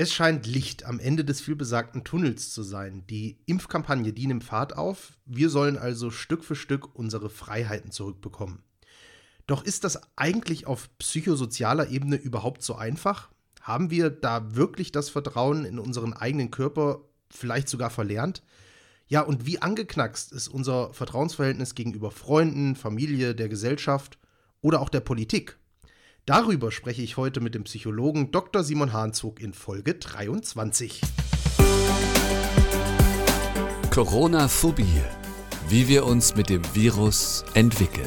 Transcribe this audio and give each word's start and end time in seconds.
Es 0.00 0.14
scheint 0.14 0.46
Licht 0.46 0.86
am 0.86 0.98
Ende 0.98 1.26
des 1.26 1.42
vielbesagten 1.42 2.04
Tunnels 2.04 2.54
zu 2.54 2.62
sein. 2.62 3.04
Die 3.10 3.36
Impfkampagne, 3.44 4.14
die 4.14 4.26
nimmt 4.26 4.44
Fahrt 4.44 4.74
auf. 4.74 5.18
Wir 5.26 5.50
sollen 5.50 5.76
also 5.76 6.10
Stück 6.10 6.42
für 6.42 6.56
Stück 6.56 6.94
unsere 6.94 7.28
Freiheiten 7.28 7.90
zurückbekommen. 7.90 8.62
Doch 9.46 9.62
ist 9.62 9.84
das 9.84 10.00
eigentlich 10.16 10.66
auf 10.66 10.88
psychosozialer 10.96 11.90
Ebene 11.90 12.16
überhaupt 12.16 12.62
so 12.62 12.76
einfach? 12.76 13.28
Haben 13.60 13.90
wir 13.90 14.08
da 14.08 14.56
wirklich 14.56 14.90
das 14.90 15.10
Vertrauen 15.10 15.66
in 15.66 15.78
unseren 15.78 16.14
eigenen 16.14 16.50
Körper 16.50 17.02
vielleicht 17.28 17.68
sogar 17.68 17.90
verlernt? 17.90 18.42
Ja, 19.06 19.20
und 19.20 19.44
wie 19.44 19.60
angeknackst 19.60 20.32
ist 20.32 20.48
unser 20.48 20.94
Vertrauensverhältnis 20.94 21.74
gegenüber 21.74 22.10
Freunden, 22.10 22.74
Familie, 22.74 23.34
der 23.34 23.50
Gesellschaft 23.50 24.18
oder 24.62 24.80
auch 24.80 24.88
der 24.88 25.00
Politik? 25.00 25.59
Darüber 26.30 26.70
spreche 26.70 27.02
ich 27.02 27.16
heute 27.16 27.40
mit 27.40 27.56
dem 27.56 27.64
Psychologen 27.64 28.30
Dr. 28.30 28.62
Simon 28.62 28.92
Hahnzog 28.92 29.40
in 29.40 29.52
Folge 29.52 29.94
23. 29.94 31.00
Corona-Phobie. 33.90 35.02
Wie 35.68 35.88
wir 35.88 36.06
uns 36.06 36.36
mit 36.36 36.48
dem 36.48 36.62
Virus 36.72 37.44
entwickeln. 37.54 38.06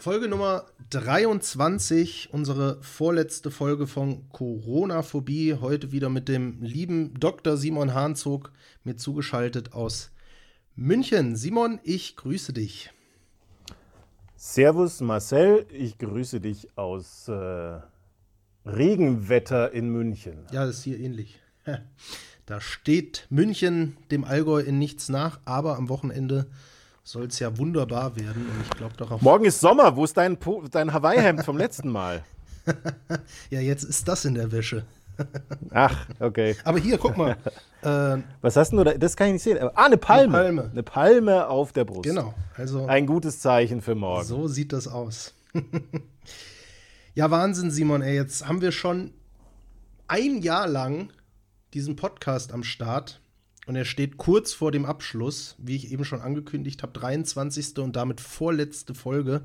Folge 0.00 0.26
Nummer 0.26 0.66
23, 0.90 2.30
unsere 2.32 2.82
vorletzte 2.82 3.52
Folge 3.52 3.86
von 3.86 4.28
Corona-Phobie. 4.30 5.58
Heute 5.60 5.92
wieder 5.92 6.08
mit 6.08 6.28
dem 6.28 6.60
lieben 6.60 7.14
Dr. 7.20 7.56
Simon 7.56 7.94
Hahnzog, 7.94 8.50
mir 8.82 8.96
zugeschaltet 8.96 9.74
aus 9.74 10.10
München. 10.76 11.36
Simon, 11.36 11.78
ich 11.84 12.16
grüße 12.16 12.52
dich. 12.52 12.90
Servus 14.36 15.00
Marcel, 15.00 15.66
ich 15.70 15.98
grüße 15.98 16.40
dich 16.40 16.76
aus 16.76 17.28
äh, 17.28 17.80
Regenwetter 18.66 19.70
in 19.70 19.90
München. 19.90 20.46
Ja, 20.50 20.66
das 20.66 20.78
ist 20.78 20.84
hier 20.84 20.98
ähnlich. 20.98 21.40
Da 22.46 22.60
steht 22.60 23.26
München 23.30 23.96
dem 24.10 24.22
Allgäu 24.22 24.60
in 24.60 24.78
nichts 24.78 25.08
nach, 25.08 25.40
aber 25.46 25.78
am 25.78 25.88
Wochenende 25.88 26.46
soll 27.02 27.24
es 27.24 27.38
ja 27.38 27.56
wunderbar 27.56 28.16
werden 28.16 28.46
und 28.46 28.60
ich 28.60 28.70
glaube 28.76 29.02
auch. 29.02 29.22
Morgen 29.22 29.46
ist 29.46 29.60
Sommer, 29.60 29.96
wo 29.96 30.04
ist 30.04 30.18
dein, 30.18 30.36
dein 30.70 30.92
Hawaii-Hemd 30.92 31.42
vom 31.42 31.56
letzten 31.56 31.88
Mal? 31.88 32.22
ja, 33.48 33.60
jetzt 33.60 33.84
ist 33.84 34.08
das 34.08 34.26
in 34.26 34.34
der 34.34 34.52
Wäsche. 34.52 34.84
Ach, 35.70 36.06
okay. 36.20 36.56
Aber 36.64 36.78
hier, 36.78 36.98
guck 36.98 37.16
mal. 37.16 37.36
Äh, 37.84 38.22
Was 38.40 38.56
hast 38.56 38.72
du 38.72 38.82
da? 38.82 38.94
Das 38.94 39.14
kann 39.14 39.26
ich 39.26 39.32
nicht 39.34 39.42
sehen. 39.42 39.58
Ah, 39.74 39.84
eine 39.84 39.98
Palme. 39.98 40.38
Eine 40.38 40.44
Palme. 40.56 40.70
Eine 40.70 40.82
Palme 40.82 41.48
auf 41.48 41.74
der 41.74 41.84
Brust. 41.84 42.04
Genau. 42.04 42.32
Also, 42.56 42.86
Ein 42.86 43.04
gutes 43.04 43.40
Zeichen 43.40 43.82
für 43.82 43.94
morgen. 43.94 44.24
So 44.24 44.48
sieht 44.48 44.72
das 44.72 44.88
aus. 44.88 45.34
ja, 47.14 47.30
Wahnsinn, 47.30 47.70
Simon. 47.70 48.00
Ey, 48.00 48.14
jetzt 48.14 48.48
haben 48.48 48.62
wir 48.62 48.72
schon 48.72 49.12
ein 50.08 50.40
Jahr 50.40 50.66
lang 50.66 51.10
diesen 51.74 51.94
Podcast 51.94 52.54
am 52.54 52.62
Start. 52.62 53.20
Und 53.66 53.76
er 53.76 53.84
steht 53.84 54.16
kurz 54.16 54.54
vor 54.54 54.72
dem 54.72 54.86
Abschluss, 54.86 55.54
wie 55.58 55.76
ich 55.76 55.90
eben 55.90 56.04
schon 56.04 56.20
angekündigt 56.20 56.82
habe, 56.82 56.92
23. 56.92 57.78
und 57.78 57.96
damit 57.96 58.20
vorletzte 58.20 58.94
Folge 58.94 59.42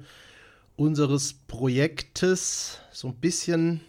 unseres 0.75 1.33
Projektes. 1.33 2.79
So 2.91 3.09
ein 3.09 3.15
bisschen 3.15 3.81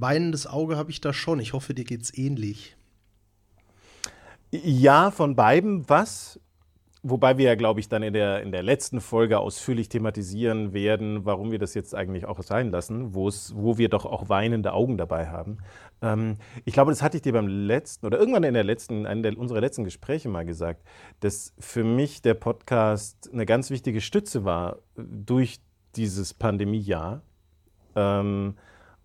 weinendes 0.00 0.46
Auge 0.46 0.76
habe 0.76 0.90
ich 0.90 1.00
da 1.00 1.12
schon. 1.12 1.40
Ich 1.40 1.52
hoffe, 1.52 1.74
dir 1.74 1.84
geht 1.84 2.02
es 2.02 2.16
ähnlich. 2.16 2.76
Ja, 4.50 5.10
von 5.10 5.36
beiden 5.36 5.88
was. 5.88 6.40
Wobei 7.04 7.38
wir 7.38 7.44
ja, 7.44 7.54
glaube 7.54 7.78
ich, 7.78 7.88
dann 7.88 8.02
in 8.02 8.12
der, 8.12 8.42
in 8.42 8.50
der 8.50 8.64
letzten 8.64 9.00
Folge 9.00 9.38
ausführlich 9.38 9.88
thematisieren 9.88 10.72
werden, 10.72 11.24
warum 11.24 11.52
wir 11.52 11.60
das 11.60 11.74
jetzt 11.74 11.94
eigentlich 11.94 12.26
auch 12.26 12.42
sein 12.42 12.72
lassen, 12.72 13.14
wo 13.14 13.78
wir 13.78 13.88
doch 13.88 14.04
auch 14.04 14.28
weinende 14.28 14.72
Augen 14.72 14.98
dabei 14.98 15.28
haben. 15.28 15.58
Ähm, 16.02 16.38
ich 16.64 16.74
glaube, 16.74 16.90
das 16.90 17.00
hatte 17.00 17.16
ich 17.16 17.22
dir 17.22 17.32
beim 17.32 17.46
letzten 17.46 18.04
oder 18.04 18.18
irgendwann 18.18 18.42
in 18.42 18.54
der 18.54 18.64
letzten, 18.64 19.06
einem 19.06 19.22
der, 19.22 19.38
unserer 19.38 19.60
letzten 19.60 19.84
Gespräche 19.84 20.28
mal 20.28 20.44
gesagt, 20.44 20.82
dass 21.20 21.54
für 21.60 21.84
mich 21.84 22.20
der 22.20 22.34
Podcast 22.34 23.30
eine 23.32 23.46
ganz 23.46 23.70
wichtige 23.70 24.00
Stütze 24.00 24.44
war 24.44 24.78
durch 24.96 25.60
dieses 25.94 26.34
Pandemiejahr. 26.34 27.22
Ähm, 27.94 28.54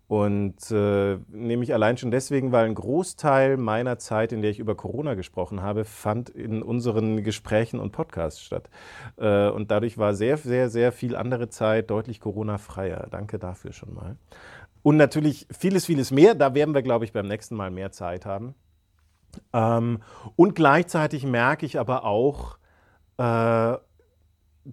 und 0.06 0.70
äh, 0.70 1.18
nämlich 1.28 1.72
allein 1.72 1.96
schon 1.96 2.10
deswegen, 2.10 2.52
weil 2.52 2.66
ein 2.66 2.74
Großteil 2.74 3.56
meiner 3.56 3.98
Zeit, 3.98 4.32
in 4.32 4.42
der 4.42 4.50
ich 4.50 4.58
über 4.58 4.74
Corona 4.74 5.14
gesprochen 5.14 5.62
habe, 5.62 5.86
fand 5.86 6.28
in 6.28 6.62
unseren 6.62 7.24
Gesprächen 7.24 7.80
und 7.80 7.92
Podcasts 7.92 8.42
statt. 8.42 8.68
Äh, 9.16 9.48
und 9.48 9.70
dadurch 9.70 9.96
war 9.96 10.14
sehr, 10.14 10.36
sehr, 10.36 10.68
sehr 10.68 10.92
viel 10.92 11.16
andere 11.16 11.48
Zeit 11.48 11.90
deutlich 11.90 12.20
Corona-freier. 12.20 13.08
Danke 13.10 13.38
dafür 13.38 13.72
schon 13.72 13.94
mal. 13.94 14.16
Und 14.82 14.98
natürlich 14.98 15.46
vieles, 15.50 15.86
vieles 15.86 16.10
mehr. 16.10 16.34
Da 16.34 16.54
werden 16.54 16.74
wir, 16.74 16.82
glaube 16.82 17.06
ich, 17.06 17.12
beim 17.14 17.26
nächsten 17.26 17.56
Mal 17.56 17.70
mehr 17.70 17.90
Zeit 17.90 18.26
haben. 18.26 18.54
Ähm, 19.54 20.00
und 20.36 20.54
gleichzeitig 20.54 21.24
merke 21.24 21.64
ich 21.64 21.80
aber 21.80 22.04
auch, 22.04 22.58
äh, 23.16 23.78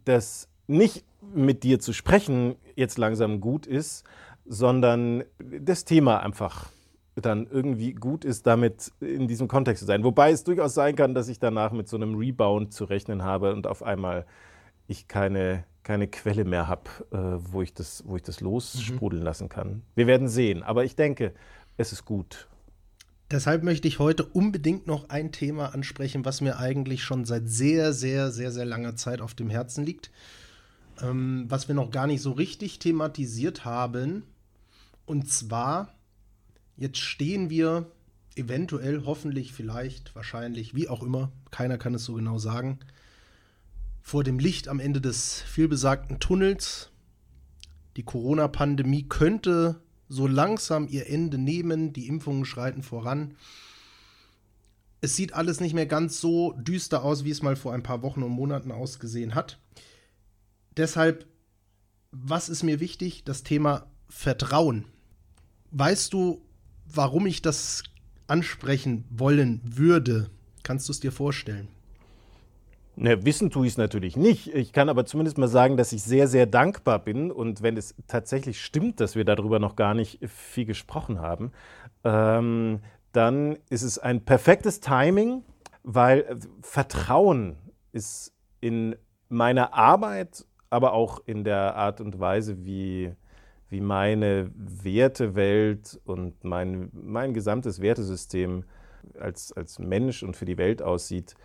dass 0.03 0.49
nicht 0.67 1.05
mit 1.21 1.63
dir 1.63 1.79
zu 1.79 1.93
sprechen 1.93 2.55
jetzt 2.75 2.97
langsam 2.97 3.39
gut 3.39 3.65
ist, 3.65 4.03
sondern 4.51 5.23
das 5.39 5.85
Thema 5.85 6.19
einfach 6.19 6.67
dann 7.15 7.47
irgendwie 7.49 7.93
gut 7.93 8.25
ist, 8.25 8.45
damit 8.47 8.91
in 8.99 9.29
diesem 9.29 9.47
Kontext 9.47 9.79
zu 9.79 9.85
sein. 9.85 10.03
Wobei 10.03 10.31
es 10.31 10.43
durchaus 10.43 10.73
sein 10.73 10.97
kann, 10.97 11.13
dass 11.13 11.29
ich 11.29 11.39
danach 11.39 11.71
mit 11.71 11.87
so 11.87 11.95
einem 11.95 12.15
Rebound 12.15 12.73
zu 12.73 12.83
rechnen 12.83 13.23
habe 13.23 13.53
und 13.53 13.65
auf 13.65 13.81
einmal 13.81 14.25
ich 14.87 15.07
keine, 15.07 15.63
keine 15.83 16.09
Quelle 16.09 16.43
mehr 16.43 16.67
habe, 16.67 16.89
äh, 17.11 17.17
wo, 17.51 17.61
ich 17.61 17.73
das, 17.73 18.03
wo 18.05 18.17
ich 18.17 18.23
das 18.23 18.41
lossprudeln 18.41 19.21
mhm. 19.21 19.25
lassen 19.25 19.47
kann. 19.47 19.83
Wir 19.95 20.05
werden 20.05 20.27
sehen, 20.27 20.63
aber 20.63 20.83
ich 20.83 20.97
denke, 20.97 21.33
es 21.77 21.93
ist 21.93 22.03
gut. 22.03 22.49
Deshalb 23.31 23.63
möchte 23.63 23.87
ich 23.87 23.99
heute 23.99 24.25
unbedingt 24.25 24.85
noch 24.85 25.07
ein 25.07 25.31
Thema 25.31 25.73
ansprechen, 25.73 26.25
was 26.25 26.41
mir 26.41 26.59
eigentlich 26.59 27.03
schon 27.03 27.23
seit 27.23 27.47
sehr, 27.47 27.93
sehr, 27.93 28.31
sehr, 28.31 28.51
sehr 28.51 28.65
langer 28.65 28.97
Zeit 28.97 29.21
auf 29.21 29.33
dem 29.33 29.49
Herzen 29.49 29.85
liegt, 29.85 30.11
ähm, 31.01 31.45
was 31.47 31.69
wir 31.69 31.75
noch 31.75 31.89
gar 31.89 32.07
nicht 32.07 32.21
so 32.21 32.31
richtig 32.31 32.79
thematisiert 32.79 33.63
haben. 33.63 34.23
Und 35.05 35.29
zwar, 35.29 35.93
jetzt 36.77 36.99
stehen 36.99 37.49
wir 37.49 37.91
eventuell, 38.35 39.03
hoffentlich, 39.05 39.53
vielleicht, 39.53 40.15
wahrscheinlich, 40.15 40.73
wie 40.75 40.87
auch 40.89 41.03
immer, 41.03 41.31
keiner 41.51 41.77
kann 41.77 41.93
es 41.93 42.05
so 42.05 42.13
genau 42.13 42.37
sagen, 42.37 42.79
vor 44.01 44.23
dem 44.23 44.39
Licht 44.39 44.67
am 44.67 44.79
Ende 44.79 45.01
des 45.01 45.41
vielbesagten 45.41 46.19
Tunnels. 46.19 46.89
Die 47.97 48.03
Corona-Pandemie 48.03 49.03
könnte 49.03 49.81
so 50.07 50.27
langsam 50.27 50.87
ihr 50.87 51.09
Ende 51.09 51.37
nehmen, 51.37 51.93
die 51.93 52.07
Impfungen 52.07 52.45
schreiten 52.45 52.83
voran. 52.83 53.35
Es 55.01 55.15
sieht 55.15 55.33
alles 55.33 55.59
nicht 55.59 55.73
mehr 55.73 55.85
ganz 55.85 56.21
so 56.21 56.53
düster 56.53 57.03
aus, 57.03 57.23
wie 57.23 57.31
es 57.31 57.41
mal 57.41 57.55
vor 57.55 57.73
ein 57.73 57.83
paar 57.83 58.01
Wochen 58.01 58.23
und 58.23 58.31
Monaten 58.31 58.71
ausgesehen 58.71 59.35
hat. 59.35 59.59
Deshalb, 60.77 61.27
was 62.11 62.49
ist 62.49 62.63
mir 62.63 62.79
wichtig? 62.79 63.23
Das 63.23 63.43
Thema 63.43 63.90
Vertrauen. 64.11 64.85
Weißt 65.71 66.13
du, 66.13 66.41
warum 66.85 67.25
ich 67.25 67.41
das 67.41 67.83
ansprechen 68.27 69.05
wollen 69.09 69.61
würde? 69.63 70.29
Kannst 70.63 70.89
du 70.89 70.91
es 70.91 70.99
dir 70.99 71.13
vorstellen? 71.13 71.69
Ne, 72.97 73.25
wissen 73.25 73.49
tue 73.49 73.65
ich 73.65 73.73
es 73.73 73.77
natürlich 73.77 74.17
nicht. 74.17 74.53
Ich 74.53 74.73
kann 74.73 74.89
aber 74.89 75.05
zumindest 75.05 75.37
mal 75.37 75.47
sagen, 75.47 75.77
dass 75.77 75.93
ich 75.93 76.03
sehr, 76.03 76.27
sehr 76.27 76.45
dankbar 76.45 76.99
bin. 76.99 77.31
Und 77.31 77.61
wenn 77.61 77.77
es 77.77 77.95
tatsächlich 78.07 78.61
stimmt, 78.61 78.99
dass 78.99 79.15
wir 79.15 79.23
darüber 79.23 79.59
noch 79.59 79.77
gar 79.77 79.93
nicht 79.93 80.19
viel 80.29 80.65
gesprochen 80.65 81.19
haben, 81.19 81.53
ähm, 82.03 82.81
dann 83.13 83.57
ist 83.69 83.83
es 83.83 83.97
ein 83.97 84.25
perfektes 84.25 84.81
Timing, 84.81 85.43
weil 85.83 86.19
äh, 86.19 86.35
Vertrauen 86.61 87.55
ist 87.93 88.33
in 88.59 88.97
meiner 89.29 89.73
Arbeit, 89.73 90.45
aber 90.69 90.91
auch 90.91 91.21
in 91.25 91.45
der 91.45 91.75
Art 91.75 92.01
und 92.01 92.19
Weise, 92.19 92.65
wie, 92.65 93.13
wie 93.71 93.81
meine 93.81 94.51
Wertewelt 94.53 95.99
und 96.03 96.43
mein, 96.43 96.89
mein 96.91 97.33
gesamtes 97.33 97.81
Wertesystem 97.81 98.65
als, 99.17 99.53
als 99.53 99.79
Mensch 99.79 100.23
und 100.23 100.35
für 100.35 100.45
die 100.45 100.57
Welt 100.57 100.81
aussieht, 100.81 101.35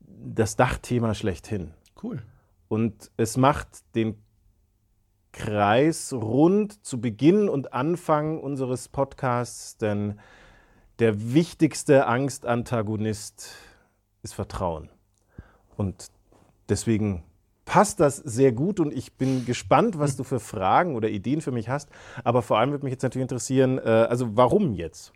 das 0.00 0.56
Dachthema 0.56 1.14
schlechthin. 1.14 1.72
Cool. 2.02 2.22
Und 2.68 3.12
es 3.16 3.36
macht 3.36 3.68
den 3.94 4.20
Kreis 5.32 6.12
rund 6.12 6.84
zu 6.84 7.00
Beginn 7.00 7.48
und 7.48 7.72
Anfang 7.72 8.40
unseres 8.40 8.88
Podcasts, 8.88 9.76
denn 9.76 10.18
der 10.98 11.34
wichtigste 11.34 12.06
Angstantagonist 12.06 13.54
ist 14.22 14.34
Vertrauen. 14.34 14.90
Und 15.76 16.08
deswegen 16.68 17.22
passt 17.70 18.00
das 18.00 18.16
sehr 18.16 18.50
gut 18.50 18.80
und 18.80 18.92
ich 18.92 19.12
bin 19.12 19.46
gespannt, 19.46 19.96
was 19.96 20.16
du 20.16 20.24
für 20.24 20.40
Fragen 20.40 20.96
oder 20.96 21.08
Ideen 21.08 21.40
für 21.40 21.52
mich 21.52 21.68
hast. 21.68 21.88
Aber 22.24 22.42
vor 22.42 22.58
allem 22.58 22.72
würde 22.72 22.84
mich 22.84 22.90
jetzt 22.90 23.04
natürlich 23.04 23.22
interessieren, 23.22 23.78
äh, 23.78 23.82
also 23.82 24.36
warum 24.36 24.74
jetzt? 24.74 25.12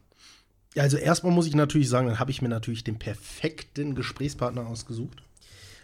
Ja, 0.77 0.85
also 0.85 0.97
erstmal 0.97 1.33
muss 1.33 1.49
ich 1.49 1.57
natürlich 1.57 1.89
sagen, 1.89 2.07
dann 2.07 2.21
habe 2.21 2.31
ich 2.31 2.43
mir 2.43 2.49
natürlich 2.49 2.85
den 2.85 2.97
perfekten 2.97 3.97
Gesprächspartner 3.97 4.69
ausgesucht, 4.69 5.25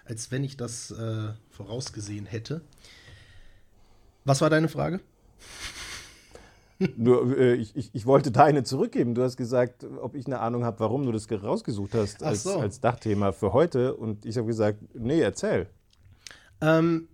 als 0.04 0.30
wenn 0.30 0.44
ich 0.44 0.56
das 0.56 0.92
äh, 0.92 1.32
vorausgesehen 1.50 2.26
hätte. 2.26 2.60
Was 4.24 4.40
war 4.40 4.48
deine 4.48 4.68
Frage? 4.68 5.00
Nur, 6.96 7.36
äh, 7.36 7.54
ich, 7.54 7.74
ich, 7.74 7.90
ich, 7.94 8.06
wollte 8.06 8.30
deine 8.30 8.62
zurückgeben. 8.62 9.16
Du 9.16 9.24
hast 9.24 9.36
gesagt, 9.36 9.84
ob 10.00 10.14
ich 10.14 10.26
eine 10.26 10.38
Ahnung 10.38 10.64
habe, 10.64 10.78
warum 10.78 11.04
du 11.04 11.10
das 11.10 11.26
rausgesucht 11.32 11.94
hast 11.94 12.22
als, 12.22 12.44
so. 12.44 12.60
als 12.60 12.80
Dachthema 12.80 13.32
für 13.32 13.52
heute. 13.52 13.96
Und 13.96 14.24
ich 14.24 14.38
habe 14.38 14.46
gesagt, 14.46 14.78
nee, 14.94 15.20
erzähl. 15.20 15.66
Ähm, 16.60 17.08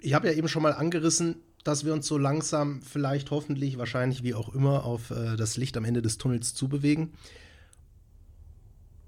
ich 0.00 0.14
habe 0.14 0.28
ja 0.28 0.34
eben 0.34 0.48
schon 0.48 0.62
mal 0.62 0.72
angerissen, 0.72 1.36
dass 1.64 1.84
wir 1.84 1.92
uns 1.92 2.06
so 2.06 2.18
langsam, 2.18 2.82
vielleicht 2.82 3.30
hoffentlich, 3.30 3.78
wahrscheinlich 3.78 4.22
wie 4.22 4.34
auch 4.34 4.54
immer, 4.54 4.84
auf 4.84 5.10
äh, 5.10 5.36
das 5.36 5.56
Licht 5.56 5.76
am 5.76 5.84
Ende 5.84 6.02
des 6.02 6.18
Tunnels 6.18 6.54
zubewegen. 6.54 7.12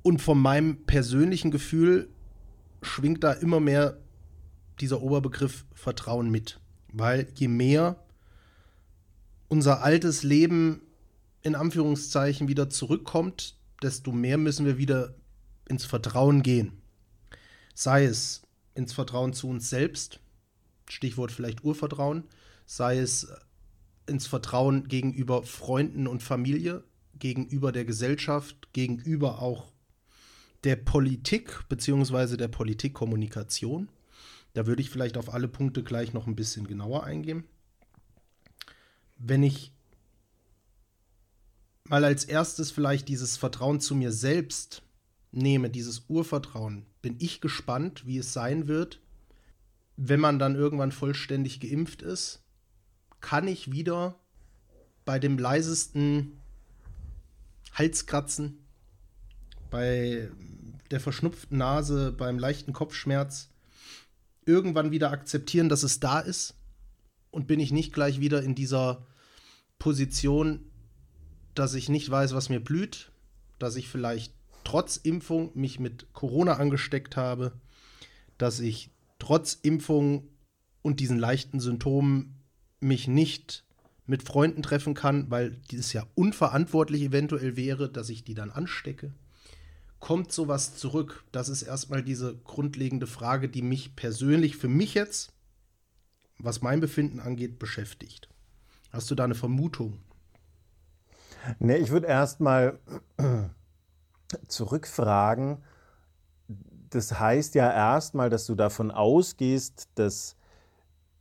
Und 0.02 0.20
von 0.20 0.38
meinem 0.38 0.84
persönlichen 0.84 1.50
Gefühl 1.50 2.08
schwingt 2.82 3.22
da 3.22 3.32
immer 3.32 3.60
mehr 3.60 3.98
dieser 4.80 5.02
Oberbegriff 5.02 5.64
Vertrauen 5.74 6.30
mit. 6.30 6.58
Weil 6.92 7.28
je 7.34 7.48
mehr 7.48 8.02
unser 9.48 9.82
altes 9.82 10.22
Leben 10.22 10.82
in 11.42 11.54
Anführungszeichen 11.54 12.48
wieder 12.48 12.70
zurückkommt, 12.70 13.56
desto 13.82 14.12
mehr 14.12 14.38
müssen 14.38 14.66
wir 14.66 14.78
wieder 14.78 15.14
ins 15.68 15.84
Vertrauen 15.84 16.42
gehen. 16.42 16.72
Sei 17.74 18.04
es 18.04 18.42
ins 18.80 18.92
Vertrauen 18.94 19.34
zu 19.34 19.48
uns 19.48 19.68
selbst, 19.68 20.20
Stichwort 20.88 21.30
vielleicht 21.30 21.62
Urvertrauen, 21.62 22.24
sei 22.66 22.98
es 22.98 23.28
ins 24.06 24.26
Vertrauen 24.26 24.88
gegenüber 24.88 25.42
Freunden 25.42 26.06
und 26.06 26.22
Familie, 26.22 26.82
gegenüber 27.18 27.72
der 27.72 27.84
Gesellschaft, 27.84 28.72
gegenüber 28.72 29.40
auch 29.40 29.70
der 30.64 30.76
Politik 30.76 31.68
beziehungsweise 31.68 32.38
der 32.38 32.48
Politikkommunikation. 32.48 33.88
Da 34.54 34.66
würde 34.66 34.82
ich 34.82 34.90
vielleicht 34.90 35.16
auf 35.16 35.32
alle 35.32 35.46
Punkte 35.46 35.82
gleich 35.82 36.12
noch 36.12 36.26
ein 36.26 36.36
bisschen 36.36 36.66
genauer 36.66 37.04
eingehen. 37.04 37.44
Wenn 39.18 39.42
ich 39.42 39.72
mal 41.84 42.04
als 42.04 42.24
erstes 42.24 42.70
vielleicht 42.70 43.08
dieses 43.08 43.36
Vertrauen 43.36 43.80
zu 43.80 43.94
mir 43.94 44.10
selbst 44.10 44.82
nehme, 45.32 45.70
dieses 45.70 46.04
Urvertrauen, 46.08 46.86
bin 47.02 47.16
ich 47.18 47.40
gespannt, 47.40 48.06
wie 48.06 48.18
es 48.18 48.32
sein 48.32 48.68
wird, 48.68 49.00
wenn 49.96 50.20
man 50.20 50.38
dann 50.38 50.54
irgendwann 50.54 50.92
vollständig 50.92 51.60
geimpft 51.60 52.02
ist 52.02 52.42
kann 53.20 53.48
ich 53.48 53.70
wieder 53.70 54.18
bei 55.04 55.18
dem 55.18 55.38
leisesten 55.38 56.40
Halskratzen, 57.72 58.58
bei 59.70 60.30
der 60.90 61.00
verschnupften 61.00 61.58
Nase, 61.58 62.12
beim 62.12 62.38
leichten 62.38 62.72
Kopfschmerz 62.72 63.48
irgendwann 64.44 64.90
wieder 64.90 65.10
akzeptieren, 65.10 65.68
dass 65.68 65.82
es 65.82 66.00
da 66.00 66.18
ist. 66.18 66.54
Und 67.30 67.46
bin 67.46 67.60
ich 67.60 67.70
nicht 67.70 67.92
gleich 67.92 68.18
wieder 68.18 68.42
in 68.42 68.56
dieser 68.56 69.06
Position, 69.78 70.64
dass 71.54 71.74
ich 71.74 71.88
nicht 71.88 72.10
weiß, 72.10 72.34
was 72.34 72.48
mir 72.48 72.58
blüht, 72.58 73.12
dass 73.60 73.76
ich 73.76 73.88
vielleicht 73.88 74.34
trotz 74.64 74.96
Impfung 74.96 75.50
mich 75.54 75.80
mit 75.80 76.12
Corona 76.12 76.54
angesteckt 76.54 77.16
habe, 77.16 77.52
dass 78.38 78.60
ich 78.60 78.90
trotz 79.18 79.54
Impfung 79.54 80.28
und 80.82 81.00
diesen 81.00 81.18
leichten 81.18 81.60
Symptomen 81.60 82.40
mich 82.80 83.06
nicht 83.06 83.64
mit 84.06 84.22
Freunden 84.22 84.62
treffen 84.62 84.94
kann, 84.94 85.30
weil 85.30 85.52
dieses 85.70 85.92
ja 85.92 86.06
unverantwortlich 86.14 87.02
eventuell 87.02 87.56
wäre, 87.56 87.90
dass 87.90 88.08
ich 88.08 88.24
die 88.24 88.34
dann 88.34 88.50
anstecke. 88.50 89.12
Kommt 90.00 90.32
sowas 90.32 90.76
zurück? 90.76 91.24
Das 91.30 91.48
ist 91.48 91.62
erstmal 91.62 92.02
diese 92.02 92.36
grundlegende 92.38 93.06
Frage, 93.06 93.48
die 93.48 93.62
mich 93.62 93.94
persönlich, 93.94 94.56
für 94.56 94.68
mich 94.68 94.94
jetzt, 94.94 95.32
was 96.38 96.62
mein 96.62 96.80
Befinden 96.80 97.20
angeht, 97.20 97.58
beschäftigt. 97.58 98.28
Hast 98.90 99.10
du 99.10 99.14
da 99.14 99.24
eine 99.24 99.34
Vermutung? 99.34 99.98
Nee, 101.58 101.76
ich 101.76 101.90
würde 101.90 102.06
erstmal 102.06 102.78
zurückfragen. 104.48 105.62
Das 106.90 107.18
heißt 107.18 107.54
ja 107.54 107.70
erstmal, 107.72 108.30
dass 108.30 108.46
du 108.46 108.54
davon 108.54 108.90
ausgehst, 108.90 109.88
dass 109.94 110.36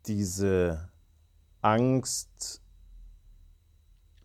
diese 0.08 0.90
Angst 1.62 2.62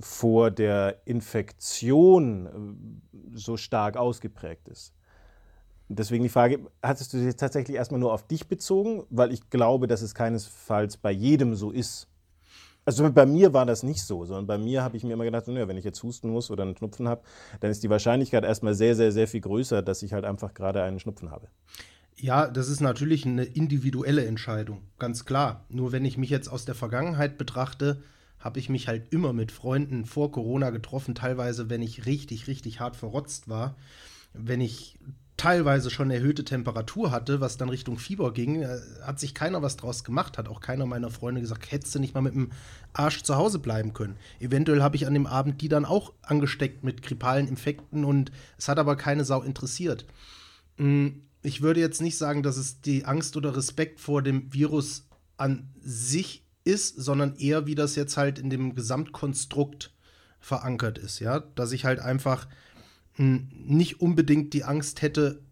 vor 0.00 0.50
der 0.50 1.00
Infektion 1.06 2.46
äh, 2.46 3.36
so 3.38 3.56
stark 3.56 3.96
ausgeprägt 3.96 4.68
ist. 4.68 4.94
Deswegen 5.88 6.22
die 6.22 6.30
Frage, 6.30 6.66
hattest 6.82 7.12
du 7.12 7.18
dich 7.18 7.36
tatsächlich 7.36 7.76
erstmal 7.76 8.00
nur 8.00 8.12
auf 8.12 8.26
dich 8.26 8.48
bezogen? 8.48 9.04
Weil 9.10 9.32
ich 9.32 9.50
glaube, 9.50 9.86
dass 9.86 10.02
es 10.02 10.14
keinesfalls 10.14 10.96
bei 10.96 11.10
jedem 11.10 11.54
so 11.54 11.70
ist. 11.70 12.08
Also 12.84 13.10
bei 13.10 13.26
mir 13.26 13.52
war 13.54 13.64
das 13.64 13.82
nicht 13.82 14.02
so, 14.02 14.24
sondern 14.26 14.46
bei 14.46 14.58
mir 14.58 14.82
habe 14.82 14.96
ich 14.96 15.04
mir 15.04 15.14
immer 15.14 15.24
gedacht, 15.24 15.48
naja, 15.48 15.68
wenn 15.68 15.78
ich 15.78 15.84
jetzt 15.84 16.02
husten 16.02 16.28
muss 16.28 16.50
oder 16.50 16.64
einen 16.64 16.76
Schnupfen 16.76 17.08
habe, 17.08 17.22
dann 17.60 17.70
ist 17.70 17.82
die 17.82 17.90
Wahrscheinlichkeit 17.90 18.44
erstmal 18.44 18.74
sehr, 18.74 18.94
sehr, 18.94 19.10
sehr 19.10 19.26
viel 19.26 19.40
größer, 19.40 19.82
dass 19.82 20.02
ich 20.02 20.12
halt 20.12 20.24
einfach 20.24 20.52
gerade 20.52 20.82
einen 20.82 21.00
Schnupfen 21.00 21.30
habe. 21.30 21.48
Ja, 22.16 22.46
das 22.46 22.68
ist 22.68 22.80
natürlich 22.80 23.26
eine 23.26 23.44
individuelle 23.44 24.24
Entscheidung, 24.24 24.82
ganz 24.98 25.24
klar. 25.24 25.64
Nur 25.68 25.92
wenn 25.92 26.04
ich 26.04 26.18
mich 26.18 26.30
jetzt 26.30 26.48
aus 26.48 26.64
der 26.64 26.74
Vergangenheit 26.74 27.38
betrachte, 27.38 28.02
habe 28.38 28.58
ich 28.58 28.68
mich 28.68 28.88
halt 28.88 29.12
immer 29.12 29.32
mit 29.32 29.50
Freunden 29.50 30.04
vor 30.04 30.30
Corona 30.30 30.70
getroffen, 30.70 31.14
teilweise, 31.14 31.70
wenn 31.70 31.82
ich 31.82 32.04
richtig, 32.06 32.46
richtig 32.46 32.78
hart 32.78 32.94
verrotzt 32.94 33.48
war. 33.48 33.74
Wenn 34.34 34.60
ich 34.60 34.98
teilweise 35.44 35.90
schon 35.90 36.10
erhöhte 36.10 36.42
Temperatur 36.42 37.10
hatte, 37.10 37.38
was 37.38 37.58
dann 37.58 37.68
Richtung 37.68 37.98
Fieber 37.98 38.32
ging, 38.32 38.62
äh, 38.62 38.78
hat 39.02 39.20
sich 39.20 39.34
keiner 39.34 39.60
was 39.60 39.76
draus 39.76 40.02
gemacht, 40.02 40.38
hat 40.38 40.48
auch 40.48 40.62
keiner 40.62 40.86
meiner 40.86 41.10
Freunde 41.10 41.42
gesagt, 41.42 41.70
hättest 41.70 41.94
du 41.94 41.98
nicht 41.98 42.14
mal 42.14 42.22
mit 42.22 42.34
dem 42.34 42.50
Arsch 42.94 43.22
zu 43.22 43.36
Hause 43.36 43.58
bleiben 43.58 43.92
können. 43.92 44.16
Eventuell 44.40 44.82
habe 44.82 44.96
ich 44.96 45.06
an 45.06 45.12
dem 45.12 45.26
Abend 45.26 45.60
die 45.60 45.68
dann 45.68 45.84
auch 45.84 46.14
angesteckt 46.22 46.82
mit 46.82 47.02
grippalen 47.02 47.46
Infekten 47.46 48.06
und 48.06 48.32
es 48.56 48.68
hat 48.68 48.78
aber 48.78 48.96
keine 48.96 49.26
Sau 49.26 49.42
interessiert. 49.42 50.06
Hm, 50.78 51.20
ich 51.42 51.60
würde 51.60 51.80
jetzt 51.80 52.00
nicht 52.00 52.16
sagen, 52.16 52.42
dass 52.42 52.56
es 52.56 52.80
die 52.80 53.04
Angst 53.04 53.36
oder 53.36 53.54
Respekt 53.54 54.00
vor 54.00 54.22
dem 54.22 54.50
Virus 54.50 55.06
an 55.36 55.68
sich 55.78 56.46
ist, 56.64 56.96
sondern 56.96 57.36
eher, 57.36 57.66
wie 57.66 57.74
das 57.74 57.96
jetzt 57.96 58.16
halt 58.16 58.38
in 58.38 58.48
dem 58.48 58.74
Gesamtkonstrukt 58.74 59.92
verankert 60.40 60.96
ist, 60.96 61.18
ja, 61.18 61.40
dass 61.40 61.72
ich 61.72 61.84
halt 61.84 62.00
einfach 62.00 62.46
nicht 63.16 64.00
unbedingt 64.00 64.52
die 64.54 64.64
Angst 64.64 65.02
hätte, 65.02 65.42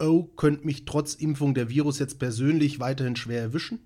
oh, 0.00 0.24
könnte 0.24 0.64
mich 0.64 0.84
trotz 0.84 1.14
Impfung 1.14 1.54
der 1.54 1.68
Virus 1.68 1.98
jetzt 1.98 2.18
persönlich 2.18 2.80
weiterhin 2.80 3.16
schwer 3.16 3.40
erwischen. 3.40 3.80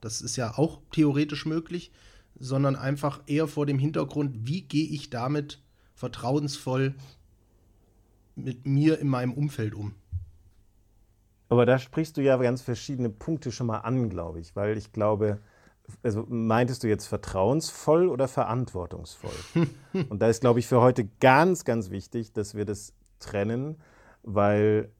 Das 0.00 0.20
ist 0.20 0.36
ja 0.36 0.56
auch 0.56 0.80
theoretisch 0.90 1.46
möglich, 1.46 1.92
sondern 2.38 2.76
einfach 2.76 3.20
eher 3.26 3.46
vor 3.46 3.66
dem 3.66 3.78
Hintergrund, 3.78 4.46
wie 4.46 4.62
gehe 4.62 4.88
ich 4.88 5.10
damit 5.10 5.62
vertrauensvoll 5.94 6.94
mit 8.34 8.66
mir 8.66 8.98
in 8.98 9.08
meinem 9.08 9.34
Umfeld 9.34 9.74
um. 9.74 9.94
Aber 11.48 11.66
da 11.66 11.78
sprichst 11.78 12.16
du 12.16 12.22
ja 12.22 12.38
ganz 12.38 12.62
verschiedene 12.62 13.10
Punkte 13.10 13.52
schon 13.52 13.66
mal 13.66 13.80
an, 13.80 14.08
glaube 14.08 14.40
ich, 14.40 14.56
weil 14.56 14.78
ich 14.78 14.92
glaube, 14.92 15.38
also 16.02 16.24
meintest 16.28 16.82
du 16.82 16.88
jetzt 16.88 17.06
vertrauensvoll 17.06 18.08
oder 18.08 18.28
verantwortungsvoll? 18.28 19.66
Und 20.08 20.20
da 20.20 20.28
ist, 20.28 20.40
glaube 20.40 20.58
ich, 20.58 20.66
für 20.66 20.80
heute 20.80 21.08
ganz, 21.20 21.64
ganz 21.64 21.90
wichtig, 21.90 22.32
dass 22.32 22.54
wir 22.54 22.64
das 22.64 22.94
trennen, 23.18 23.80
weil 24.22 24.90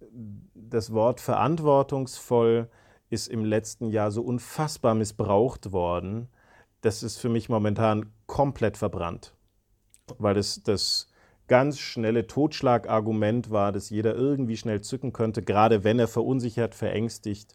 das 0.54 0.92
Wort 0.92 1.20
verantwortungsvoll 1.20 2.68
ist 3.10 3.28
im 3.28 3.44
letzten 3.44 3.88
Jahr 3.88 4.10
so 4.10 4.22
unfassbar 4.22 4.94
missbraucht 4.94 5.72
worden, 5.72 6.28
das 6.80 7.02
ist 7.02 7.18
für 7.18 7.28
mich 7.28 7.48
momentan 7.48 8.12
komplett 8.26 8.76
verbrannt. 8.76 9.34
Weil 10.18 10.34
das, 10.34 10.62
das 10.62 11.08
ganz 11.46 11.78
schnelle 11.78 12.26
Totschlagargument 12.26 13.50
war, 13.50 13.72
das 13.72 13.90
jeder 13.90 14.14
irgendwie 14.14 14.56
schnell 14.56 14.80
zücken 14.80 15.12
könnte, 15.12 15.42
gerade 15.42 15.84
wenn 15.84 15.98
er 15.98 16.08
verunsichert, 16.08 16.74
verängstigt, 16.74 17.54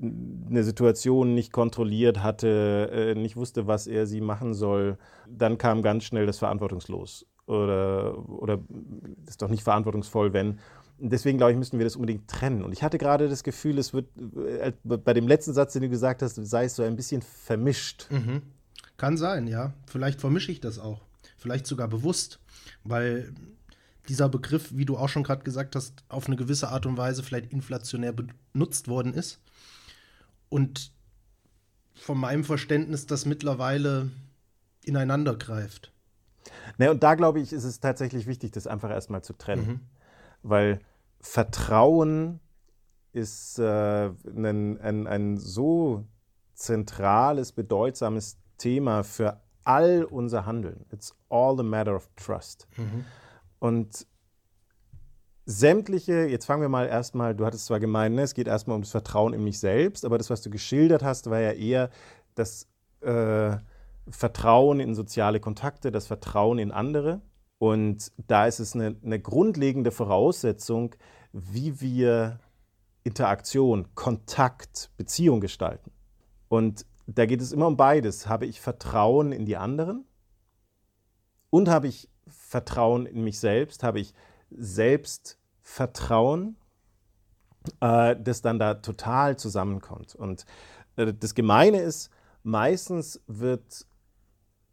eine 0.00 0.64
Situation 0.64 1.34
nicht 1.34 1.52
kontrolliert 1.52 2.22
hatte, 2.22 2.90
äh, 2.92 3.14
nicht 3.14 3.36
wusste, 3.36 3.66
was 3.66 3.86
er 3.86 4.06
sie 4.06 4.20
machen 4.20 4.54
soll, 4.54 4.98
dann 5.28 5.58
kam 5.58 5.82
ganz 5.82 6.04
schnell 6.04 6.26
das 6.26 6.38
verantwortungslos 6.38 7.26
oder, 7.46 8.28
oder 8.28 8.58
ist 9.26 9.42
doch 9.42 9.48
nicht 9.48 9.62
verantwortungsvoll, 9.62 10.32
wenn. 10.32 10.58
Deswegen 10.98 11.38
glaube 11.38 11.52
ich, 11.52 11.58
müssten 11.58 11.78
wir 11.78 11.84
das 11.84 11.96
unbedingt 11.96 12.28
trennen. 12.28 12.62
Und 12.62 12.72
ich 12.72 12.84
hatte 12.84 12.98
gerade 12.98 13.28
das 13.28 13.42
Gefühl, 13.42 13.78
es 13.78 13.92
wird 13.92 14.06
äh, 14.16 14.72
bei 14.84 15.12
dem 15.12 15.26
letzten 15.26 15.52
Satz, 15.52 15.72
den 15.72 15.82
du 15.82 15.88
gesagt 15.88 16.22
hast, 16.22 16.36
sei 16.36 16.66
es 16.66 16.76
so 16.76 16.84
ein 16.84 16.94
bisschen 16.94 17.20
vermischt. 17.20 18.06
Mhm. 18.10 18.42
Kann 18.96 19.16
sein, 19.16 19.48
ja. 19.48 19.74
Vielleicht 19.86 20.20
vermische 20.20 20.52
ich 20.52 20.60
das 20.60 20.78
auch. 20.78 21.00
Vielleicht 21.36 21.66
sogar 21.66 21.88
bewusst 21.88 22.38
weil 22.84 23.34
dieser 24.08 24.28
Begriff, 24.28 24.70
wie 24.74 24.84
du 24.84 24.96
auch 24.96 25.08
schon 25.08 25.22
gerade 25.22 25.42
gesagt 25.42 25.74
hast, 25.76 26.04
auf 26.08 26.26
eine 26.26 26.36
gewisse 26.36 26.68
Art 26.68 26.86
und 26.86 26.96
Weise 26.96 27.22
vielleicht 27.22 27.52
inflationär 27.52 28.12
benutzt 28.12 28.86
worden 28.88 29.14
ist. 29.14 29.40
Und 30.54 30.92
von 31.94 32.16
meinem 32.16 32.44
Verständnis 32.44 33.06
das 33.06 33.26
mittlerweile 33.26 34.12
ineinander 34.84 35.34
greift. 35.34 35.92
Ne, 36.78 36.92
und 36.92 37.02
da 37.02 37.16
glaube 37.16 37.40
ich, 37.40 37.52
ist 37.52 37.64
es 37.64 37.80
tatsächlich 37.80 38.28
wichtig, 38.28 38.52
das 38.52 38.68
einfach 38.68 38.90
erstmal 38.90 39.24
zu 39.24 39.32
trennen. 39.32 39.66
Mhm. 39.66 39.80
Weil 40.44 40.78
Vertrauen 41.18 42.38
ist 43.12 43.58
äh, 43.58 44.10
ein, 44.10 44.80
ein, 44.80 45.08
ein 45.08 45.38
so 45.38 46.06
zentrales, 46.54 47.50
bedeutsames 47.50 48.38
Thema 48.56 49.02
für 49.02 49.40
all 49.64 50.04
unser 50.04 50.46
Handeln. 50.46 50.86
It's 50.92 51.16
all 51.30 51.58
a 51.58 51.64
matter 51.64 51.96
of 51.96 52.08
trust. 52.14 52.68
Mhm. 52.76 53.04
Und 53.58 54.06
sämtliche, 55.46 56.26
jetzt 56.26 56.46
fangen 56.46 56.62
wir 56.62 56.68
mal 56.68 56.86
erstmal, 56.86 57.34
du 57.34 57.44
hattest 57.44 57.66
zwar 57.66 57.80
gemeint, 57.80 58.14
ne, 58.14 58.22
es 58.22 58.34
geht 58.34 58.48
erstmal 58.48 58.76
um 58.76 58.82
das 58.82 58.90
Vertrauen 58.90 59.34
in 59.34 59.44
mich 59.44 59.58
selbst, 59.58 60.04
aber 60.04 60.18
das, 60.18 60.30
was 60.30 60.42
du 60.42 60.50
geschildert 60.50 61.02
hast, 61.02 61.28
war 61.30 61.40
ja 61.40 61.52
eher 61.52 61.90
das 62.34 62.66
äh, 63.00 63.56
Vertrauen 64.08 64.80
in 64.80 64.94
soziale 64.94 65.40
Kontakte, 65.40 65.90
das 65.90 66.06
Vertrauen 66.06 66.58
in 66.58 66.72
andere. 66.72 67.20
Und 67.58 68.12
da 68.26 68.46
ist 68.46 68.58
es 68.58 68.74
eine, 68.74 68.96
eine 69.02 69.20
grundlegende 69.20 69.90
Voraussetzung, 69.90 70.94
wie 71.32 71.80
wir 71.80 72.40
Interaktion, 73.04 73.94
Kontakt, 73.94 74.90
Beziehung 74.96 75.40
gestalten. 75.40 75.90
Und 76.48 76.86
da 77.06 77.26
geht 77.26 77.42
es 77.42 77.52
immer 77.52 77.66
um 77.66 77.76
beides. 77.76 78.28
Habe 78.28 78.46
ich 78.46 78.60
Vertrauen 78.60 79.32
in 79.32 79.44
die 79.44 79.56
anderen 79.56 80.06
und 81.50 81.68
habe 81.68 81.86
ich 81.88 82.08
Vertrauen 82.26 83.06
in 83.06 83.22
mich 83.24 83.38
selbst? 83.38 83.82
Habe 83.82 84.00
ich 84.00 84.14
Selbstvertrauen, 84.50 86.56
äh, 87.80 88.16
das 88.16 88.42
dann 88.42 88.58
da 88.58 88.74
total 88.74 89.36
zusammenkommt? 89.36 90.14
Und 90.14 90.46
äh, 90.96 91.12
das 91.12 91.34
Gemeine 91.34 91.80
ist, 91.80 92.10
meistens 92.42 93.20
wird 93.26 93.86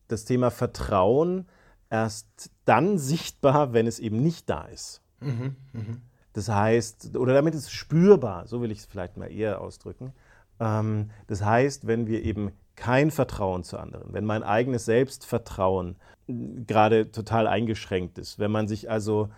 das 0.07 0.25
Thema 0.25 0.51
Vertrauen 0.51 1.47
erst 1.89 2.51
dann 2.65 2.97
sichtbar, 2.97 3.73
wenn 3.73 3.87
es 3.87 3.99
eben 3.99 4.21
nicht 4.21 4.49
da 4.49 4.65
ist. 4.65 5.01
Mhm, 5.19 5.55
mh. 5.73 5.97
Das 6.33 6.47
heißt, 6.47 7.17
oder 7.17 7.33
damit 7.33 7.55
ist 7.55 7.63
es 7.63 7.71
spürbar, 7.71 8.47
so 8.47 8.61
will 8.61 8.71
ich 8.71 8.79
es 8.79 8.85
vielleicht 8.85 9.17
mal 9.17 9.31
eher 9.31 9.59
ausdrücken. 9.59 10.13
Ähm, 10.59 11.09
das 11.27 11.43
heißt, 11.43 11.87
wenn 11.87 12.07
wir 12.07 12.23
eben 12.23 12.51
kein 12.75 13.11
Vertrauen 13.11 13.63
zu 13.63 13.77
anderen, 13.77 14.13
wenn 14.13 14.25
mein 14.25 14.43
eigenes 14.43 14.85
Selbstvertrauen 14.85 15.97
äh, 16.27 16.33
gerade 16.65 17.11
total 17.11 17.47
eingeschränkt 17.47 18.17
ist, 18.17 18.39
wenn 18.39 18.51
man 18.51 18.67
sich 18.67 18.89
also 18.89 19.29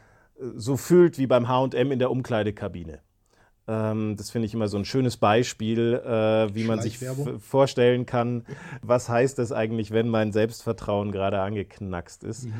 so 0.56 0.78
fühlt 0.78 1.18
wie 1.18 1.28
beim 1.28 1.48
HM 1.48 1.92
in 1.92 2.00
der 2.00 2.12
Umkleidekabine. 2.12 3.00
Ähm, 3.68 4.16
das 4.18 4.32
finde 4.32 4.46
ich 4.46 4.54
immer 4.54 4.68
so 4.68 4.78
ein 4.78 4.86
schönes 4.86 5.18
Beispiel, 5.18 5.94
äh, 6.06 6.54
wie 6.54 6.66
man 6.66 6.82
sich 6.82 7.00
vorstellen 7.40 8.06
kann, 8.06 8.46
was 8.82 9.08
heißt 9.08 9.40
das 9.40 9.52
eigentlich, 9.52 9.92
wenn 9.92 10.10
mein 10.10 10.32
Selbstvertrauen 10.32 11.12
gerade 11.12 11.40
angeknackst 11.40 12.24
ist. 12.24 12.46
Mhm. 12.46 12.54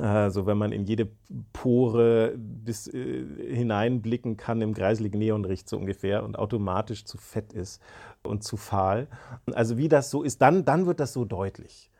Also 0.00 0.44
wenn 0.46 0.58
man 0.58 0.72
in 0.72 0.84
jede 0.84 1.08
Pore 1.52 2.34
bis 2.36 2.88
äh, 2.88 3.24
hineinblicken 3.54 4.36
kann 4.36 4.60
im 4.60 4.74
kreisligen 4.74 5.18
Neonricht 5.18 5.68
so 5.68 5.78
ungefähr 5.78 6.24
und 6.24 6.38
automatisch 6.38 7.04
zu 7.04 7.16
fett 7.16 7.54
ist 7.54 7.80
und 8.22 8.44
zu 8.44 8.56
fahl. 8.58 9.06
Also 9.52 9.78
wie 9.78 9.88
das 9.88 10.10
so 10.10 10.22
ist, 10.22 10.42
dann, 10.42 10.64
dann 10.64 10.86
wird 10.86 11.00
das 11.00 11.14
so 11.14 11.24
deutlich. 11.24 11.90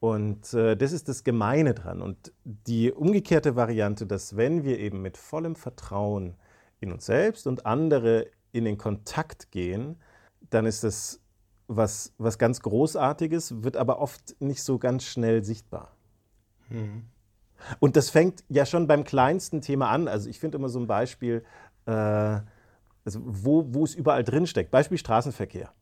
Und 0.00 0.54
äh, 0.54 0.76
das 0.76 0.92
ist 0.92 1.08
das 1.08 1.24
Gemeine 1.24 1.74
dran. 1.74 2.00
Und 2.00 2.32
die 2.44 2.90
umgekehrte 2.90 3.54
Variante, 3.54 4.06
dass 4.06 4.36
wenn 4.36 4.64
wir 4.64 4.78
eben 4.78 5.02
mit 5.02 5.18
vollem 5.18 5.54
Vertrauen 5.54 6.36
in 6.80 6.90
uns 6.90 7.06
selbst 7.06 7.46
und 7.46 7.66
andere 7.66 8.26
in 8.52 8.64
den 8.64 8.78
Kontakt 8.78 9.50
gehen, 9.50 9.96
dann 10.48 10.64
ist 10.64 10.82
das 10.84 11.20
was, 11.68 12.14
was 12.18 12.38
ganz 12.38 12.60
Großartiges, 12.62 13.62
wird 13.62 13.76
aber 13.76 14.00
oft 14.00 14.34
nicht 14.40 14.62
so 14.62 14.78
ganz 14.78 15.04
schnell 15.04 15.44
sichtbar. 15.44 15.94
Mhm. 16.68 17.04
Und 17.78 17.94
das 17.94 18.10
fängt 18.10 18.42
ja 18.48 18.66
schon 18.66 18.88
beim 18.88 19.04
kleinsten 19.04 19.60
Thema 19.60 19.90
an. 19.90 20.08
Also 20.08 20.28
ich 20.28 20.40
finde 20.40 20.58
immer 20.58 20.68
so 20.68 20.80
ein 20.80 20.88
Beispiel, 20.88 21.44
äh, 21.86 21.92
also 21.92 23.20
wo, 23.22 23.66
wo 23.68 23.84
es 23.84 23.94
überall 23.94 24.24
drin 24.24 24.46
steckt. 24.46 24.70
Beispiel 24.70 24.98
Straßenverkehr. 24.98 25.72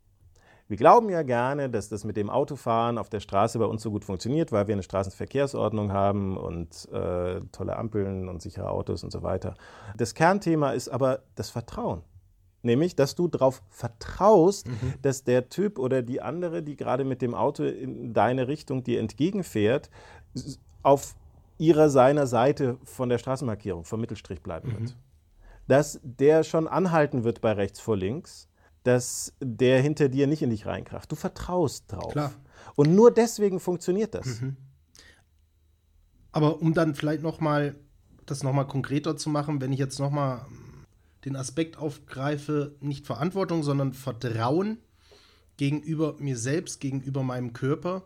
Wir 0.68 0.76
glauben 0.76 1.08
ja 1.08 1.22
gerne, 1.22 1.70
dass 1.70 1.88
das 1.88 2.04
mit 2.04 2.18
dem 2.18 2.28
Autofahren 2.28 2.98
auf 2.98 3.08
der 3.08 3.20
Straße 3.20 3.58
bei 3.58 3.64
uns 3.64 3.82
so 3.82 3.90
gut 3.90 4.04
funktioniert, 4.04 4.52
weil 4.52 4.66
wir 4.68 4.74
eine 4.74 4.82
Straßenverkehrsordnung 4.82 5.92
haben 5.92 6.36
und 6.36 6.86
äh, 6.92 7.40
tolle 7.52 7.76
Ampeln 7.76 8.28
und 8.28 8.42
sichere 8.42 8.68
Autos 8.68 9.02
und 9.02 9.10
so 9.10 9.22
weiter. 9.22 9.54
Das 9.96 10.14
Kernthema 10.14 10.72
ist 10.72 10.90
aber 10.90 11.20
das 11.36 11.48
Vertrauen. 11.48 12.02
Nämlich, 12.62 12.94
dass 12.96 13.14
du 13.14 13.28
darauf 13.28 13.62
vertraust, 13.70 14.68
mhm. 14.68 14.94
dass 15.00 15.24
der 15.24 15.48
Typ 15.48 15.78
oder 15.78 16.02
die 16.02 16.20
andere, 16.20 16.62
die 16.62 16.76
gerade 16.76 17.04
mit 17.04 17.22
dem 17.22 17.34
Auto 17.34 17.62
in 17.62 18.12
deine 18.12 18.46
Richtung 18.46 18.84
dir 18.84 19.00
entgegenfährt, 19.00 19.88
auf 20.82 21.14
ihrer 21.56 21.88
seiner 21.88 22.26
Seite 22.26 22.76
von 22.84 23.08
der 23.08 23.18
Straßenmarkierung, 23.18 23.84
vom 23.84 24.00
Mittelstrich 24.00 24.42
bleiben 24.42 24.68
mhm. 24.68 24.80
wird. 24.80 24.96
Dass 25.66 26.00
der 26.02 26.44
schon 26.44 26.68
anhalten 26.68 27.24
wird 27.24 27.40
bei 27.40 27.52
rechts 27.52 27.80
vor 27.80 27.96
links, 27.96 28.47
dass 28.84 29.34
der 29.40 29.80
hinter 29.82 30.08
dir 30.08 30.26
nicht 30.26 30.42
in 30.42 30.50
dich 30.50 30.66
reinkraft. 30.66 31.10
Du 31.10 31.16
vertraust 31.16 31.84
drauf. 31.88 32.12
Klar. 32.12 32.32
Und 32.76 32.94
nur 32.94 33.12
deswegen 33.12 33.60
funktioniert 33.60 34.14
das. 34.14 34.40
Mhm. 34.40 34.56
Aber 36.32 36.60
um 36.60 36.74
dann 36.74 36.94
vielleicht 36.94 37.22
noch 37.22 37.40
mal 37.40 37.74
das 38.30 38.42
noch 38.42 38.52
mal 38.52 38.64
konkreter 38.64 39.16
zu 39.16 39.30
machen, 39.30 39.60
wenn 39.60 39.72
ich 39.72 39.78
jetzt 39.78 39.98
noch 39.98 40.10
mal 40.10 40.46
den 41.24 41.36
Aspekt 41.36 41.78
aufgreife, 41.78 42.76
nicht 42.80 43.06
Verantwortung, 43.06 43.62
sondern 43.62 43.92
Vertrauen 43.92 44.78
gegenüber 45.56 46.14
mir 46.18 46.36
selbst, 46.36 46.80
gegenüber 46.80 47.22
meinem 47.22 47.52
Körper, 47.52 47.96
hm, 47.96 48.02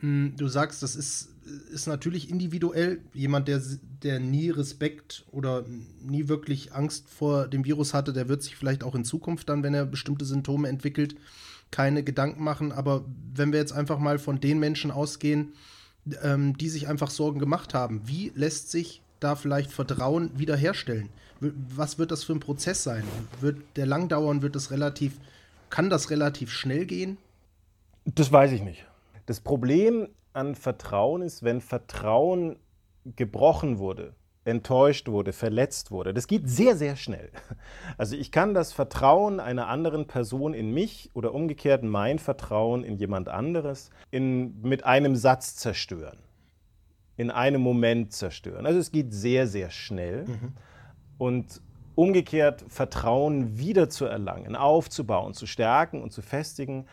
du 0.00 0.48
sagst, 0.48 0.82
das 0.82 0.94
ist, 0.94 1.30
ist 1.72 1.86
natürlich 1.86 2.28
individuell. 2.28 3.00
Jemand, 3.14 3.48
der, 3.48 3.62
der 4.02 4.20
nie 4.20 4.50
Respekt 4.50 5.24
oder 5.30 5.64
nie 6.02 6.28
wirklich 6.28 6.74
Angst 6.74 7.08
vor 7.08 7.48
dem 7.48 7.64
Virus 7.64 7.94
hatte, 7.94 8.12
der 8.12 8.28
wird 8.28 8.42
sich 8.42 8.56
vielleicht 8.56 8.84
auch 8.84 8.94
in 8.94 9.04
Zukunft 9.04 9.48
dann, 9.48 9.62
wenn 9.62 9.74
er 9.74 9.86
bestimmte 9.86 10.24
Symptome 10.24 10.68
entwickelt, 10.68 11.16
keine 11.70 12.02
Gedanken 12.02 12.44
machen. 12.44 12.72
Aber 12.72 13.04
wenn 13.34 13.52
wir 13.52 13.58
jetzt 13.58 13.72
einfach 13.72 13.98
mal 13.98 14.18
von 14.18 14.38
den 14.38 14.58
Menschen 14.58 14.90
ausgehen, 14.90 15.54
ähm, 16.22 16.56
die 16.58 16.68
sich 16.68 16.88
einfach 16.88 17.10
Sorgen 17.10 17.38
gemacht 17.38 17.72
haben, 17.72 18.02
wie 18.04 18.32
lässt 18.34 18.70
sich 18.70 19.02
da 19.18 19.34
vielleicht 19.34 19.72
Vertrauen 19.72 20.30
wiederherstellen? 20.38 21.08
Was 21.40 21.98
wird 21.98 22.10
das 22.10 22.24
für 22.24 22.32
ein 22.32 22.40
Prozess 22.40 22.82
sein? 22.82 23.04
Wird 23.40 23.58
der 23.76 23.86
lang 23.86 24.08
dauern? 24.08 24.42
Wird 24.42 24.56
das 24.56 24.70
relativ, 24.70 25.14
kann 25.70 25.90
das 25.90 26.10
relativ 26.10 26.50
schnell 26.50 26.86
gehen? 26.86 27.16
Das 28.04 28.30
weiß 28.30 28.52
ich 28.52 28.62
nicht. 28.62 28.86
Das 29.26 29.40
Problem 29.40 30.08
an 30.32 30.54
Vertrauen 30.54 31.22
ist, 31.22 31.42
wenn 31.42 31.60
Vertrauen 31.60 32.56
gebrochen 33.16 33.78
wurde, 33.78 34.14
enttäuscht 34.44 35.08
wurde, 35.08 35.32
verletzt 35.32 35.90
wurde. 35.90 36.14
Das 36.14 36.28
geht 36.28 36.48
sehr, 36.48 36.76
sehr 36.76 36.96
schnell. 36.96 37.30
Also 37.98 38.14
ich 38.16 38.30
kann 38.30 38.52
das 38.52 38.72
Vertrauen 38.72 39.40
einer 39.40 39.68
anderen 39.68 40.06
Person 40.06 40.54
in 40.54 40.72
mich 40.72 41.10
oder 41.14 41.34
umgekehrt 41.34 41.82
mein 41.82 42.18
Vertrauen 42.18 42.84
in 42.84 42.96
jemand 42.96 43.28
anderes 43.28 43.90
in, 44.10 44.60
mit 44.60 44.84
einem 44.84 45.16
Satz 45.16 45.56
zerstören. 45.56 46.18
In 47.16 47.30
einem 47.30 47.62
Moment 47.62 48.12
zerstören. 48.12 48.66
Also 48.66 48.78
es 48.78 48.92
geht 48.92 49.14
sehr, 49.14 49.46
sehr 49.46 49.70
schnell. 49.70 50.24
Mhm. 50.26 50.52
Und 51.16 51.62
umgekehrt 51.94 52.64
Vertrauen 52.68 53.58
wiederzuerlangen, 53.58 54.54
aufzubauen, 54.54 55.32
zu 55.32 55.46
stärken 55.46 56.02
und 56.02 56.12
zu 56.12 56.22
festigen, 56.22 56.86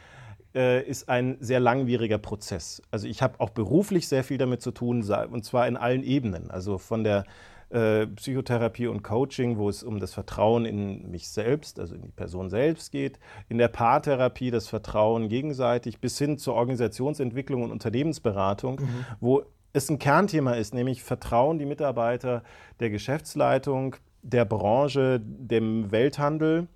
äh, 0.55 0.83
ist 0.83 1.09
ein 1.09 1.37
sehr 1.39 1.59
langwieriger 1.59 2.17
Prozess. 2.17 2.81
Also 2.91 3.07
ich 3.07 3.21
habe 3.21 3.39
auch 3.39 3.49
beruflich 3.49 4.07
sehr 4.07 4.23
viel 4.23 4.37
damit 4.37 4.61
zu 4.61 4.71
tun, 4.71 5.03
und 5.03 5.45
zwar 5.45 5.67
in 5.67 5.77
allen 5.77 6.03
Ebenen. 6.03 6.51
Also 6.51 6.77
von 6.77 7.03
der 7.03 7.25
äh, 7.73 8.05
Psychotherapie 8.05 8.87
und 8.87 9.01
Coaching, 9.01 9.57
wo 9.57 9.67
es 9.67 9.81
um 9.81 9.99
das 9.99 10.13
Vertrauen 10.13 10.65
in 10.65 11.09
mich 11.09 11.29
selbst, 11.29 11.79
also 11.79 11.95
in 11.95 12.01
die 12.01 12.11
Person 12.11 12.49
selbst 12.49 12.91
geht, 12.91 13.19
in 13.49 13.57
der 13.57 13.67
Paartherapie 13.67 14.51
das 14.51 14.67
Vertrauen 14.67 15.27
gegenseitig, 15.27 15.99
bis 15.99 16.17
hin 16.19 16.37
zur 16.37 16.53
Organisationsentwicklung 16.53 17.63
und 17.63 17.71
Unternehmensberatung, 17.71 18.79
mhm. 18.79 19.05
wo 19.19 19.43
es 19.73 19.89
ein 19.89 19.97
Kernthema 19.97 20.53
ist, 20.53 20.75
nämlich 20.75 21.01
Vertrauen 21.01 21.57
die 21.57 21.65
Mitarbeiter 21.65 22.43
der 22.79 22.91
Geschäftsleitung, 22.91 23.95
der 24.21 24.45
Branche, 24.45 25.19
dem 25.19 25.91
Welthandel 25.91 26.67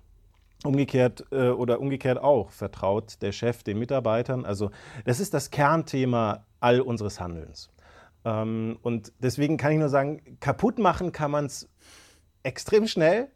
Umgekehrt 0.64 1.24
äh, 1.30 1.50
oder 1.50 1.80
umgekehrt 1.80 2.18
auch 2.18 2.50
vertraut 2.50 3.22
der 3.22 3.32
Chef 3.32 3.62
den 3.62 3.78
Mitarbeitern. 3.78 4.44
Also 4.44 4.70
das 5.04 5.20
ist 5.20 5.32
das 5.34 5.50
Kernthema 5.50 6.44
all 6.60 6.80
unseres 6.80 7.20
Handelns. 7.20 7.70
Ähm, 8.24 8.78
und 8.82 9.12
deswegen 9.20 9.56
kann 9.56 9.72
ich 9.72 9.78
nur 9.78 9.88
sagen, 9.88 10.38
kaputt 10.40 10.78
machen 10.78 11.12
kann 11.12 11.30
man 11.30 11.46
es 11.46 11.68
extrem 12.42 12.86
schnell. 12.86 13.28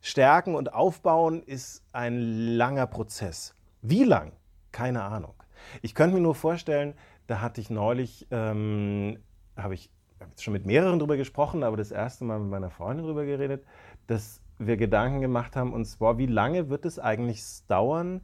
Stärken 0.00 0.54
und 0.54 0.72
aufbauen 0.72 1.42
ist 1.42 1.82
ein 1.92 2.20
langer 2.56 2.86
Prozess. 2.86 3.54
Wie 3.82 4.04
lang? 4.04 4.32
Keine 4.72 5.02
Ahnung. 5.02 5.34
Ich 5.82 5.94
könnte 5.94 6.14
mir 6.14 6.22
nur 6.22 6.34
vorstellen, 6.34 6.94
da 7.26 7.40
hatte 7.40 7.60
ich 7.60 7.70
neulich, 7.70 8.26
ähm, 8.30 9.18
habe 9.56 9.74
ich 9.74 9.90
schon 10.38 10.52
mit 10.52 10.64
mehreren 10.64 10.98
drüber 10.98 11.16
gesprochen, 11.16 11.62
aber 11.62 11.76
das 11.76 11.90
erste 11.90 12.24
Mal 12.24 12.38
mit 12.38 12.50
meiner 12.50 12.70
Freundin 12.70 13.06
drüber 13.06 13.24
geredet, 13.24 13.64
dass 14.06 14.40
wir 14.58 14.76
Gedanken 14.76 15.20
gemacht 15.20 15.56
haben, 15.56 15.72
und 15.72 15.84
zwar, 15.84 16.18
wie 16.18 16.26
lange 16.26 16.68
wird 16.68 16.84
es 16.84 16.98
eigentlich 16.98 17.42
dauern, 17.68 18.22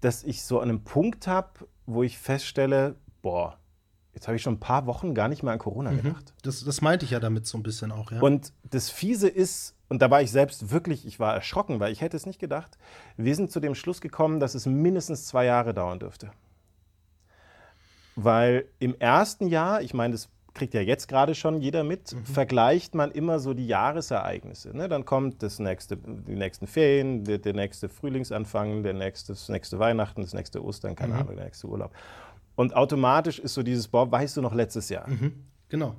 dass 0.00 0.22
ich 0.24 0.42
so 0.42 0.60
an 0.60 0.68
einem 0.68 0.84
Punkt 0.84 1.26
habe, 1.26 1.50
wo 1.86 2.02
ich 2.02 2.18
feststelle, 2.18 2.96
boah, 3.22 3.58
jetzt 4.14 4.26
habe 4.26 4.36
ich 4.36 4.42
schon 4.42 4.54
ein 4.54 4.60
paar 4.60 4.86
Wochen 4.86 5.14
gar 5.14 5.28
nicht 5.28 5.42
mehr 5.42 5.52
an 5.52 5.58
Corona 5.58 5.90
mhm. 5.90 6.02
gedacht. 6.02 6.34
Das, 6.42 6.64
das 6.64 6.80
meinte 6.80 7.04
ich 7.04 7.12
ja 7.12 7.20
damit 7.20 7.46
so 7.46 7.58
ein 7.58 7.62
bisschen 7.62 7.92
auch, 7.92 8.10
ja. 8.10 8.20
Und 8.20 8.52
das 8.64 8.90
Fiese 8.90 9.28
ist, 9.28 9.74
und 9.88 10.02
da 10.02 10.10
war 10.10 10.22
ich 10.22 10.30
selbst 10.30 10.70
wirklich, 10.70 11.06
ich 11.06 11.18
war 11.18 11.34
erschrocken, 11.34 11.80
weil 11.80 11.92
ich 11.92 12.00
hätte 12.00 12.16
es 12.16 12.26
nicht 12.26 12.38
gedacht, 12.38 12.78
wir 13.16 13.34
sind 13.34 13.50
zu 13.50 13.60
dem 13.60 13.74
Schluss 13.74 14.00
gekommen, 14.00 14.40
dass 14.40 14.54
es 14.54 14.66
mindestens 14.66 15.26
zwei 15.26 15.44
Jahre 15.44 15.72
dauern 15.72 15.98
dürfte. 15.98 16.30
Weil 18.16 18.66
im 18.80 18.96
ersten 18.98 19.46
Jahr, 19.46 19.80
ich 19.80 19.94
meine, 19.94 20.12
das 20.12 20.28
kriegt 20.58 20.74
ja 20.74 20.80
jetzt 20.80 21.08
gerade 21.08 21.34
schon 21.34 21.60
jeder 21.60 21.84
mit, 21.84 22.12
mhm. 22.12 22.24
vergleicht 22.24 22.94
man 22.94 23.10
immer 23.12 23.38
so 23.38 23.54
die 23.54 23.66
Jahresereignisse. 23.66 24.76
Ne? 24.76 24.88
Dann 24.88 25.04
kommt 25.04 25.42
das 25.42 25.58
nächste, 25.58 25.96
die 25.96 26.34
nächsten 26.34 26.66
Ferien, 26.66 27.24
der, 27.24 27.38
der 27.38 27.54
nächste 27.54 27.88
Frühlingsanfang, 27.88 28.82
der 28.82 28.92
nächste, 28.92 29.32
das 29.32 29.48
nächste 29.48 29.78
Weihnachten, 29.78 30.20
das 30.20 30.34
nächste 30.34 30.62
Ostern, 30.62 30.96
keine 30.96 31.14
mhm. 31.14 31.20
Ahnung, 31.20 31.36
der 31.36 31.44
nächste 31.44 31.68
Urlaub. 31.68 31.92
Und 32.56 32.74
automatisch 32.74 33.38
ist 33.38 33.54
so 33.54 33.62
dieses, 33.62 33.88
boah, 33.88 34.10
weißt 34.10 34.36
du 34.36 34.42
noch 34.42 34.54
letztes 34.54 34.88
Jahr? 34.88 35.08
Mhm. 35.08 35.44
Genau. 35.68 35.94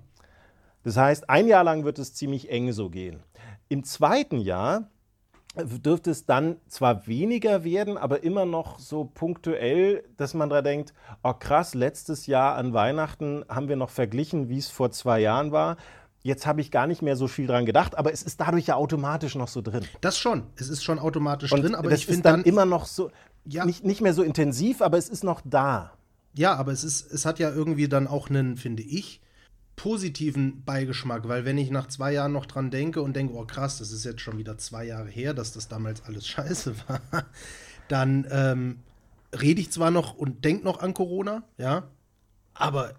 Das 0.84 0.98
heißt, 0.98 1.30
ein 1.30 1.48
Jahr 1.48 1.64
lang 1.64 1.86
wird 1.86 2.00
es 2.00 2.14
ziemlich 2.14 2.52
eng 2.52 2.72
so 2.74 2.90
gehen. 2.90 3.22
Im 3.70 3.84
zweiten 3.84 4.40
Jahr 4.40 4.90
dürfte 5.56 6.12
es 6.12 6.26
dann 6.26 6.58
zwar 6.68 7.08
weniger 7.08 7.64
werden, 7.64 7.98
aber 7.98 8.24
immer 8.24 8.46
noch 8.46 8.80
so 8.80 9.06
punktuell, 9.06 10.04
dass 10.18 10.34
man 10.34 10.50
da 10.50 10.62
denkt, 10.62 10.94
oh 11.24 11.34
krass, 11.34 11.74
letztes 11.74 12.28
Jahr 12.28 12.56
an 12.56 12.74
Weihnachten 12.74 13.44
haben 13.50 13.68
wir 13.68 13.76
noch 13.76 13.90
verglichen, 13.90 14.50
wie 14.50 14.58
es 14.58 14.70
vor 14.70 14.92
zwei 14.92 15.20
Jahren 15.20 15.52
war. 15.52 15.78
Jetzt 16.22 16.46
habe 16.46 16.62
ich 16.62 16.70
gar 16.70 16.86
nicht 16.86 17.02
mehr 17.02 17.16
so 17.16 17.28
viel 17.28 17.48
dran 17.48 17.66
gedacht, 17.66 17.98
aber 17.98 18.12
es 18.12 18.24
ist 18.24 18.42
dadurch 18.42 18.68
ja 18.68 18.76
automatisch 18.76 19.36
noch 19.36 19.48
so 19.48 19.62
drin. 19.62 19.86
Das 20.02 20.18
schon, 20.18 20.44
es 20.56 20.70
ist 20.70 20.84
schon 20.84 21.00
automatisch 21.00 21.52
Und 21.52 21.64
drin, 21.64 21.76
aber 21.76 21.92
ich 21.92 22.06
finde 22.06 22.24
dann, 22.24 22.36
dann 22.42 22.44
immer 22.44 22.66
noch 22.66 22.86
so, 22.86 23.10
ja. 23.46 23.66
nicht, 23.66 23.86
nicht 23.86 24.02
mehr 24.02 24.14
so 24.14 24.22
intensiv, 24.22 24.82
aber 24.82 24.98
es 24.98 25.10
ist 25.10 25.24
noch 25.24 25.42
da. 25.44 25.94
Ja, 26.34 26.56
aber 26.56 26.72
es 26.72 26.84
ist, 26.84 27.12
es 27.12 27.26
hat 27.26 27.40
ja 27.40 27.50
irgendwie 27.50 27.88
dann 27.88 28.08
auch 28.08 28.30
einen, 28.30 28.58
finde 28.58 28.84
ich, 28.84 29.22
positiven 29.80 30.66
Beigeschmack, 30.66 31.30
weil 31.30 31.46
wenn 31.46 31.58
ich 31.58 31.72
nach 31.72 31.88
zwei 31.88 32.12
Jahren 32.12 32.34
noch 32.34 32.46
dran 32.46 32.70
denke 32.70 33.02
und 33.02 33.16
denke, 33.16 33.34
oh 33.34 33.46
krass, 33.46 33.78
das 33.78 33.94
ist 33.94 34.04
jetzt 34.04 34.20
schon 34.20 34.38
wieder 34.38 34.58
zwei 34.58 34.84
Jahre 34.84 35.08
her, 35.08 35.34
dass 35.34 35.54
das 35.54 35.70
damals 35.70 36.04
alles 36.04 36.28
scheiße 36.34 36.76
war, 36.88 37.00
dann 37.88 38.28
ähm, 38.30 38.80
rede 39.34 39.62
ich 39.62 39.72
zwar 39.72 39.90
noch 39.90 40.16
und 40.16 40.44
denke 40.44 40.66
noch 40.66 40.82
an 40.82 40.94
Corona, 40.94 41.44
ja, 41.58 41.88
aber 42.54 42.96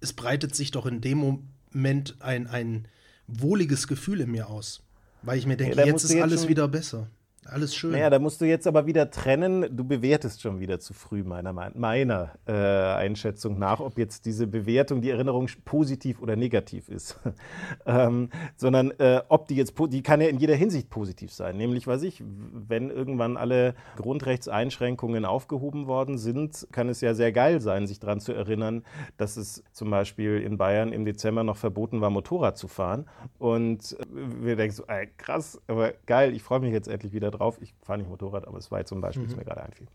es 0.00 0.12
breitet 0.12 0.54
sich 0.54 0.72
doch 0.72 0.84
in 0.84 1.00
dem 1.00 1.48
Moment 1.72 2.16
ein, 2.20 2.48
ein 2.48 2.86
wohliges 3.26 3.88
Gefühl 3.88 4.20
in 4.20 4.30
mir 4.30 4.50
aus, 4.50 4.82
weil 5.22 5.38
ich 5.38 5.46
mir 5.46 5.56
denke, 5.56 5.78
ja, 5.78 5.86
jetzt 5.86 6.04
ist 6.04 6.12
jetzt 6.12 6.22
alles 6.22 6.48
wieder 6.48 6.68
besser. 6.68 7.08
Alles 7.44 7.74
schön. 7.74 7.90
Naja, 7.90 8.08
da 8.08 8.20
musst 8.20 8.40
du 8.40 8.44
jetzt 8.44 8.68
aber 8.68 8.86
wieder 8.86 9.10
trennen. 9.10 9.76
Du 9.76 9.82
bewertest 9.82 10.42
schon 10.42 10.60
wieder 10.60 10.78
zu 10.78 10.94
früh, 10.94 11.24
meiner, 11.24 11.52
meiner 11.52 12.30
äh, 12.46 12.52
Einschätzung 12.52 13.58
nach, 13.58 13.80
ob 13.80 13.98
jetzt 13.98 14.26
diese 14.26 14.46
Bewertung, 14.46 15.00
die 15.00 15.10
Erinnerung 15.10 15.48
positiv 15.64 16.22
oder 16.22 16.36
negativ 16.36 16.88
ist. 16.88 17.18
ähm, 17.86 18.30
sondern 18.56 18.92
äh, 18.92 19.22
ob 19.28 19.48
die 19.48 19.56
jetzt, 19.56 19.74
die 19.90 20.02
kann 20.02 20.20
ja 20.20 20.28
in 20.28 20.38
jeder 20.38 20.54
Hinsicht 20.54 20.88
positiv 20.88 21.32
sein. 21.32 21.56
Nämlich, 21.56 21.84
weiß 21.84 22.04
ich, 22.04 22.22
wenn 22.24 22.90
irgendwann 22.90 23.36
alle 23.36 23.74
Grundrechtseinschränkungen 23.96 25.24
aufgehoben 25.24 25.88
worden 25.88 26.18
sind, 26.18 26.68
kann 26.70 26.88
es 26.88 27.00
ja 27.00 27.12
sehr 27.12 27.32
geil 27.32 27.60
sein, 27.60 27.88
sich 27.88 27.98
daran 27.98 28.20
zu 28.20 28.32
erinnern, 28.32 28.84
dass 29.16 29.36
es 29.36 29.64
zum 29.72 29.90
Beispiel 29.90 30.40
in 30.40 30.58
Bayern 30.58 30.92
im 30.92 31.04
Dezember 31.04 31.42
noch 31.42 31.56
verboten 31.56 32.00
war, 32.00 32.10
Motorrad 32.10 32.56
zu 32.56 32.68
fahren. 32.68 33.06
Und 33.40 33.96
äh, 33.98 34.04
wir 34.42 34.54
denken 34.54 34.76
so, 34.76 34.84
ey, 34.86 35.08
krass, 35.16 35.60
aber 35.66 35.92
geil, 36.06 36.34
ich 36.34 36.42
freue 36.44 36.60
mich 36.60 36.72
jetzt 36.72 36.86
endlich 36.86 37.12
wieder 37.12 37.31
drauf. 37.32 37.58
Ich 37.60 37.74
fahre 37.82 37.98
nicht 37.98 38.08
Motorrad, 38.08 38.46
aber 38.46 38.58
es 38.58 38.70
war 38.70 38.78
jetzt 38.78 38.88
zum 38.88 39.00
Beispiel, 39.00 39.24
mhm. 39.24 39.28
das 39.28 39.36
mir 39.36 39.44
gerade 39.44 39.62
einfiel. 39.62 39.86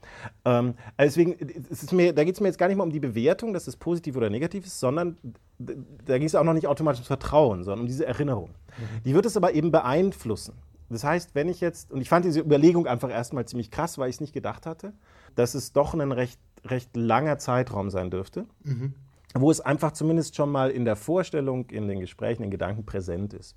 Ähm, 0.46 0.74
also 0.98 1.22
deswegen, 1.22 1.96
mir, 1.96 2.13
da 2.13 2.24
geht 2.24 2.36
es 2.36 2.41
mir 2.41 2.48
jetzt 2.48 2.58
gar 2.58 2.67
nicht 2.67 2.77
mal 2.77 2.84
um 2.84 2.91
die 2.91 3.00
Bewertung, 3.00 3.53
dass 3.53 3.67
es 3.67 3.75
positiv 3.75 4.17
oder 4.17 4.29
negativ 4.29 4.65
ist, 4.65 4.79
sondern 4.79 5.17
da 5.58 6.17
ging 6.17 6.27
es 6.27 6.36
auch 6.36 6.44
noch 6.44 6.53
nicht 6.53 6.67
automatisch 6.67 7.00
ums 7.00 7.08
Vertrauen, 7.08 7.63
sondern 7.63 7.82
um 7.82 7.88
diese 7.88 8.06
Erinnerung. 8.06 8.50
Mhm. 8.50 9.03
Die 9.06 9.13
wird 9.13 9.25
es 9.25 9.38
aber 9.38 9.53
eben 9.53 9.72
beeinflussen. 9.72 10.53
Das 10.89 11.03
heißt, 11.03 11.36
wenn 11.36 11.50
ich 11.50 11.62
jetzt, 11.62 11.91
und 11.91 12.01
ich 12.01 12.10
fand 12.10 12.25
diese 12.25 12.39
Überlegung 12.39 12.88
einfach 12.88 13.10
erstmal 13.10 13.46
ziemlich 13.46 13.72
krass, 13.72 13.98
weil 13.98 14.10
ich 14.10 14.17
es 14.17 14.22
nicht 14.22 14.34
gedacht 14.34 14.65
hatte, 14.65 14.94
dass 15.36 15.53
es 15.53 15.74
doch 15.74 15.94
ein 15.94 16.12
recht, 16.12 16.39
recht 16.65 16.96
langer 16.96 17.38
Zeitraum 17.38 17.89
sein 17.89 18.10
dürfte. 18.10 18.46
Mhm 18.63 18.94
wo 19.41 19.51
es 19.51 19.62
einfach 19.62 19.91
zumindest 19.91 20.36
schon 20.36 20.51
mal 20.51 20.72
in 20.72 20.86
der 20.86 20.96
Vorstellung, 20.96 21.69
in 21.69 21.88
den 21.88 22.00
Gesprächen, 22.00 22.43
in 22.43 22.47
den 22.47 22.52
Gedanken 22.52 22.86
präsent 22.86 23.34
ist. 23.34 23.56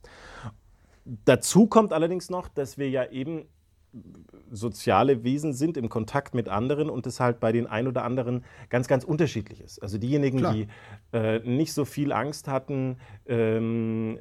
Dazu 1.24 1.66
kommt 1.66 1.92
allerdings 1.92 2.30
noch, 2.30 2.48
dass 2.48 2.78
wir 2.78 2.90
ja 2.90 3.06
eben 3.10 3.46
soziale 4.50 5.24
Wesen 5.24 5.52
sind 5.52 5.76
im 5.76 5.88
Kontakt 5.88 6.34
mit 6.34 6.48
anderen 6.48 6.90
und 6.90 7.06
das 7.06 7.20
halt 7.20 7.40
bei 7.40 7.52
den 7.52 7.66
ein 7.66 7.86
oder 7.86 8.04
anderen 8.04 8.44
ganz, 8.68 8.88
ganz 8.88 9.04
unterschiedlich 9.04 9.60
ist. 9.60 9.82
Also 9.82 9.98
diejenigen, 9.98 10.38
Klar. 10.38 10.54
die 10.54 10.66
äh, 11.12 11.40
nicht 11.40 11.72
so 11.72 11.84
viel 11.84 12.12
Angst 12.12 12.48
hatten, 12.48 12.98
ähm, 13.26 14.18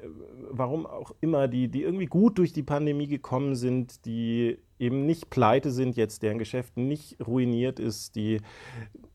warum 0.49 0.85
auch 0.85 1.13
immer, 1.21 1.47
die, 1.47 1.67
die 1.67 1.83
irgendwie 1.83 2.05
gut 2.05 2.37
durch 2.37 2.53
die 2.53 2.63
Pandemie 2.63 3.07
gekommen 3.07 3.55
sind, 3.55 4.05
die 4.05 4.57
eben 4.79 5.05
nicht 5.05 5.29
pleite 5.29 5.71
sind 5.71 5.95
jetzt, 5.97 6.23
deren 6.23 6.39
Geschäft 6.39 6.77
nicht 6.77 7.17
ruiniert 7.25 7.79
ist, 7.79 8.15
die 8.15 8.41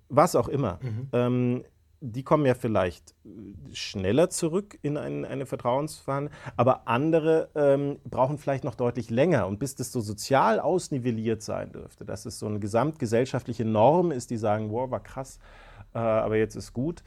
was 0.08 0.36
auch 0.36 0.48
immer. 0.48 0.78
Mhm. 0.82 1.08
Ähm, 1.12 1.64
die 2.04 2.22
kommen 2.22 2.44
ja 2.44 2.54
vielleicht 2.54 3.14
äh, 3.24 3.74
schneller 3.74 4.28
zurück 4.28 4.78
in 4.82 4.96
ein, 4.96 5.24
eine 5.24 5.46
Vertrauensverhandlung, 5.46 6.34
aber 6.56 6.86
andere 6.86 7.48
ähm, 7.54 7.98
brauchen 8.04 8.38
vielleicht 8.38 8.64
noch 8.64 8.74
deutlich 8.74 9.10
länger. 9.10 9.46
Und 9.46 9.58
bis 9.58 9.74
das 9.74 9.90
so 9.90 10.00
sozial 10.00 10.60
ausnivelliert 10.60 11.42
sein 11.42 11.72
dürfte, 11.72 12.04
dass 12.04 12.26
es 12.26 12.38
so 12.38 12.46
eine 12.46 12.60
gesamtgesellschaftliche 12.60 13.64
Norm 13.64 14.10
ist, 14.10 14.30
die 14.30 14.36
sagen, 14.36 14.70
wow, 14.70 14.90
war 14.90 15.00
krass, 15.00 15.38
äh, 15.94 15.98
aber 15.98 16.36
jetzt 16.36 16.56
ist 16.56 16.74
gut, 16.74 17.02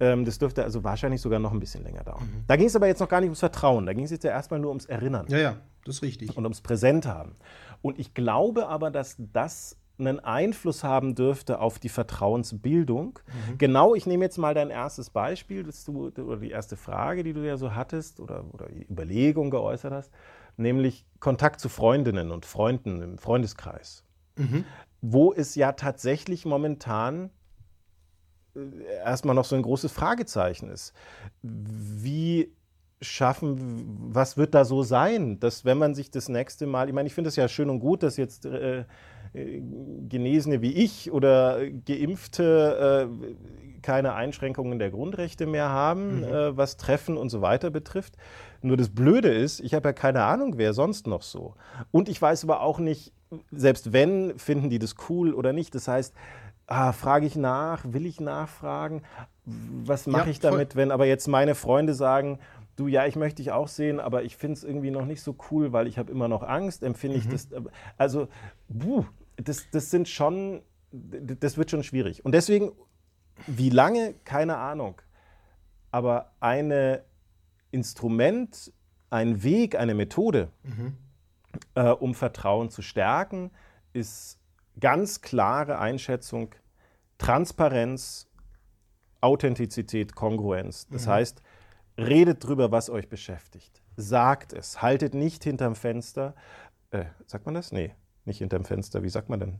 ähm, 0.00 0.24
das 0.24 0.38
dürfte 0.38 0.64
also 0.64 0.82
wahrscheinlich 0.82 1.20
sogar 1.20 1.38
noch 1.38 1.52
ein 1.52 1.60
bisschen 1.60 1.84
länger 1.84 2.02
dauern. 2.02 2.24
Mhm. 2.24 2.44
Da 2.48 2.56
ging 2.56 2.66
es 2.66 2.74
aber 2.74 2.88
jetzt 2.88 3.00
noch 3.00 3.08
gar 3.08 3.20
nicht 3.20 3.28
ums 3.28 3.40
Vertrauen, 3.40 3.86
da 3.86 3.92
ging 3.92 4.04
es 4.04 4.10
jetzt 4.10 4.24
ja 4.24 4.30
erstmal 4.30 4.58
nur 4.58 4.70
ums 4.70 4.86
Erinnern. 4.86 5.26
Ja, 5.28 5.38
ja, 5.38 5.56
das 5.84 5.96
ist 5.96 6.02
richtig. 6.02 6.36
Und 6.36 6.44
ums 6.44 6.60
Präsenthaben. 6.60 7.36
Und 7.82 7.98
ich 7.98 8.14
glaube 8.14 8.66
aber, 8.66 8.90
dass 8.90 9.16
das 9.18 9.76
einen 10.00 10.20
Einfluss 10.20 10.82
haben 10.84 11.14
dürfte 11.14 11.60
auf 11.60 11.78
die 11.78 11.88
Vertrauensbildung. 11.88 13.18
Mhm. 13.26 13.58
Genau, 13.58 13.94
ich 13.94 14.06
nehme 14.06 14.24
jetzt 14.24 14.38
mal 14.38 14.54
dein 14.54 14.70
erstes 14.70 15.10
Beispiel, 15.10 15.62
das 15.62 15.84
du, 15.84 16.08
oder 16.08 16.36
die 16.38 16.50
erste 16.50 16.76
Frage, 16.76 17.22
die 17.22 17.32
du 17.32 17.46
ja 17.46 17.56
so 17.56 17.74
hattest 17.74 18.20
oder, 18.20 18.44
oder 18.52 18.68
die 18.68 18.86
Überlegung 18.90 19.50
geäußert 19.50 19.92
hast, 19.92 20.10
nämlich 20.56 21.06
Kontakt 21.20 21.60
zu 21.60 21.68
Freundinnen 21.68 22.30
und 22.30 22.46
Freunden 22.46 23.02
im 23.02 23.18
Freundeskreis. 23.18 24.04
Mhm. 24.36 24.64
Wo 25.00 25.32
es 25.32 25.54
ja 25.54 25.72
tatsächlich 25.72 26.44
momentan 26.44 27.30
äh, 28.54 28.94
erstmal 29.04 29.34
noch 29.34 29.44
so 29.44 29.56
ein 29.56 29.62
großes 29.62 29.92
Fragezeichen 29.92 30.70
ist. 30.70 30.92
Wie 31.42 32.52
schaffen, 33.02 34.12
was 34.12 34.36
wird 34.36 34.54
da 34.54 34.64
so 34.64 34.82
sein, 34.82 35.40
dass 35.40 35.64
wenn 35.64 35.78
man 35.78 35.94
sich 35.94 36.10
das 36.10 36.28
nächste 36.28 36.66
Mal, 36.66 36.88
ich 36.88 36.94
meine, 36.94 37.06
ich 37.06 37.14
finde 37.14 37.28
es 37.28 37.36
ja 37.36 37.48
schön 37.48 37.70
und 37.70 37.80
gut, 37.80 38.02
dass 38.02 38.16
jetzt 38.16 38.44
äh, 38.44 38.84
Genesene 39.32 40.60
wie 40.60 40.72
ich 40.72 41.12
oder 41.12 41.60
Geimpfte 41.86 43.08
äh, 43.08 43.34
keine 43.82 44.14
Einschränkungen 44.14 44.78
der 44.78 44.90
Grundrechte 44.90 45.46
mehr 45.46 45.68
haben, 45.68 46.18
mhm. 46.18 46.24
äh, 46.24 46.56
was 46.56 46.76
Treffen 46.76 47.16
und 47.16 47.30
so 47.30 47.40
weiter 47.40 47.70
betrifft. 47.70 48.16
Nur 48.62 48.76
das 48.76 48.90
Blöde 48.90 49.32
ist, 49.32 49.60
ich 49.60 49.74
habe 49.74 49.88
ja 49.88 49.92
keine 49.92 50.24
Ahnung, 50.24 50.54
wer 50.56 50.74
sonst 50.74 51.06
noch 51.06 51.22
so. 51.22 51.54
Und 51.90 52.08
ich 52.08 52.20
weiß 52.20 52.44
aber 52.44 52.60
auch 52.60 52.78
nicht, 52.78 53.12
selbst 53.50 53.92
wenn, 53.92 54.38
finden 54.38 54.68
die 54.70 54.78
das 54.78 54.96
cool 55.08 55.32
oder 55.32 55.52
nicht. 55.52 55.74
Das 55.74 55.88
heißt, 55.88 56.14
ah, 56.66 56.92
frage 56.92 57.26
ich 57.26 57.36
nach, 57.36 57.84
will 57.88 58.06
ich 58.06 58.20
nachfragen? 58.20 59.02
Was 59.44 60.06
mache 60.06 60.26
ja, 60.26 60.30
ich 60.30 60.40
damit, 60.40 60.76
wenn 60.76 60.90
aber 60.90 61.06
jetzt 61.06 61.26
meine 61.28 61.54
Freunde 61.54 61.94
sagen, 61.94 62.38
du, 62.76 62.86
ja, 62.86 63.06
ich 63.06 63.16
möchte 63.16 63.42
dich 63.42 63.52
auch 63.52 63.68
sehen, 63.68 64.00
aber 64.00 64.22
ich 64.24 64.36
finde 64.36 64.54
es 64.54 64.64
irgendwie 64.64 64.90
noch 64.90 65.04
nicht 65.04 65.22
so 65.22 65.36
cool, 65.50 65.72
weil 65.72 65.86
ich 65.86 65.98
habe 65.98 66.10
immer 66.10 66.28
noch 66.28 66.42
Angst, 66.42 66.82
empfinde 66.82 67.18
mhm. 67.18 67.22
ich 67.22 67.28
das. 67.28 67.48
Also, 67.96 68.28
buh, 68.68 69.04
das, 69.42 69.70
das 69.70 69.90
sind 69.90 70.08
schon, 70.08 70.62
das 70.92 71.56
wird 71.56 71.70
schon 71.70 71.82
schwierig. 71.82 72.24
Und 72.24 72.32
deswegen, 72.32 72.72
wie 73.46 73.70
lange, 73.70 74.14
keine 74.24 74.56
Ahnung. 74.56 75.00
Aber 75.90 76.32
ein 76.40 77.00
Instrument, 77.70 78.72
ein 79.10 79.42
Weg, 79.42 79.76
eine 79.76 79.94
Methode, 79.94 80.50
mhm. 80.62 80.96
äh, 81.74 81.90
um 81.90 82.14
Vertrauen 82.14 82.70
zu 82.70 82.82
stärken, 82.82 83.50
ist 83.92 84.38
ganz 84.78 85.20
klare 85.20 85.78
Einschätzung, 85.78 86.54
Transparenz, 87.18 88.28
Authentizität, 89.20 90.14
Kongruenz. 90.14 90.88
Das 90.88 91.06
mhm. 91.06 91.10
heißt, 91.10 91.42
redet 91.98 92.44
drüber, 92.44 92.72
was 92.72 92.88
euch 92.88 93.08
beschäftigt. 93.08 93.82
Sagt 93.96 94.52
es. 94.52 94.80
Haltet 94.80 95.14
nicht 95.14 95.44
hinterm 95.44 95.74
Fenster. 95.74 96.34
Äh, 96.90 97.04
sagt 97.26 97.44
man 97.44 97.54
das? 97.54 97.72
Nee. 97.72 97.94
Nicht 98.30 98.38
hinterm 98.38 98.64
Fenster. 98.64 99.02
Wie 99.02 99.08
sagt 99.08 99.28
man 99.28 99.40
denn? 99.40 99.58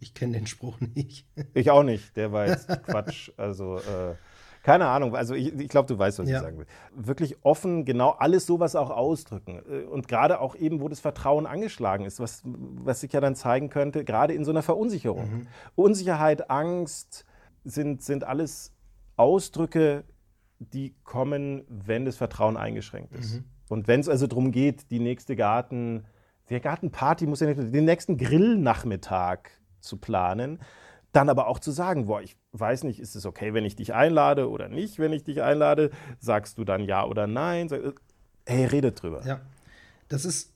Ich 0.00 0.14
kenne 0.14 0.32
den 0.32 0.46
Spruch 0.46 0.80
nicht. 0.80 1.26
ich 1.52 1.70
auch 1.70 1.82
nicht. 1.82 2.16
Der 2.16 2.32
war 2.32 2.46
jetzt 2.46 2.66
Quatsch. 2.86 3.30
Also, 3.36 3.76
äh, 3.76 4.14
keine 4.62 4.86
Ahnung. 4.86 5.14
Also, 5.14 5.34
ich, 5.34 5.52
ich 5.52 5.68
glaube, 5.68 5.88
du 5.88 5.98
weißt, 5.98 6.18
was 6.18 6.26
ja. 6.26 6.38
ich 6.38 6.42
sagen 6.42 6.56
will. 6.56 6.64
Wirklich 6.96 7.36
offen, 7.44 7.84
genau 7.84 8.12
alles 8.12 8.46
sowas 8.46 8.76
auch 8.76 8.88
ausdrücken. 8.88 9.60
Äh, 9.70 9.84
und 9.84 10.08
gerade 10.08 10.40
auch 10.40 10.56
eben, 10.56 10.80
wo 10.80 10.88
das 10.88 11.00
Vertrauen 11.00 11.44
angeschlagen 11.44 12.06
ist, 12.06 12.18
was, 12.18 12.40
was 12.44 13.02
sich 13.02 13.12
ja 13.12 13.20
dann 13.20 13.34
zeigen 13.34 13.68
könnte, 13.68 14.06
gerade 14.06 14.32
in 14.32 14.42
so 14.42 14.52
einer 14.52 14.62
Verunsicherung. 14.62 15.30
Mhm. 15.30 15.46
Unsicherheit, 15.74 16.48
Angst 16.48 17.26
sind, 17.64 18.00
sind 18.02 18.24
alles 18.24 18.72
Ausdrücke, 19.18 20.04
die 20.60 20.94
kommen, 21.04 21.62
wenn 21.68 22.06
das 22.06 22.16
Vertrauen 22.16 22.56
eingeschränkt 22.56 23.12
ist. 23.12 23.34
Mhm. 23.34 23.44
Und 23.68 23.86
wenn 23.86 24.00
es 24.00 24.08
also 24.08 24.26
darum 24.26 24.50
geht, 24.50 24.90
die 24.90 24.98
nächste 24.98 25.36
Garten 25.36 26.06
der 26.50 26.60
Gartenparty 26.60 27.26
muss 27.26 27.40
ja 27.40 27.52
den 27.52 27.84
nächsten 27.84 28.16
Grillnachmittag 28.16 29.50
zu 29.80 29.96
planen, 29.96 30.60
dann 31.12 31.28
aber 31.28 31.46
auch 31.46 31.58
zu 31.58 31.70
sagen, 31.70 32.06
boah, 32.06 32.22
ich 32.22 32.36
weiß 32.52 32.84
nicht, 32.84 33.00
ist 33.00 33.16
es 33.16 33.26
okay, 33.26 33.54
wenn 33.54 33.64
ich 33.64 33.76
dich 33.76 33.94
einlade 33.94 34.48
oder 34.50 34.68
nicht, 34.68 34.98
wenn 34.98 35.12
ich 35.12 35.24
dich 35.24 35.42
einlade? 35.42 35.90
Sagst 36.18 36.58
du 36.58 36.64
dann 36.64 36.82
ja 36.82 37.04
oder 37.04 37.26
nein? 37.26 37.68
Hey, 38.46 38.64
redet 38.66 39.02
drüber. 39.02 39.24
Ja, 39.26 39.40
das 40.08 40.24
ist, 40.24 40.52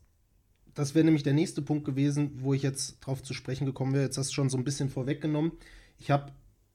das 0.74 0.94
wäre 0.94 1.04
nämlich 1.04 1.22
der 1.22 1.34
nächste 1.34 1.62
Punkt 1.62 1.84
gewesen, 1.84 2.32
wo 2.42 2.54
ich 2.54 2.62
jetzt 2.62 3.00
drauf 3.00 3.22
zu 3.22 3.34
sprechen 3.34 3.66
gekommen 3.66 3.92
wäre. 3.92 4.04
Jetzt 4.04 4.18
hast 4.18 4.30
du 4.30 4.34
schon 4.34 4.50
so 4.50 4.58
ein 4.58 4.64
bisschen 4.64 4.88
vorweggenommen. 4.88 5.52
Ich 5.98 6.10
habe 6.10 6.32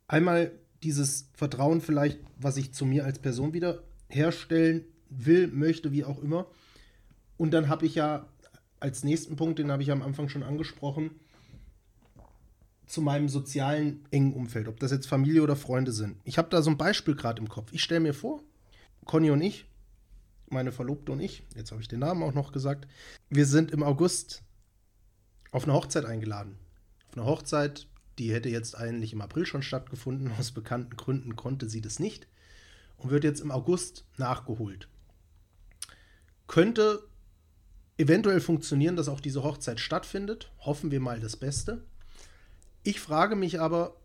einmal 0.07 0.51
dieses 0.83 1.29
Vertrauen 1.33 1.81
vielleicht, 1.81 2.19
was 2.39 2.57
ich 2.57 2.73
zu 2.73 2.85
mir 2.85 3.05
als 3.05 3.19
Person 3.19 3.53
wieder 3.53 3.83
herstellen 4.09 4.85
will, 5.09 5.47
möchte, 5.47 5.91
wie 5.91 6.05
auch 6.05 6.21
immer. 6.21 6.47
Und 7.37 7.51
dann 7.51 7.69
habe 7.69 7.85
ich 7.85 7.95
ja 7.95 8.27
als 8.79 9.03
nächsten 9.03 9.35
Punkt, 9.35 9.59
den 9.59 9.71
habe 9.71 9.83
ich 9.83 9.91
am 9.91 10.01
Anfang 10.01 10.29
schon 10.29 10.43
angesprochen, 10.43 11.11
zu 12.85 13.01
meinem 13.01 13.27
sozialen 13.27 14.05
engen 14.11 14.33
Umfeld, 14.33 14.67
ob 14.67 14.79
das 14.79 14.91
jetzt 14.91 15.07
Familie 15.07 15.43
oder 15.43 15.55
Freunde 15.55 15.91
sind. 15.91 16.17
Ich 16.23 16.37
habe 16.37 16.49
da 16.49 16.61
so 16.61 16.69
ein 16.69 16.77
Beispiel 16.77 17.15
gerade 17.15 17.41
im 17.41 17.49
Kopf. 17.49 17.71
Ich 17.73 17.83
stelle 17.83 17.99
mir 17.99 18.13
vor, 18.13 18.41
Conny 19.05 19.29
und 19.29 19.41
ich, 19.41 19.65
meine 20.49 20.71
Verlobte 20.71 21.11
und 21.11 21.19
ich, 21.19 21.43
jetzt 21.55 21.71
habe 21.71 21.81
ich 21.81 21.89
den 21.89 21.99
Namen 21.99 22.23
auch 22.23 22.33
noch 22.33 22.53
gesagt, 22.53 22.87
wir 23.29 23.45
sind 23.45 23.71
im 23.71 23.83
August 23.83 24.41
auf 25.51 25.63
eine 25.63 25.73
Hochzeit 25.73 26.05
eingeladen. 26.05 26.57
Auf 27.09 27.17
eine 27.17 27.25
Hochzeit, 27.25 27.87
die 28.17 28.33
hätte 28.33 28.49
jetzt 28.49 28.77
eigentlich 28.77 29.13
im 29.13 29.21
April 29.21 29.45
schon 29.45 29.63
stattgefunden. 29.63 30.31
Aus 30.39 30.51
bekannten 30.51 30.95
Gründen 30.95 31.35
konnte 31.35 31.69
sie 31.69 31.81
das 31.81 31.99
nicht 31.99 32.27
und 32.97 33.11
wird 33.11 33.23
jetzt 33.23 33.41
im 33.41 33.51
August 33.51 34.05
nachgeholt. 34.17 34.87
Könnte 36.47 37.03
eventuell 37.97 38.39
funktionieren, 38.39 38.95
dass 38.95 39.09
auch 39.09 39.19
diese 39.19 39.43
Hochzeit 39.43 39.79
stattfindet. 39.79 40.51
Hoffen 40.59 40.91
wir 40.91 40.99
mal 40.99 41.19
das 41.19 41.35
Beste. 41.35 41.83
Ich 42.83 42.99
frage 42.99 43.35
mich 43.35 43.59
aber, 43.59 43.97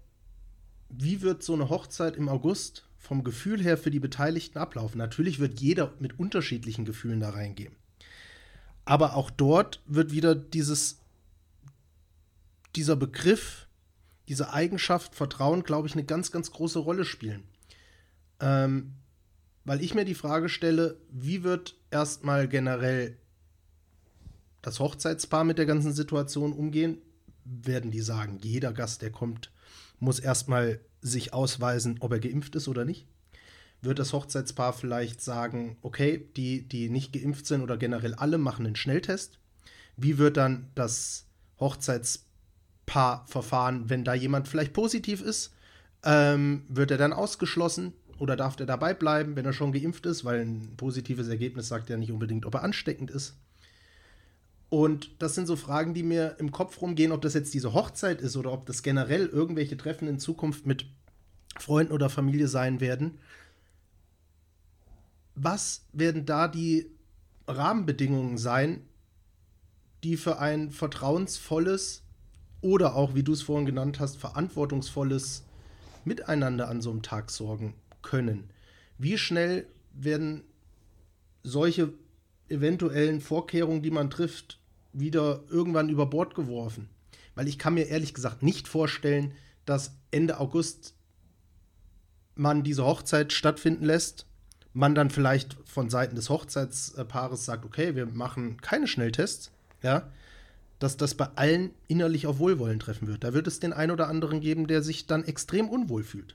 wie 0.88 1.22
wird 1.22 1.42
so 1.42 1.54
eine 1.54 1.68
Hochzeit 1.68 2.16
im 2.16 2.28
August 2.28 2.86
vom 2.98 3.24
Gefühl 3.24 3.62
her 3.62 3.78
für 3.78 3.90
die 3.90 4.00
Beteiligten 4.00 4.58
ablaufen? 4.58 4.98
Natürlich 4.98 5.38
wird 5.38 5.60
jeder 5.60 5.94
mit 5.98 6.18
unterschiedlichen 6.18 6.84
Gefühlen 6.84 7.20
da 7.20 7.30
reingehen. 7.30 7.74
Aber 8.84 9.14
auch 9.14 9.30
dort 9.30 9.80
wird 9.86 10.12
wieder 10.12 10.34
dieses, 10.34 10.98
dieser 12.74 12.96
Begriff, 12.96 13.68
diese 14.28 14.52
Eigenschaft 14.52 15.14
Vertrauen, 15.14 15.62
glaube 15.62 15.86
ich, 15.86 15.94
eine 15.94 16.04
ganz, 16.04 16.32
ganz 16.32 16.50
große 16.50 16.78
Rolle 16.78 17.04
spielen. 17.04 17.44
Ähm, 18.40 18.94
weil 19.64 19.80
ich 19.80 19.94
mir 19.94 20.04
die 20.04 20.14
Frage 20.14 20.48
stelle, 20.48 20.96
wie 21.10 21.44
wird 21.44 21.76
erstmal 21.90 22.48
generell 22.48 23.16
das 24.62 24.80
Hochzeitspaar 24.80 25.44
mit 25.44 25.58
der 25.58 25.66
ganzen 25.66 25.92
Situation 25.92 26.52
umgehen? 26.52 26.98
werden 27.44 27.90
die 27.90 28.00
sagen, 28.00 28.38
jeder 28.42 28.72
Gast, 28.72 29.02
der 29.02 29.10
kommt, 29.10 29.50
muss 29.98 30.18
erstmal 30.18 30.80
sich 31.00 31.32
ausweisen, 31.32 31.96
ob 32.00 32.12
er 32.12 32.20
geimpft 32.20 32.54
ist 32.54 32.68
oder 32.68 32.84
nicht. 32.84 33.06
Wird 33.80 33.98
das 33.98 34.12
Hochzeitspaar 34.12 34.72
vielleicht 34.72 35.20
sagen, 35.20 35.76
okay, 35.82 36.28
die, 36.36 36.68
die 36.68 36.88
nicht 36.88 37.12
geimpft 37.12 37.46
sind 37.46 37.62
oder 37.62 37.76
generell 37.76 38.14
alle 38.14 38.38
machen 38.38 38.66
einen 38.66 38.76
Schnelltest? 38.76 39.38
Wie 39.96 40.18
wird 40.18 40.36
dann 40.36 40.70
das 40.76 41.26
Hochzeitspaar 41.58 43.26
verfahren, 43.26 43.90
wenn 43.90 44.04
da 44.04 44.14
jemand 44.14 44.46
vielleicht 44.46 44.72
positiv 44.72 45.20
ist? 45.20 45.52
Ähm, 46.04 46.64
wird 46.68 46.92
er 46.92 46.98
dann 46.98 47.12
ausgeschlossen 47.12 47.92
oder 48.18 48.36
darf 48.36 48.58
er 48.60 48.66
dabei 48.66 48.94
bleiben, 48.94 49.34
wenn 49.34 49.44
er 49.44 49.52
schon 49.52 49.72
geimpft 49.72 50.06
ist? 50.06 50.24
Weil 50.24 50.40
ein 50.42 50.76
positives 50.76 51.28
Ergebnis 51.28 51.66
sagt 51.66 51.90
ja 51.90 51.96
nicht 51.96 52.12
unbedingt, 52.12 52.46
ob 52.46 52.54
er 52.54 52.62
ansteckend 52.62 53.10
ist. 53.10 53.34
Und 54.72 55.10
das 55.18 55.34
sind 55.34 55.46
so 55.46 55.56
Fragen, 55.56 55.92
die 55.92 56.02
mir 56.02 56.36
im 56.38 56.50
Kopf 56.50 56.80
rumgehen, 56.80 57.12
ob 57.12 57.20
das 57.20 57.34
jetzt 57.34 57.52
diese 57.52 57.74
Hochzeit 57.74 58.22
ist 58.22 58.38
oder 58.38 58.52
ob 58.52 58.64
das 58.64 58.82
generell 58.82 59.26
irgendwelche 59.26 59.76
Treffen 59.76 60.08
in 60.08 60.18
Zukunft 60.18 60.64
mit 60.64 60.86
Freunden 61.58 61.92
oder 61.92 62.08
Familie 62.08 62.48
sein 62.48 62.80
werden. 62.80 63.18
Was 65.34 65.84
werden 65.92 66.24
da 66.24 66.48
die 66.48 66.86
Rahmenbedingungen 67.46 68.38
sein, 68.38 68.80
die 70.04 70.16
für 70.16 70.38
ein 70.38 70.70
vertrauensvolles 70.70 72.02
oder 72.62 72.96
auch, 72.96 73.14
wie 73.14 73.24
du 73.24 73.34
es 73.34 73.42
vorhin 73.42 73.66
genannt 73.66 74.00
hast, 74.00 74.16
verantwortungsvolles 74.16 75.44
Miteinander 76.06 76.68
an 76.68 76.80
so 76.80 76.92
einem 76.92 77.02
Tag 77.02 77.30
sorgen 77.30 77.74
können? 78.00 78.48
Wie 78.96 79.18
schnell 79.18 79.66
werden 79.92 80.44
solche 81.42 81.92
eventuellen 82.48 83.20
Vorkehrungen, 83.20 83.82
die 83.82 83.90
man 83.90 84.08
trifft, 84.08 84.61
wieder 84.92 85.42
irgendwann 85.48 85.88
über 85.88 86.06
Bord 86.06 86.34
geworfen. 86.34 86.88
Weil 87.34 87.48
ich 87.48 87.58
kann 87.58 87.74
mir 87.74 87.86
ehrlich 87.86 88.14
gesagt 88.14 88.42
nicht 88.42 88.68
vorstellen, 88.68 89.32
dass 89.64 89.92
Ende 90.10 90.38
August 90.38 90.94
man 92.34 92.62
diese 92.62 92.84
Hochzeit 92.84 93.32
stattfinden 93.32 93.84
lässt, 93.84 94.26
man 94.72 94.94
dann 94.94 95.10
vielleicht 95.10 95.56
von 95.64 95.90
Seiten 95.90 96.16
des 96.16 96.30
Hochzeitspaares 96.30 97.44
sagt, 97.44 97.64
okay, 97.64 97.94
wir 97.94 98.06
machen 98.06 98.60
keine 98.60 98.86
Schnelltests, 98.86 99.50
ja, 99.82 100.10
dass 100.78 100.96
das 100.96 101.14
bei 101.14 101.28
allen 101.36 101.70
innerlich 101.88 102.26
auf 102.26 102.38
Wohlwollen 102.38 102.80
treffen 102.80 103.06
wird. 103.06 103.22
Da 103.22 103.34
wird 103.34 103.46
es 103.46 103.60
den 103.60 103.72
einen 103.72 103.92
oder 103.92 104.08
anderen 104.08 104.40
geben, 104.40 104.66
der 104.66 104.82
sich 104.82 105.06
dann 105.06 105.24
extrem 105.24 105.68
unwohl 105.68 106.02
fühlt. 106.02 106.34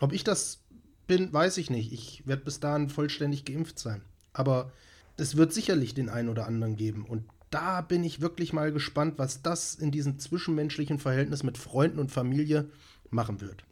Ob 0.00 0.12
ich 0.12 0.24
das 0.24 0.60
bin, 1.06 1.32
weiß 1.32 1.58
ich 1.58 1.70
nicht. 1.70 1.92
Ich 1.92 2.26
werde 2.26 2.44
bis 2.44 2.60
dahin 2.60 2.88
vollständig 2.88 3.44
geimpft 3.44 3.78
sein. 3.78 4.02
Aber 4.32 4.72
es 5.16 5.36
wird 5.36 5.52
sicherlich 5.52 5.94
den 5.94 6.08
einen 6.08 6.28
oder 6.28 6.46
anderen 6.46 6.76
geben. 6.76 7.04
Und 7.04 7.24
da 7.50 7.80
bin 7.80 8.04
ich 8.04 8.20
wirklich 8.20 8.52
mal 8.52 8.72
gespannt, 8.72 9.18
was 9.18 9.42
das 9.42 9.74
in 9.74 9.90
diesem 9.90 10.18
zwischenmenschlichen 10.18 10.98
Verhältnis 10.98 11.42
mit 11.42 11.58
Freunden 11.58 11.98
und 11.98 12.12
Familie 12.12 12.70
machen 13.10 13.40
wird. 13.40 13.64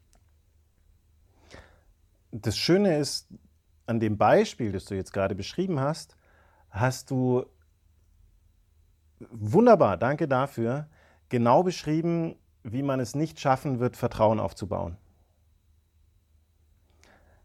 Das 2.32 2.56
Schöne 2.56 2.98
ist, 2.98 3.28
an 3.86 4.00
dem 4.00 4.18
Beispiel, 4.18 4.72
das 4.72 4.86
du 4.86 4.94
jetzt 4.94 5.12
gerade 5.12 5.34
beschrieben 5.34 5.80
hast, 5.80 6.16
hast 6.70 7.10
du 7.10 7.46
wunderbar, 9.30 9.96
danke 9.96 10.28
dafür, 10.28 10.88
genau 11.28 11.62
beschrieben, 11.62 12.36
wie 12.62 12.82
man 12.82 13.00
es 13.00 13.14
nicht 13.14 13.40
schaffen 13.40 13.78
wird, 13.78 13.96
Vertrauen 13.96 14.40
aufzubauen. 14.40 14.96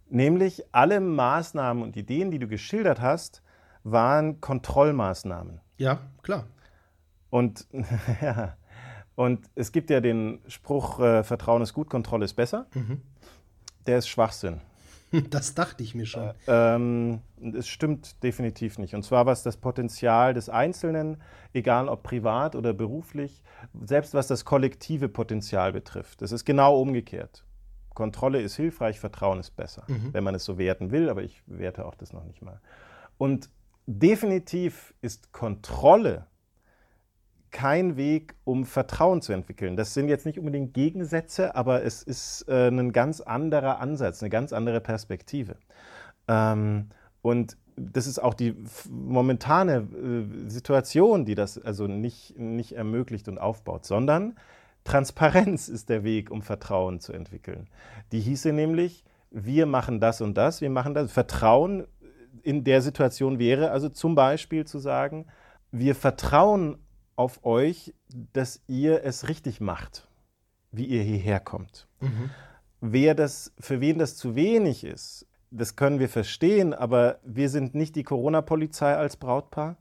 Nämlich 0.10 0.64
alle 0.74 1.00
Maßnahmen 1.00 1.84
und 1.84 1.96
Ideen, 1.96 2.32
die 2.32 2.40
du 2.40 2.48
geschildert 2.48 3.00
hast, 3.00 3.42
waren 3.84 4.42
Kontrollmaßnahmen. 4.42 5.62
Ja, 5.82 6.00
klar. 6.22 6.46
Und, 7.32 7.66
ja, 8.22 8.56
und 9.16 9.50
es 9.56 9.72
gibt 9.72 9.90
ja 9.90 10.00
den 10.00 10.40
Spruch, 10.48 11.00
äh, 11.00 11.24
Vertrauen 11.24 11.64
ist 11.64 11.74
gut, 11.74 11.90
Kontrolle 11.90 12.26
ist 12.26 12.36
besser. 12.36 12.68
Mhm. 12.76 13.02
Der 13.88 13.98
ist 13.98 14.08
Schwachsinn. 14.08 14.62
Das 15.30 15.56
dachte 15.56 15.84
ich 15.84 15.94
mir 15.94 16.06
schon. 16.06 16.24
Äh, 16.24 16.34
ähm, 16.48 17.20
es 17.54 17.68
stimmt 17.68 18.24
definitiv 18.24 18.78
nicht. 18.78 18.96
Und 18.96 19.04
zwar 19.04 19.26
was 19.26 19.44
das 19.44 19.58
Potenzial 19.58 20.34
des 20.34 20.48
Einzelnen, 20.48 21.18
egal 21.52 21.90
ob 21.90 22.02
privat 22.02 22.56
oder 22.56 22.72
beruflich, 22.74 23.44
selbst 23.84 24.14
was 24.14 24.28
das 24.28 24.46
kollektive 24.46 25.10
Potenzial 25.10 25.74
betrifft. 25.74 26.22
Es 26.22 26.32
ist 26.32 26.46
genau 26.46 26.80
umgekehrt. 26.80 27.44
Kontrolle 27.94 28.40
ist 28.40 28.56
hilfreich, 28.56 29.02
Vertrauen 29.02 29.38
ist 29.42 29.58
besser, 29.58 29.84
mhm. 29.90 30.14
wenn 30.14 30.24
man 30.24 30.34
es 30.34 30.46
so 30.46 30.58
werten 30.58 30.92
will, 30.92 31.10
aber 31.10 31.24
ich 31.24 31.42
werte 31.46 31.86
auch 31.86 31.96
das 31.96 32.14
noch 32.14 32.24
nicht 32.24 32.42
mal. 32.42 32.62
Und 33.18 33.50
definitiv 33.86 34.94
ist 35.02 35.32
Kontrolle 35.32 36.28
kein 37.52 37.98
Weg, 37.98 38.36
um 38.46 38.66
Vertrauen 38.66 39.22
zu 39.22 39.34
entwickeln. 39.34 39.76
Das 39.76 39.94
sind 39.94 40.08
jetzt 40.08 40.26
nicht 40.26 40.40
unbedingt 40.40 40.74
Gegensätze, 40.74 41.56
aber 41.56 41.84
es 41.84 42.02
ist 42.02 42.46
äh, 42.48 42.70
ein 42.70 42.94
ganz 42.94 43.20
anderer 43.20 43.80
Ansatz, 43.80 44.24
eine 44.24 44.30
ganz 44.30 44.54
andere 44.54 44.80
Perspektive. 44.80 45.58
Ähm, 46.28 46.90
und 47.22 47.58
das 47.76 48.08
ist 48.08 48.20
auch 48.20 48.34
die 48.34 48.56
momentane 48.90 49.88
äh, 50.46 50.50
Situation, 50.50 51.26
die 51.26 51.36
das 51.36 51.58
also 51.58 51.88
nicht, 51.88 52.38
nicht 52.38 52.74
ermöglicht 52.74 53.28
und 53.28 53.38
aufbaut, 53.38 53.86
sondern 53.86 54.38
Transparenz 54.84 55.68
ist 55.68 55.90
der 55.90 56.04
Weg, 56.04 56.32
um 56.32 56.42
Vertrauen 56.42 57.00
zu 57.00 57.14
entwickeln. 57.14 57.68
Die 58.12 58.20
hieße 58.20 58.52
nämlich, 58.52 59.04
wir 59.30 59.66
machen 59.66 60.00
das 60.00 60.22
und 60.22 60.36
das, 60.36 60.62
wir 60.62 60.70
machen 60.70 60.94
das. 60.94 61.12
Vertrauen 61.12 61.86
in 62.44 62.64
der 62.64 62.82
Situation 62.82 63.40
wäre, 63.40 63.72
also 63.72 63.90
zum 63.90 64.16
Beispiel 64.16 64.66
zu 64.66 64.80
sagen, 64.80 65.26
wir 65.72 65.96
vertrauen 65.96 66.78
auf 67.16 67.46
euch, 67.46 67.94
dass 68.34 68.62
ihr 68.68 69.04
es 69.04 69.30
richtig 69.30 69.62
macht, 69.62 70.08
wie 70.72 70.86
ihr 70.86 71.04
hierher 71.04 71.40
kommt. 71.40 71.88
Mhm. 72.00 72.30
Wer 72.82 73.16
das, 73.16 73.54
für 73.60 73.80
wen 73.80 74.00
das 74.00 74.16
zu 74.18 74.36
wenig 74.36 74.84
ist, 74.84 75.28
das 75.52 75.76
können 75.76 76.00
wir 76.00 76.10
verstehen, 76.10 76.74
aber 76.74 77.20
wir 77.24 77.50
sind 77.50 77.76
nicht 77.76 77.96
die 77.96 78.04
Corona-Polizei 78.04 78.96
als 78.96 79.18
Brautpaar. 79.18 79.78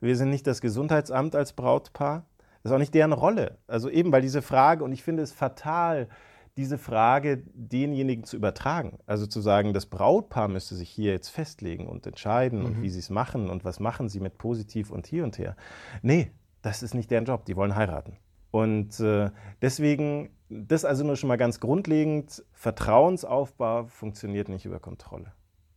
Wir 0.00 0.16
sind 0.16 0.30
nicht 0.30 0.46
das 0.46 0.60
Gesundheitsamt 0.60 1.34
als 1.34 1.54
Brautpaar. 1.54 2.26
Das 2.62 2.70
ist 2.70 2.74
auch 2.74 2.78
nicht 2.78 2.94
deren 2.94 3.12
Rolle. 3.12 3.58
Also 3.66 3.88
eben, 3.88 4.12
weil 4.12 4.22
diese 4.22 4.42
Frage, 4.42 4.84
und 4.84 4.92
ich 4.92 5.02
finde 5.02 5.22
es 5.22 5.32
fatal, 5.32 6.08
diese 6.56 6.76
Frage 6.76 7.42
denjenigen 7.54 8.24
zu 8.24 8.36
übertragen. 8.36 8.98
Also 9.06 9.26
zu 9.26 9.40
sagen, 9.40 9.72
das 9.72 9.86
Brautpaar 9.86 10.48
müsste 10.48 10.74
sich 10.74 10.90
hier 10.90 11.12
jetzt 11.12 11.28
festlegen 11.28 11.86
und 11.86 12.06
entscheiden 12.06 12.60
mhm. 12.60 12.64
und 12.66 12.82
wie 12.82 12.90
sie 12.90 12.98
es 12.98 13.10
machen 13.10 13.48
und 13.48 13.64
was 13.64 13.80
machen 13.80 14.08
sie 14.08 14.20
mit 14.20 14.36
positiv 14.38 14.90
und 14.90 15.06
hier 15.06 15.24
und 15.24 15.38
her. 15.38 15.56
Nee, 16.02 16.30
das 16.60 16.82
ist 16.82 16.94
nicht 16.94 17.10
deren 17.10 17.24
Job. 17.24 17.44
Die 17.46 17.56
wollen 17.56 17.74
heiraten. 17.74 18.18
Und 18.50 19.00
äh, 19.00 19.30
deswegen, 19.62 20.30
das 20.50 20.84
also 20.84 21.04
nur 21.04 21.16
schon 21.16 21.28
mal 21.28 21.38
ganz 21.38 21.58
grundlegend, 21.58 22.44
Vertrauensaufbau 22.52 23.86
funktioniert 23.86 24.50
nicht 24.50 24.66
über 24.66 24.78
Kontrolle. 24.78 25.32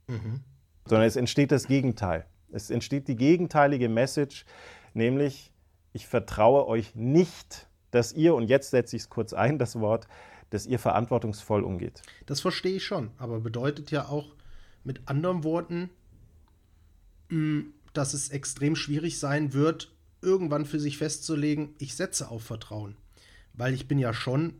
Mhm. 0.07 0.41
Sondern 0.85 1.07
es 1.07 1.15
entsteht 1.15 1.51
das 1.51 1.67
Gegenteil. 1.67 2.25
Es 2.51 2.69
entsteht 2.69 3.07
die 3.07 3.15
gegenteilige 3.15 3.87
Message, 3.87 4.45
nämlich 4.93 5.53
ich 5.93 6.05
vertraue 6.05 6.67
euch 6.67 6.95
nicht, 6.95 7.69
dass 7.91 8.11
ihr, 8.11 8.35
und 8.35 8.49
jetzt 8.49 8.71
setze 8.71 8.97
ich 8.97 9.03
es 9.03 9.09
kurz 9.09 9.33
ein, 9.33 9.57
das 9.57 9.79
Wort, 9.79 10.07
dass 10.49 10.65
ihr 10.65 10.79
verantwortungsvoll 10.79 11.63
umgeht. 11.63 12.01
Das 12.25 12.41
verstehe 12.41 12.75
ich 12.75 12.85
schon, 12.85 13.11
aber 13.17 13.39
bedeutet 13.39 13.91
ja 13.91 14.07
auch 14.07 14.35
mit 14.83 15.07
anderen 15.07 15.43
Worten, 15.43 15.89
dass 17.93 18.13
es 18.13 18.29
extrem 18.29 18.75
schwierig 18.75 19.19
sein 19.19 19.53
wird, 19.53 19.91
irgendwann 20.21 20.65
für 20.65 20.79
sich 20.79 20.97
festzulegen, 20.97 21.75
ich 21.77 21.95
setze 21.95 22.29
auf 22.29 22.43
Vertrauen. 22.43 22.95
Weil 23.53 23.73
ich 23.73 23.87
bin 23.87 23.99
ja 23.99 24.13
schon 24.13 24.53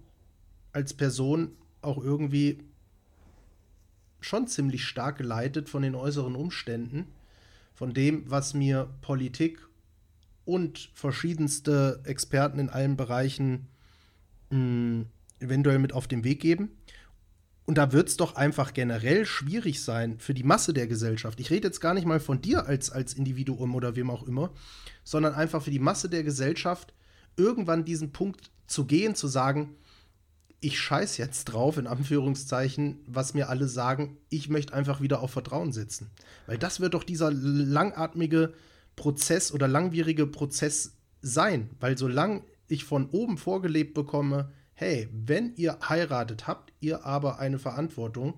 als 0.71 0.93
Person 0.93 1.51
auch 1.81 2.03
irgendwie 2.03 2.63
schon 4.19 4.47
ziemlich 4.47 4.85
stark 4.85 5.17
geleitet 5.17 5.69
von 5.69 5.83
den 5.83 5.95
äußeren 5.95 6.35
Umständen, 6.35 7.07
von 7.73 7.93
dem, 7.93 8.29
was 8.29 8.53
mir 8.53 8.89
Politik 9.01 9.59
und 10.45 10.89
verschiedenste 10.93 12.01
Experten 12.05 12.59
in 12.59 12.69
allen 12.69 12.97
Bereichen 12.97 13.67
mh, 14.49 15.05
eventuell 15.39 15.79
mit 15.79 15.93
auf 15.93 16.07
den 16.07 16.23
Weg 16.23 16.39
geben. 16.39 16.69
Und 17.65 17.79
da 17.79 17.91
wird 17.91 18.09
es 18.09 18.17
doch 18.17 18.35
einfach 18.35 18.73
generell 18.73 19.25
schwierig 19.25 19.83
sein 19.83 20.19
für 20.19 20.35
die 20.35 20.43
Masse 20.43 20.71
der 20.71 20.87
Gesellschaft. 20.87 21.39
Ich 21.39 21.49
rede 21.49 21.67
jetzt 21.67 21.81
gar 21.81 21.95
nicht 21.95 22.05
mal 22.05 22.19
von 22.19 22.41
dir 22.41 22.67
als, 22.67 22.91
als 22.91 23.13
Individuum 23.15 23.73
oder 23.73 23.95
wem 23.95 24.11
auch 24.11 24.27
immer, 24.27 24.51
sondern 25.03 25.33
einfach 25.33 25.63
für 25.63 25.71
die 25.71 25.79
Masse 25.79 26.07
der 26.07 26.23
Gesellschaft, 26.23 26.93
irgendwann 27.37 27.83
diesen 27.83 28.11
Punkt 28.11 28.51
zu 28.67 28.85
gehen, 28.85 29.15
zu 29.15 29.27
sagen, 29.27 29.75
ich 30.59 30.79
scheiß 30.79 31.17
jetzt 31.17 31.45
drauf, 31.45 31.77
in 31.77 31.87
Anführungszeichen, 31.87 32.99
was 33.07 33.33
mir 33.33 33.49
alle 33.49 33.67
sagen, 33.67 34.17
ich 34.29 34.49
möchte 34.49 34.73
einfach 34.73 35.01
wieder 35.01 35.21
auf 35.21 35.31
Vertrauen 35.31 35.71
setzen. 35.71 36.09
Weil 36.47 36.57
das 36.57 36.79
wird 36.79 36.93
doch 36.93 37.03
dieser 37.03 37.31
langatmige 37.31 38.53
Prozess 38.95 39.51
oder 39.51 39.67
langwierige 39.67 40.27
Prozess 40.27 40.93
sein. 41.21 41.69
Weil 41.79 41.97
solange 41.97 42.43
ich 42.67 42.83
von 42.83 43.09
oben 43.09 43.37
vorgelebt 43.37 43.93
bekomme, 43.93 44.51
hey, 44.75 45.09
wenn 45.11 45.53
ihr 45.55 45.77
heiratet, 45.87 46.47
habt 46.47 46.73
ihr 46.79 47.05
aber 47.05 47.39
eine 47.39 47.59
Verantwortung, 47.59 48.35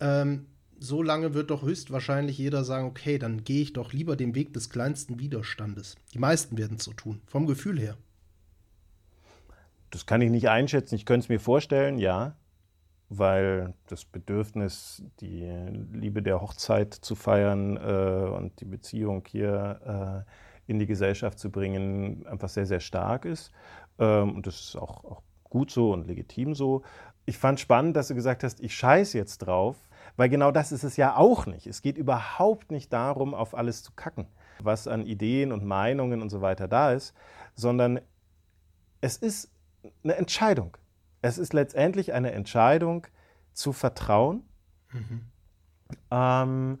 ähm, 0.00 0.46
so 0.78 1.02
lange 1.02 1.32
wird 1.32 1.50
doch 1.50 1.62
höchstwahrscheinlich 1.62 2.36
jeder 2.36 2.62
sagen, 2.62 2.86
okay, 2.86 3.18
dann 3.18 3.44
gehe 3.44 3.62
ich 3.62 3.72
doch 3.72 3.92
lieber 3.92 4.16
den 4.16 4.34
Weg 4.34 4.52
des 4.52 4.68
kleinsten 4.68 5.18
Widerstandes. 5.18 5.96
Die 6.12 6.18
meisten 6.18 6.58
werden 6.58 6.76
es 6.76 6.84
so 6.84 6.92
tun, 6.92 7.22
vom 7.26 7.46
Gefühl 7.46 7.80
her. 7.80 7.96
Das 9.90 10.04
kann 10.04 10.20
ich 10.20 10.30
nicht 10.30 10.50
einschätzen. 10.50 10.94
Ich 10.94 11.06
könnte 11.06 11.24
es 11.24 11.28
mir 11.30 11.40
vorstellen, 11.40 11.98
ja, 11.98 12.36
weil 13.08 13.72
das 13.86 14.04
Bedürfnis, 14.04 15.02
die 15.20 15.48
Liebe 15.92 16.22
der 16.22 16.42
Hochzeit 16.42 16.92
zu 16.92 17.14
feiern 17.14 17.76
äh, 17.76 18.28
und 18.36 18.60
die 18.60 18.64
Beziehung 18.64 19.24
hier 19.26 20.24
äh, 20.26 20.70
in 20.70 20.78
die 20.78 20.86
Gesellschaft 20.86 21.38
zu 21.38 21.50
bringen, 21.50 22.26
einfach 22.26 22.48
sehr, 22.48 22.66
sehr 22.66 22.80
stark 22.80 23.24
ist. 23.24 23.52
Ähm, 23.98 24.34
und 24.34 24.46
das 24.46 24.60
ist 24.60 24.76
auch, 24.76 25.04
auch 25.04 25.22
gut 25.50 25.70
so 25.70 25.92
und 25.92 26.06
legitim 26.06 26.54
so. 26.54 26.82
Ich 27.24 27.38
fand 27.38 27.58
spannend, 27.60 27.96
dass 27.96 28.08
du 28.08 28.14
gesagt 28.14 28.44
hast, 28.44 28.60
ich 28.60 28.74
scheiße 28.74 29.18
jetzt 29.18 29.38
drauf, 29.38 29.76
weil 30.16 30.28
genau 30.28 30.50
das 30.50 30.72
ist 30.72 30.84
es 30.84 30.96
ja 30.96 31.16
auch 31.16 31.46
nicht. 31.46 31.66
Es 31.66 31.82
geht 31.82 31.98
überhaupt 31.98 32.70
nicht 32.70 32.92
darum, 32.92 33.34
auf 33.34 33.54
alles 33.54 33.82
zu 33.82 33.92
kacken, 33.92 34.26
was 34.62 34.86
an 34.86 35.06
Ideen 35.06 35.52
und 35.52 35.64
Meinungen 35.64 36.22
und 36.22 36.30
so 36.30 36.40
weiter 36.40 36.68
da 36.68 36.92
ist, 36.92 37.14
sondern 37.54 38.00
es 39.00 39.16
ist 39.16 39.50
eine 40.04 40.16
Entscheidung. 40.16 40.76
Es 41.22 41.38
ist 41.38 41.52
letztendlich 41.52 42.12
eine 42.12 42.32
Entscheidung 42.32 43.06
zu 43.52 43.72
vertrauen. 43.72 44.42
Mhm. 44.92 45.20
Ähm, 46.10 46.78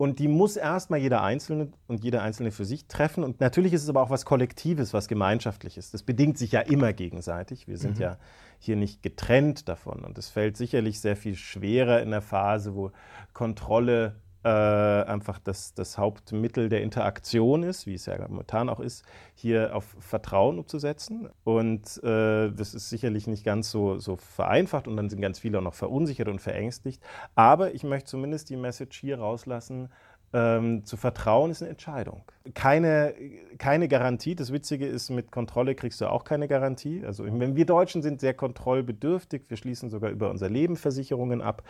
und 0.00 0.18
die 0.18 0.28
muss 0.28 0.56
erstmal 0.56 0.98
jeder 0.98 1.22
Einzelne 1.22 1.68
und 1.86 2.02
jeder 2.02 2.22
Einzelne 2.22 2.52
für 2.52 2.64
sich 2.64 2.86
treffen. 2.86 3.22
Und 3.22 3.38
natürlich 3.38 3.74
ist 3.74 3.82
es 3.82 3.90
aber 3.90 4.00
auch 4.00 4.08
was 4.08 4.24
Kollektives, 4.24 4.94
was 4.94 5.08
Gemeinschaftliches. 5.08 5.90
Das 5.90 6.04
bedingt 6.04 6.38
sich 6.38 6.52
ja 6.52 6.60
immer 6.60 6.94
gegenseitig. 6.94 7.68
Wir 7.68 7.76
sind 7.76 7.96
mhm. 7.96 8.04
ja 8.04 8.16
hier 8.58 8.76
nicht 8.76 9.02
getrennt 9.02 9.68
davon. 9.68 10.02
Und 10.02 10.16
es 10.16 10.30
fällt 10.30 10.56
sicherlich 10.56 11.00
sehr 11.00 11.16
viel 11.16 11.34
schwerer 11.34 12.00
in 12.00 12.12
der 12.12 12.22
Phase, 12.22 12.74
wo 12.74 12.92
Kontrolle 13.34 14.14
äh, 14.42 14.48
einfach 14.48 15.38
das, 15.38 15.74
das 15.74 15.98
Hauptmittel 15.98 16.68
der 16.68 16.82
Interaktion 16.82 17.62
ist, 17.62 17.86
wie 17.86 17.94
es 17.94 18.06
ja 18.06 18.16
momentan 18.26 18.68
auch 18.68 18.80
ist, 18.80 19.04
hier 19.34 19.76
auf 19.76 19.96
Vertrauen 19.98 20.58
umzusetzen. 20.58 21.28
Und 21.44 22.02
äh, 22.02 22.50
das 22.50 22.74
ist 22.74 22.88
sicherlich 22.88 23.26
nicht 23.26 23.44
ganz 23.44 23.70
so, 23.70 23.98
so 23.98 24.16
vereinfacht 24.16 24.88
und 24.88 24.96
dann 24.96 25.10
sind 25.10 25.20
ganz 25.20 25.38
viele 25.38 25.58
auch 25.58 25.62
noch 25.62 25.74
verunsichert 25.74 26.28
und 26.28 26.40
verängstigt. 26.40 27.02
Aber 27.34 27.74
ich 27.74 27.84
möchte 27.84 28.10
zumindest 28.10 28.50
die 28.50 28.56
Message 28.56 28.98
hier 28.98 29.18
rauslassen, 29.18 29.90
ähm, 30.32 30.84
zu 30.84 30.96
vertrauen 30.96 31.50
ist 31.50 31.60
eine 31.60 31.70
Entscheidung. 31.70 32.22
Keine, 32.54 33.14
keine 33.58 33.88
Garantie. 33.88 34.36
Das 34.36 34.52
Witzige 34.52 34.86
ist, 34.86 35.10
mit 35.10 35.32
Kontrolle 35.32 35.74
kriegst 35.74 36.00
du 36.00 36.06
auch 36.06 36.24
keine 36.24 36.46
Garantie. 36.46 37.04
Also 37.04 37.24
wir 37.24 37.66
Deutschen 37.66 38.00
sind 38.02 38.20
sehr 38.20 38.34
kontrollbedürftig. 38.34 39.42
Wir 39.48 39.56
schließen 39.56 39.90
sogar 39.90 40.10
über 40.10 40.30
unser 40.30 40.48
Leben 40.48 40.76
Versicherungen 40.76 41.42
ab. 41.42 41.64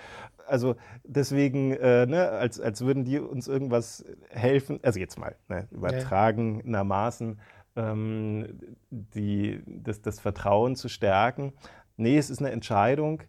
Also 0.46 0.76
deswegen, 1.04 1.72
äh, 1.72 2.06
ne, 2.06 2.28
als, 2.28 2.60
als 2.60 2.82
würden 2.82 3.04
die 3.04 3.18
uns 3.18 3.48
irgendwas 3.48 4.04
helfen. 4.28 4.78
Also 4.82 5.00
jetzt 5.00 5.18
mal 5.18 5.36
ne, 5.48 5.66
übertragenermaßen 5.70 7.40
ähm, 7.76 8.46
die, 8.90 9.62
das, 9.66 10.02
das 10.02 10.20
Vertrauen 10.20 10.76
zu 10.76 10.88
stärken. 10.88 11.54
Nee, 11.96 12.18
es 12.18 12.28
ist 12.28 12.40
eine 12.40 12.50
Entscheidung, 12.50 13.22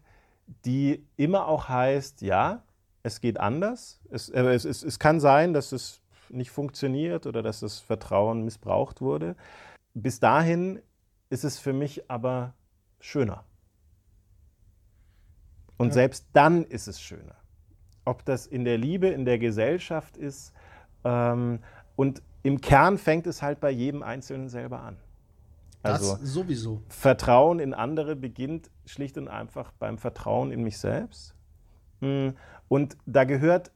die 0.66 1.06
immer 1.16 1.48
auch 1.48 1.68
heißt, 1.68 2.20
ja, 2.20 2.62
es 3.02 3.20
geht 3.20 3.38
anders. 3.38 4.00
Es, 4.10 4.28
äh, 4.28 4.42
es, 4.42 4.64
es, 4.64 4.82
es 4.82 4.98
kann 4.98 5.20
sein, 5.20 5.52
dass 5.52 5.72
es 5.72 6.00
nicht 6.28 6.50
funktioniert 6.50 7.26
oder 7.26 7.42
dass 7.42 7.60
das 7.60 7.80
Vertrauen 7.80 8.44
missbraucht 8.44 9.00
wurde. 9.00 9.36
Bis 9.94 10.20
dahin 10.20 10.80
ist 11.30 11.44
es 11.44 11.58
für 11.58 11.72
mich 11.72 12.10
aber 12.10 12.54
schöner. 13.00 13.44
Und 15.76 15.88
ja. 15.88 15.94
selbst 15.94 16.26
dann 16.32 16.64
ist 16.64 16.86
es 16.86 17.00
schöner. 17.00 17.36
Ob 18.04 18.24
das 18.24 18.46
in 18.46 18.64
der 18.64 18.78
Liebe, 18.78 19.08
in 19.08 19.24
der 19.24 19.38
Gesellschaft 19.38 20.16
ist. 20.16 20.52
Ähm, 21.04 21.60
und 21.96 22.22
im 22.42 22.60
Kern 22.60 22.98
fängt 22.98 23.26
es 23.26 23.42
halt 23.42 23.60
bei 23.60 23.70
jedem 23.70 24.02
Einzelnen 24.02 24.48
selber 24.48 24.80
an. 24.80 24.96
Also 25.82 26.16
das 26.16 26.20
sowieso. 26.22 26.82
Vertrauen 26.88 27.58
in 27.58 27.74
andere 27.74 28.14
beginnt 28.14 28.70
schlicht 28.86 29.18
und 29.18 29.28
einfach 29.28 29.72
beim 29.72 29.98
Vertrauen 29.98 30.52
in 30.52 30.62
mich 30.62 30.78
selbst. 30.78 31.34
Und 32.72 32.96
da 33.04 33.24
gehört, 33.24 33.70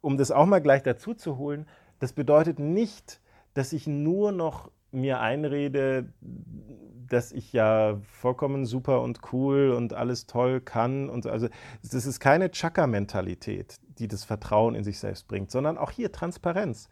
um 0.00 0.18
das 0.18 0.30
auch 0.30 0.46
mal 0.46 0.60
gleich 0.60 0.84
dazu 0.84 1.14
zu 1.14 1.36
holen, 1.36 1.66
das 1.98 2.12
bedeutet 2.12 2.60
nicht, 2.60 3.20
dass 3.54 3.72
ich 3.72 3.88
nur 3.88 4.30
noch 4.30 4.70
mir 4.92 5.18
einrede, 5.18 6.12
dass 6.20 7.32
ich 7.32 7.52
ja 7.52 7.98
vollkommen 8.04 8.66
super 8.66 9.02
und 9.02 9.18
cool 9.32 9.72
und 9.76 9.94
alles 9.94 10.28
toll 10.28 10.60
kann. 10.60 11.10
Und 11.10 11.26
also 11.26 11.48
das 11.82 12.06
ist 12.06 12.20
keine 12.20 12.52
Chaka-Mentalität, 12.52 13.78
die 13.98 14.06
das 14.06 14.22
Vertrauen 14.22 14.76
in 14.76 14.84
sich 14.84 15.00
selbst 15.00 15.26
bringt, 15.26 15.50
sondern 15.50 15.76
auch 15.76 15.90
hier 15.90 16.12
Transparenz. 16.12 16.88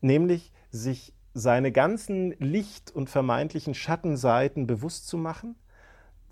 Nämlich 0.00 0.52
sich 0.70 1.14
seine 1.32 1.72
ganzen 1.72 2.30
Licht- 2.38 2.92
und 2.92 3.10
vermeintlichen 3.10 3.74
Schattenseiten 3.74 4.68
bewusst 4.68 5.08
zu 5.08 5.18
machen 5.18 5.56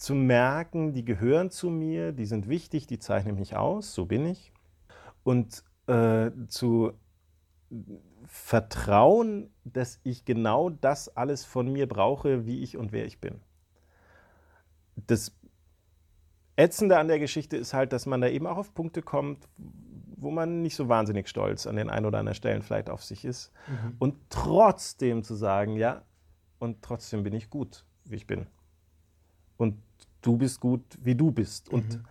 zu 0.02 0.16
merken, 0.16 0.94
die 0.94 1.04
gehören 1.04 1.50
zu 1.50 1.70
mir, 1.70 2.10
die 2.10 2.26
sind 2.26 2.48
wichtig, 2.48 2.88
die 2.88 2.98
zeichnen 2.98 3.36
mich 3.36 3.54
aus, 3.54 3.94
so 3.94 4.04
bin 4.04 4.26
ich. 4.26 4.52
Und 5.22 5.62
äh, 5.86 6.32
zu 6.48 6.92
vertrauen, 8.26 9.50
dass 9.62 10.00
ich 10.02 10.24
genau 10.24 10.70
das 10.70 11.16
alles 11.16 11.44
von 11.44 11.72
mir 11.72 11.86
brauche, 11.86 12.46
wie 12.46 12.64
ich 12.64 12.76
und 12.76 12.90
wer 12.90 13.06
ich 13.06 13.20
bin. 13.20 13.42
Das 14.96 15.32
Ätzende 16.56 16.98
an 16.98 17.06
der 17.06 17.20
Geschichte 17.20 17.56
ist 17.56 17.72
halt, 17.72 17.92
dass 17.92 18.04
man 18.04 18.20
da 18.20 18.26
eben 18.26 18.48
auch 18.48 18.56
auf 18.56 18.74
Punkte 18.74 19.02
kommt, 19.02 19.48
wo 20.16 20.32
man 20.32 20.62
nicht 20.62 20.74
so 20.74 20.88
wahnsinnig 20.88 21.28
stolz 21.28 21.64
an 21.64 21.76
den 21.76 21.88
ein 21.88 22.04
oder 22.04 22.18
anderen 22.18 22.34
Stellen 22.34 22.62
vielleicht 22.62 22.90
auf 22.90 23.04
sich 23.04 23.24
ist. 23.24 23.52
Mhm. 23.68 23.96
Und 24.00 24.16
trotzdem 24.30 25.22
zu 25.22 25.36
sagen, 25.36 25.76
ja, 25.76 26.02
und 26.58 26.82
trotzdem 26.82 27.22
bin 27.22 27.34
ich 27.34 27.50
gut, 27.50 27.84
wie 28.04 28.16
ich 28.16 28.26
bin. 28.26 28.48
Und 29.56 29.78
du 30.22 30.38
bist 30.38 30.60
gut, 30.60 30.82
wie 31.02 31.14
du 31.14 31.30
bist. 31.30 31.68
Und 31.68 31.98
mhm. 31.98 32.04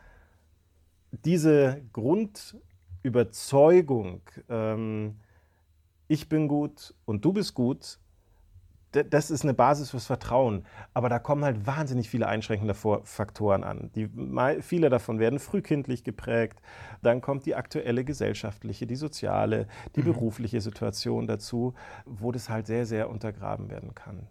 diese 1.26 1.82
Grundüberzeugung, 1.94 4.22
ähm, 4.50 5.16
ich 6.08 6.30
bin 6.30 6.48
gut 6.48 6.94
und 7.06 7.26
du 7.26 7.34
bist 7.34 7.56
gut, 7.56 7.98
das 8.92 9.32
ist 9.32 9.44
eine 9.44 9.54
Basis 9.54 9.92
fürs 9.92 10.06
Vertrauen. 10.06 10.66
Aber 10.94 11.08
da 11.08 11.20
kommen 11.20 11.46
halt 11.46 11.66
wahnsinnig 11.66 12.10
viele 12.10 12.28
einschränkende 12.28 12.74
Faktoren 12.74 13.64
an. 13.64 13.90
Die, 13.96 14.10
viele 14.62 14.90
davon 14.90 15.20
werden 15.20 15.40
frühkindlich 15.40 16.04
geprägt. 16.04 16.62
Dann 17.02 17.22
kommt 17.22 17.46
die 17.46 17.56
aktuelle 17.56 18.04
gesellschaftliche, 18.04 18.88
die 18.88 18.98
soziale, 18.98 19.70
die 19.96 20.02
mhm. 20.02 20.14
berufliche 20.14 20.60
Situation 20.60 21.26
dazu, 21.26 21.74
wo 22.06 22.34
das 22.34 22.50
halt 22.50 22.68
sehr, 22.68 22.86
sehr 22.86 23.10
untergraben 23.10 23.70
werden 23.70 23.96
kann. 23.96 24.28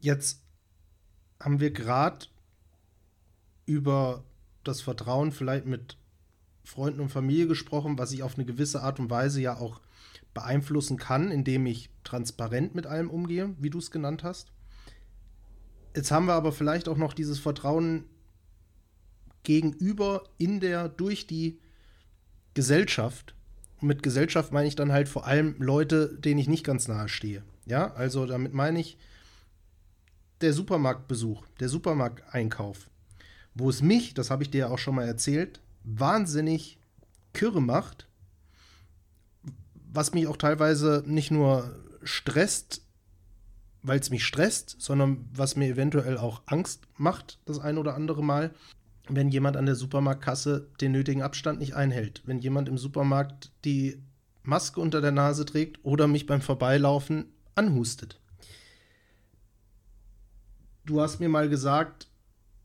Jetzt 0.00 0.43
haben 1.44 1.60
wir 1.60 1.72
gerade 1.72 2.26
über 3.66 4.24
das 4.64 4.80
Vertrauen 4.80 5.30
vielleicht 5.30 5.66
mit 5.66 5.98
Freunden 6.64 7.00
und 7.00 7.10
Familie 7.10 7.46
gesprochen, 7.46 7.98
was 7.98 8.12
ich 8.12 8.22
auf 8.22 8.36
eine 8.36 8.46
gewisse 8.46 8.82
Art 8.82 8.98
und 8.98 9.10
Weise 9.10 9.42
ja 9.42 9.58
auch 9.58 9.82
beeinflussen 10.32 10.96
kann, 10.96 11.30
indem 11.30 11.66
ich 11.66 11.90
transparent 12.02 12.74
mit 12.74 12.86
allem 12.86 13.10
umgehe, 13.10 13.54
wie 13.58 13.68
du 13.68 13.78
es 13.78 13.90
genannt 13.90 14.24
hast. 14.24 14.52
Jetzt 15.94 16.10
haben 16.10 16.26
wir 16.26 16.32
aber 16.32 16.50
vielleicht 16.50 16.88
auch 16.88 16.96
noch 16.96 17.12
dieses 17.12 17.38
Vertrauen 17.38 18.04
gegenüber 19.42 20.24
in 20.38 20.60
der, 20.60 20.88
durch 20.88 21.26
die 21.26 21.60
Gesellschaft. 22.54 23.34
Und 23.82 23.88
mit 23.88 24.02
Gesellschaft 24.02 24.50
meine 24.50 24.66
ich 24.66 24.76
dann 24.76 24.92
halt 24.92 25.10
vor 25.10 25.26
allem 25.26 25.56
Leute, 25.58 26.16
denen 26.18 26.40
ich 26.40 26.48
nicht 26.48 26.64
ganz 26.64 26.88
nahe 26.88 27.10
stehe. 27.10 27.42
Ja, 27.66 27.92
also 27.92 28.24
damit 28.24 28.54
meine 28.54 28.80
ich 28.80 28.96
der 30.40 30.52
Supermarktbesuch, 30.52 31.44
der 31.60 31.68
Supermarkteinkauf, 31.68 32.88
wo 33.54 33.70
es 33.70 33.82
mich, 33.82 34.14
das 34.14 34.30
habe 34.30 34.42
ich 34.42 34.50
dir 34.50 34.58
ja 34.58 34.68
auch 34.68 34.78
schon 34.78 34.94
mal 34.94 35.06
erzählt, 35.06 35.60
wahnsinnig 35.84 36.78
kirre 37.32 37.62
macht, 37.62 38.06
was 39.92 40.12
mich 40.12 40.26
auch 40.26 40.36
teilweise 40.36 41.02
nicht 41.06 41.30
nur 41.30 41.74
stresst, 42.02 42.82
weil 43.82 44.00
es 44.00 44.10
mich 44.10 44.24
stresst, 44.24 44.76
sondern 44.78 45.28
was 45.32 45.56
mir 45.56 45.68
eventuell 45.68 46.18
auch 46.18 46.42
Angst 46.46 46.82
macht, 46.96 47.38
das 47.44 47.58
ein 47.58 47.78
oder 47.78 47.94
andere 47.94 48.24
Mal, 48.24 48.52
wenn 49.08 49.28
jemand 49.28 49.56
an 49.56 49.66
der 49.66 49.74
Supermarktkasse 49.74 50.68
den 50.80 50.92
nötigen 50.92 51.22
Abstand 51.22 51.58
nicht 51.58 51.74
einhält, 51.74 52.22
wenn 52.24 52.38
jemand 52.38 52.68
im 52.68 52.78
Supermarkt 52.78 53.52
die 53.64 54.02
Maske 54.42 54.80
unter 54.80 55.00
der 55.00 55.12
Nase 55.12 55.44
trägt 55.44 55.84
oder 55.84 56.06
mich 56.06 56.26
beim 56.26 56.40
Vorbeilaufen 56.40 57.26
anhustet. 57.54 58.20
Du 60.86 61.00
hast 61.00 61.18
mir 61.18 61.28
mal 61.28 61.48
gesagt, 61.48 62.08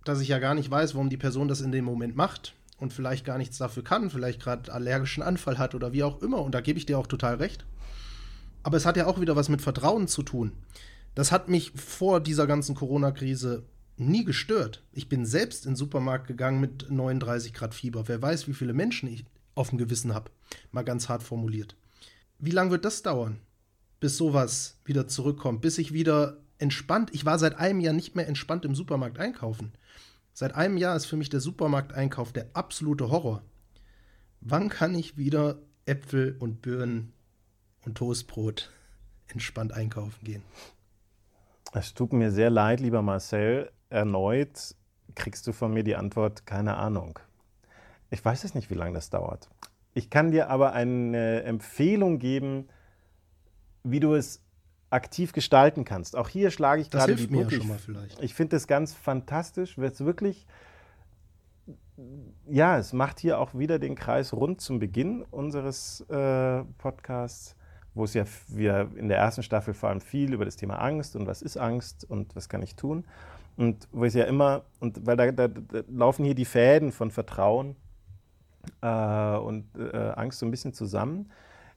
dass 0.04 0.20
ich 0.20 0.28
ja 0.28 0.40
gar 0.40 0.54
nicht 0.54 0.70
weiß, 0.70 0.94
warum 0.94 1.10
die 1.10 1.18
Person 1.18 1.48
das 1.48 1.62
in 1.62 1.72
dem 1.72 1.86
Moment 1.86 2.16
macht 2.16 2.54
und 2.78 2.92
vielleicht 2.92 3.26
gar 3.26 3.38
nichts 3.38 3.58
dafür 3.58 3.84
kann, 3.84 4.10
vielleicht 4.10 4.42
gerade 4.42 4.74
allergischen 4.74 5.24
Anfall 5.24 5.58
hat 5.58 5.76
oder 5.76 5.94
wie 5.94 6.04
auch 6.04 6.22
immer. 6.22 6.42
Und 6.42 6.54
da 6.54 6.62
gebe 6.62 6.78
ich 6.78 6.86
dir 6.86 7.00
auch 7.00 7.08
total 7.08 7.36
recht. 7.36 7.66
Aber 8.64 8.76
es 8.76 8.86
hat 8.86 8.98
ja 8.98 9.08
auch 9.08 9.22
wieder 9.22 9.36
was 9.36 9.50
mit 9.50 9.62
Vertrauen 9.62 10.08
zu 10.08 10.24
tun. 10.24 10.52
Das 11.16 11.32
hat 11.32 11.48
mich 11.48 11.72
vor 11.72 12.20
dieser 12.20 12.46
ganzen 12.46 12.76
Corona-Krise 12.76 13.64
nie 13.96 14.24
gestört. 14.26 14.84
Ich 14.92 15.10
bin 15.10 15.26
selbst 15.26 15.66
in 15.66 15.72
den 15.72 15.78
Supermarkt 15.78 16.28
gegangen 16.28 16.60
mit 16.60 16.90
39 16.90 17.54
Grad 17.54 17.74
Fieber. 17.74 18.08
Wer 18.08 18.22
weiß, 18.22 18.48
wie 18.48 18.54
viele 18.54 18.74
Menschen 18.74 19.10
ich 19.10 19.26
auf 19.56 19.70
dem 19.70 19.78
Gewissen 19.78 20.14
habe. 20.14 20.32
Mal 20.72 20.84
ganz 20.84 21.10
hart 21.10 21.24
formuliert. 21.24 21.76
Wie 22.38 22.52
lange 22.52 22.72
wird 22.72 22.86
das 22.86 23.02
dauern, 23.02 23.40
bis 24.00 24.18
sowas 24.18 24.78
wieder 24.86 25.08
zurückkommt, 25.08 25.62
bis 25.62 25.78
ich 25.78 25.94
wieder 25.94 26.38
entspannt. 26.60 27.10
Ich 27.14 27.26
war 27.26 27.40
seit 27.40 27.58
einem 27.58 27.80
Jahr 27.80 27.94
nicht 27.94 28.16
mehr 28.16 28.28
entspannt 28.28 28.66
im 28.66 28.76
Supermarkt 28.76 29.18
einkaufen. 29.20 29.74
Seit 30.34 30.56
einem 30.56 30.78
Jahr 30.78 30.96
ist 30.96 31.06
für 31.06 31.18
mich 31.18 31.30
der 31.30 31.40
Supermarkteinkauf 31.40 32.32
der 32.32 32.48
absolute 32.54 33.10
Horror. 33.10 33.42
Wann 34.42 34.70
kann 34.70 34.96
ich 34.96 35.18
wieder 35.18 35.58
Äpfel 35.86 36.36
und 36.40 36.62
Birnen 36.62 37.14
und 37.86 37.98
Toastbrot 37.98 38.72
entspannt 39.28 39.74
einkaufen 39.74 40.24
gehen? 40.24 40.44
Es 41.74 41.94
tut 41.94 42.14
mir 42.14 42.32
sehr 42.32 42.50
leid, 42.50 42.80
lieber 42.80 43.02
Marcel. 43.02 43.72
Erneut 43.90 44.76
kriegst 45.16 45.46
du 45.48 45.54
von 45.54 45.74
mir 45.74 45.84
die 45.84 45.96
Antwort, 45.96 46.46
keine 46.46 46.78
Ahnung. 46.78 47.20
Ich 48.10 48.24
weiß 48.24 48.44
es 48.44 48.56
nicht, 48.56 48.70
wie 48.70 48.76
lange 48.76 48.94
das 48.94 49.10
dauert. 49.10 49.50
Ich 49.94 50.10
kann 50.10 50.32
dir 50.32 50.50
aber 50.50 50.74
eine 50.74 51.44
Empfehlung 51.44 52.20
geben, 52.20 52.70
wie 53.84 54.00
du 54.00 54.14
es 54.14 54.42
aktiv 54.90 55.34
gestalten 55.34 55.86
kannst. 55.86 56.16
Auch 56.16 56.30
hier 56.30 56.52
schlage 56.52 56.82
ich 56.82 56.90
gerade 56.90 57.16
die 57.16 57.28
Brücke. 57.28 57.56
Ja 57.56 57.62
schon 57.62 57.68
mal 57.68 57.78
vielleicht. 57.78 58.22
Ich 58.22 58.34
finde 58.34 58.56
das 58.56 58.68
ganz 58.68 58.94
fantastisch, 58.94 59.78
weil 59.78 59.92
es 59.92 60.04
wirklich, 60.04 60.48
ja, 62.48 62.78
es 62.78 62.94
macht 62.94 63.20
hier 63.20 63.40
auch 63.40 63.54
wieder 63.54 63.80
den 63.80 63.96
Kreis 63.96 64.34
rund 64.34 64.62
zum 64.62 64.80
Beginn 64.80 65.24
unseres 65.30 66.02
äh, 66.10 66.64
Podcasts, 66.78 67.56
wo 67.94 68.04
es 68.04 68.14
ja 68.14 68.26
wir 68.48 68.90
in 68.96 69.10
der 69.10 69.18
ersten 69.18 69.44
Staffel 69.44 69.74
vor 69.74 69.90
allem 69.90 70.02
viel 70.02 70.34
über 70.34 70.46
das 70.46 70.56
Thema 70.56 70.76
Angst 70.76 71.16
und 71.16 71.28
was 71.28 71.42
ist 71.42 71.58
Angst 71.58 72.10
und 72.10 72.36
was 72.36 72.50
kann 72.50 72.62
ich 72.62 72.76
tun. 72.76 73.06
Und 73.58 73.90
wo 73.92 74.06
es 74.06 74.14
ja 74.14 74.24
immer, 74.24 74.64
und 74.80 75.06
weil 75.06 75.18
da, 75.18 75.32
da, 75.32 75.50
da 75.50 75.82
laufen 75.90 76.24
hier 76.24 76.36
die 76.36 76.46
Fäden 76.46 76.94
von 76.94 77.12
Vertrauen 77.12 77.76
äh, 78.82 79.36
und 79.36 79.66
äh, 79.78 79.98
Angst 80.16 80.40
so 80.40 80.46
ein 80.46 80.52
bisschen 80.52 80.74
zusammen. 80.74 81.30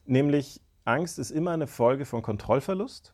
Nämlich 0.05 0.61
Angst 0.85 1.19
ist 1.19 1.31
immer 1.31 1.51
eine 1.51 1.67
Folge 1.67 2.05
von 2.05 2.21
Kontrollverlust. 2.21 3.13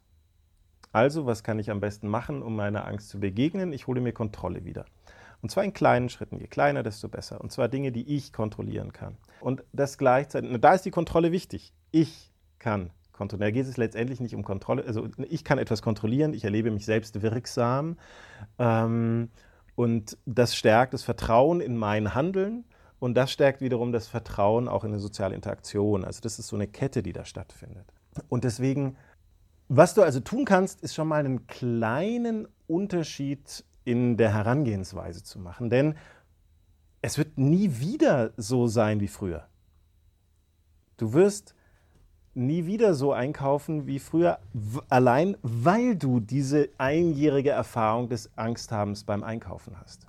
Also, 0.92 1.26
was 1.26 1.44
kann 1.44 1.60
ich 1.60 1.70
am 1.70 1.80
besten 1.80 2.08
machen, 2.08 2.42
um 2.42 2.56
meiner 2.56 2.88
Angst 2.88 3.10
zu 3.10 3.20
begegnen? 3.20 3.74
Ich 3.74 3.86
hole 3.86 4.02
mir 4.02 4.12
Kontrolle 4.12 4.66
wieder. 4.66 4.86
Und 5.42 5.52
zwar 5.52 5.64
in 5.64 5.74
kleinen 5.74 6.10
Schritten. 6.10 6.40
Je 6.40 6.48
kleiner, 6.48 6.84
desto 6.84 7.08
besser. 7.08 7.40
Und 7.42 7.52
zwar 7.52 7.68
Dinge, 7.68 7.92
die 7.92 8.16
ich 8.16 8.34
kontrollieren 8.34 8.92
kann. 8.92 9.18
Und 9.40 9.64
das 9.72 9.98
gleichzeitig, 9.98 10.60
da 10.60 10.74
ist 10.74 10.86
die 10.86 10.92
Kontrolle 10.92 11.32
wichtig. 11.32 11.74
Ich 11.92 12.32
kann 12.58 12.90
kontrollieren. 13.14 13.54
Da 13.54 13.60
geht 13.60 13.68
es 13.68 13.78
letztendlich 13.78 14.20
nicht 14.20 14.34
um 14.34 14.44
Kontrolle. 14.44 14.84
Also 14.86 15.08
ich 15.30 15.44
kann 15.44 15.60
etwas 15.60 15.82
kontrollieren, 15.82 16.34
ich 16.34 16.44
erlebe 16.44 16.72
mich 16.72 16.86
selbst 16.86 17.22
wirksam. 17.22 17.98
Ähm, 18.58 19.30
und 19.76 20.18
das 20.26 20.56
stärkt 20.56 20.94
das 20.94 21.04
Vertrauen 21.04 21.62
in 21.62 21.78
mein 21.78 22.16
Handeln 22.16 22.66
und 23.00 23.16
das 23.16 23.32
stärkt 23.32 23.62
wiederum 23.62 23.92
das 23.92 24.08
Vertrauen 24.08 24.68
auch 24.68 24.84
in 24.84 24.92
eine 24.92 25.00
soziale 25.00 25.36
Interaktion. 25.36 26.04
Also 26.04 26.22
das 26.22 26.38
ist 26.38 26.48
so 26.48 26.56
eine 26.56 26.68
Kette, 26.68 27.02
die 27.02 27.14
da 27.14 27.26
stattfindet. 27.26 27.94
Und 28.28 28.44
deswegen, 28.44 28.98
was 29.70 29.94
du 29.94 30.02
also 30.02 30.20
tun 30.20 30.46
kannst, 30.46 30.82
ist 30.82 30.94
schon 30.94 31.08
mal 31.08 31.20
einen 31.20 31.48
kleinen 31.48 32.48
Unterschied 32.68 33.64
in 33.86 34.18
der 34.18 34.34
Herangehensweise 34.34 35.24
zu 35.24 35.40
machen. 35.40 35.70
Denn 35.70 35.96
es 37.02 37.18
wird 37.18 37.38
nie 37.38 37.80
wieder 37.80 38.34
so 38.36 38.68
sein 38.68 39.00
wie 39.00 39.08
früher. 39.08 39.48
Du 40.98 41.14
wirst 41.14 41.56
nie 42.34 42.66
wieder 42.66 42.94
so 42.94 43.14
einkaufen 43.14 43.88
wie 43.88 44.00
früher, 44.00 44.40
allein 44.90 45.38
weil 45.42 45.96
du 45.96 46.20
diese 46.20 46.70
einjährige 46.78 47.52
Erfahrung 47.52 48.10
des 48.10 48.30
Angsthabens 48.38 49.06
beim 49.06 49.24
Einkaufen 49.24 49.80
hast. 49.80 50.06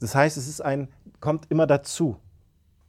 Das 0.00 0.14
heißt, 0.14 0.36
es 0.36 0.48
ist 0.48 0.62
ein, 0.62 0.88
kommt 1.20 1.50
immer 1.50 1.66
dazu. 1.66 2.16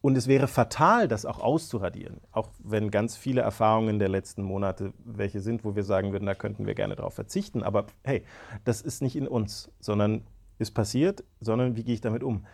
Und 0.01 0.17
es 0.17 0.27
wäre 0.27 0.47
fatal, 0.47 1.07
das 1.07 1.27
auch 1.27 1.39
auszuradieren, 1.39 2.21
auch 2.31 2.49
wenn 2.57 2.89
ganz 2.89 3.15
viele 3.15 3.41
Erfahrungen 3.41 3.99
der 3.99 4.09
letzten 4.09 4.41
Monate 4.41 4.93
welche 5.05 5.41
sind, 5.41 5.63
wo 5.63 5.75
wir 5.75 5.83
sagen 5.83 6.11
würden, 6.11 6.25
da 6.25 6.33
könnten 6.33 6.65
wir 6.65 6.73
gerne 6.73 6.95
darauf 6.95 7.13
verzichten. 7.13 7.61
Aber 7.61 7.85
hey, 8.03 8.23
das 8.63 8.81
ist 8.81 9.03
nicht 9.03 9.15
in 9.15 9.27
uns, 9.27 9.69
sondern 9.79 10.23
ist 10.57 10.71
passiert, 10.71 11.23
sondern 11.39 11.75
wie 11.75 11.83
gehe 11.83 11.93
ich 11.93 12.01
damit 12.01 12.23
um? 12.23 12.47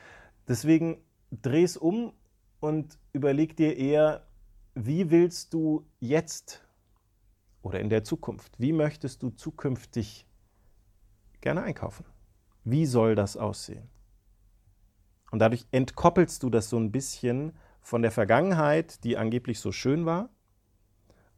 Deswegen 0.48 0.98
dreh 1.32 1.64
es 1.64 1.78
um 1.78 2.12
und 2.60 2.98
überleg 3.14 3.56
dir 3.56 3.78
eher, 3.78 4.28
wie 4.76 5.10
willst 5.10 5.54
du 5.54 5.86
jetzt 6.00 6.64
oder 7.62 7.80
in 7.80 7.90
der 7.90 8.04
Zukunft, 8.04 8.60
wie 8.60 8.74
möchtest 8.74 9.24
du 9.24 9.30
zukünftig 9.30 10.28
gerne 11.42 11.64
einkaufen? 11.64 12.06
Wie 12.64 12.86
soll 12.86 13.16
das 13.16 13.38
aussehen? 13.38 13.90
Und 15.32 15.40
dadurch 15.40 15.66
entkoppelst 15.72 16.42
du 16.44 16.50
das 16.50 16.70
so 16.70 16.78
ein 16.78 16.92
bisschen 16.92 17.54
von 17.82 18.02
der 18.02 18.12
Vergangenheit, 18.12 19.04
die 19.04 19.18
angeblich 19.18 19.60
so 19.60 19.72
schön 19.72 20.06
war, 20.06 20.30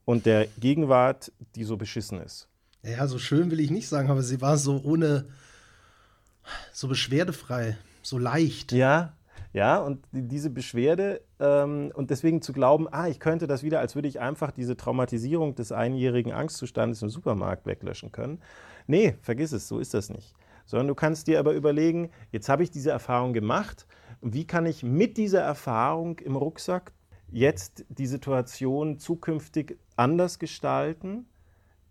und 0.05 0.25
der 0.25 0.47
Gegenwart, 0.59 1.31
die 1.55 1.63
so 1.63 1.77
beschissen 1.77 2.19
ist. 2.19 2.47
Ja, 2.81 3.05
so 3.07 3.19
schön 3.19 3.51
will 3.51 3.59
ich 3.59 3.69
nicht 3.69 3.87
sagen, 3.87 4.09
aber 4.09 4.23
sie 4.23 4.41
war 4.41 4.57
so 4.57 4.81
ohne, 4.83 5.27
so 6.73 6.87
beschwerdefrei, 6.87 7.77
so 8.01 8.17
leicht. 8.17 8.71
Ja, 8.71 9.13
ja, 9.53 9.77
und 9.77 10.03
diese 10.11 10.49
Beschwerde 10.49 11.21
ähm, 11.39 11.91
und 11.93 12.09
deswegen 12.09 12.41
zu 12.41 12.53
glauben, 12.53 12.87
ah, 12.91 13.07
ich 13.07 13.19
könnte 13.19 13.45
das 13.45 13.61
wieder, 13.61 13.79
als 13.79 13.95
würde 13.95 14.07
ich 14.07 14.19
einfach 14.19 14.51
diese 14.51 14.77
Traumatisierung 14.77 15.55
des 15.55 15.71
einjährigen 15.71 16.31
Angstzustandes 16.31 17.01
im 17.01 17.09
Supermarkt 17.09 17.65
weglöschen 17.65 18.11
können. 18.11 18.41
Nee, 18.87 19.15
vergiss 19.21 19.51
es, 19.51 19.67
so 19.67 19.79
ist 19.79 19.93
das 19.93 20.09
nicht 20.09 20.33
sondern 20.69 20.87
du 20.87 20.93
kannst 20.93 21.25
dir 21.25 21.39
aber 21.39 21.53
überlegen, 21.53 22.11
jetzt 22.31 22.47
habe 22.47 22.61
ich 22.61 22.69
diese 22.69 22.91
Erfahrung 22.91 23.33
gemacht, 23.33 23.87
wie 24.21 24.45
kann 24.45 24.67
ich 24.67 24.83
mit 24.83 25.17
dieser 25.17 25.41
Erfahrung 25.41 26.19
im 26.19 26.35
Rucksack 26.35 26.93
jetzt 27.31 27.85
die 27.89 28.05
Situation 28.05 28.99
zukünftig 28.99 29.79
anders 29.95 30.37
gestalten, 30.37 31.25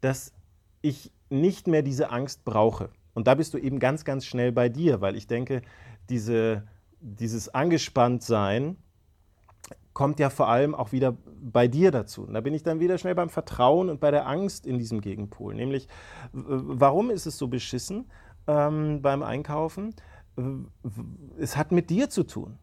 dass 0.01 0.33
ich 0.81 1.13
nicht 1.29 1.67
mehr 1.67 1.83
diese 1.83 2.11
Angst 2.11 2.45
brauche. 2.45 2.91
Und 3.15 3.27
da 3.27 3.35
bist 3.35 3.53
du 3.53 3.59
eben 3.59 3.81
ganz, 3.81 4.05
ganz 4.05 4.25
schnell 4.25 4.53
bei 4.53 4.69
dir, 4.69 5.01
weil 5.01 5.17
ich 5.17 5.27
denke, 5.27 5.63
diese, 6.09 6.63
dieses 7.01 7.49
Angespanntsein 7.49 8.77
kommt 9.93 10.21
ja 10.21 10.31
vor 10.31 10.47
allem 10.47 10.77
auch 10.77 10.93
wieder 10.93 11.17
bei 11.43 11.67
dir 11.67 11.91
dazu. 11.91 12.23
Und 12.23 12.35
da 12.35 12.41
bin 12.41 12.55
ich 12.55 12.63
dann 12.63 12.79
wieder 12.79 12.97
schnell 12.97 13.17
beim 13.17 13.29
Vertrauen 13.29 13.91
und 13.91 13.99
bei 13.99 14.13
der 14.13 14.29
Angst 14.29 14.69
in 14.69 14.79
diesem 14.79 15.01
Gegenpol. 15.01 15.53
Nämlich, 15.57 15.89
warum 16.33 17.11
ist 17.11 17.27
es 17.27 17.37
so 17.39 17.49
beschissen? 17.49 18.09
Ähm, 18.49 19.01
beim 19.03 19.23
Einkaufen. 19.23 19.95
Es 21.39 21.57
hat 21.57 21.71
mit 21.71 21.91
dir 21.91 22.11
zu 22.11 22.25
tun. 22.25 22.59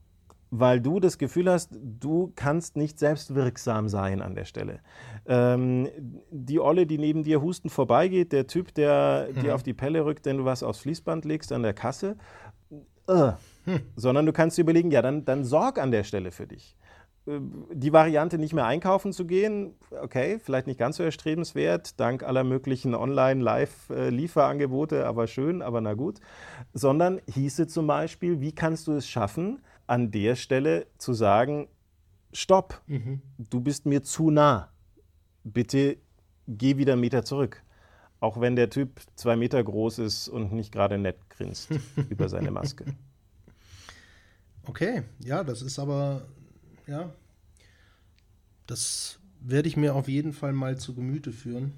weil 0.51 0.79
du 0.79 0.99
das 0.99 1.17
Gefühl 1.17 1.51
hast, 1.51 1.71
du 1.73 2.31
kannst 2.35 2.77
nicht 2.77 2.99
selbstwirksam 2.99 3.89
sein 3.89 4.21
an 4.21 4.35
der 4.35 4.45
Stelle. 4.45 4.79
Ähm, 5.25 5.89
die 6.31 6.59
Olle, 6.59 6.85
die 6.85 6.97
neben 6.97 7.23
dir 7.23 7.41
hustend 7.41 7.73
vorbeigeht, 7.73 8.31
der 8.31 8.47
Typ, 8.47 8.73
der 8.73 9.29
mhm. 9.33 9.41
dir 9.41 9.55
auf 9.55 9.63
die 9.63 9.73
Pelle 9.73 10.05
rückt, 10.05 10.25
wenn 10.25 10.37
du 10.37 10.45
was 10.45 10.63
aufs 10.63 10.79
Fließband 10.79 11.25
legst 11.25 11.51
an 11.51 11.63
der 11.63 11.73
Kasse, 11.73 12.15
äh, 13.07 13.31
hm. 13.65 13.81
sondern 13.95 14.25
du 14.25 14.33
kannst 14.33 14.57
dir 14.57 14.61
überlegen, 14.61 14.91
ja, 14.91 15.01
dann, 15.01 15.25
dann 15.25 15.43
sorg 15.43 15.79
an 15.79 15.91
der 15.91 16.03
Stelle 16.03 16.31
für 16.31 16.47
dich. 16.47 16.75
Äh, 17.27 17.39
die 17.71 17.93
Variante, 17.93 18.37
nicht 18.37 18.53
mehr 18.53 18.65
einkaufen 18.65 19.13
zu 19.13 19.25
gehen, 19.25 19.75
okay, 20.01 20.39
vielleicht 20.39 20.67
nicht 20.67 20.79
ganz 20.79 20.97
so 20.97 21.03
erstrebenswert, 21.03 21.99
dank 21.99 22.23
aller 22.23 22.43
möglichen 22.43 22.95
Online-Live-Lieferangebote, 22.95 25.05
aber 25.05 25.27
schön, 25.27 25.61
aber 25.61 25.81
na 25.81 25.93
gut. 25.93 26.19
Sondern 26.73 27.21
hieße 27.27 27.67
zum 27.67 27.87
Beispiel, 27.87 28.41
wie 28.41 28.53
kannst 28.53 28.87
du 28.87 28.93
es 28.93 29.07
schaffen, 29.07 29.61
an 29.87 30.11
der 30.11 30.35
Stelle 30.35 30.87
zu 30.97 31.13
sagen, 31.13 31.67
stopp, 32.33 32.81
mhm. 32.87 33.21
du 33.37 33.61
bist 33.61 33.85
mir 33.85 34.03
zu 34.03 34.29
nah. 34.29 34.69
Bitte 35.43 35.97
geh 36.47 36.77
wieder 36.77 36.93
einen 36.93 37.01
Meter 37.01 37.23
zurück. 37.23 37.63
Auch 38.19 38.41
wenn 38.41 38.55
der 38.55 38.69
Typ 38.69 39.01
zwei 39.15 39.35
Meter 39.35 39.63
groß 39.63 39.99
ist 39.99 40.27
und 40.27 40.53
nicht 40.53 40.71
gerade 40.71 40.97
nett 40.97 41.17
grinst 41.29 41.69
über 42.09 42.29
seine 42.29 42.51
Maske. 42.51 42.85
Okay, 44.67 45.03
ja, 45.19 45.43
das 45.43 45.61
ist 45.61 45.77
aber, 45.77 46.25
ja, 46.87 47.11
das 48.67 49.19
werde 49.39 49.67
ich 49.67 49.77
mir 49.77 49.95
auf 49.95 50.07
jeden 50.07 50.33
Fall 50.33 50.53
mal 50.53 50.77
zu 50.77 50.95
Gemüte 50.95 51.31
führen. 51.31 51.73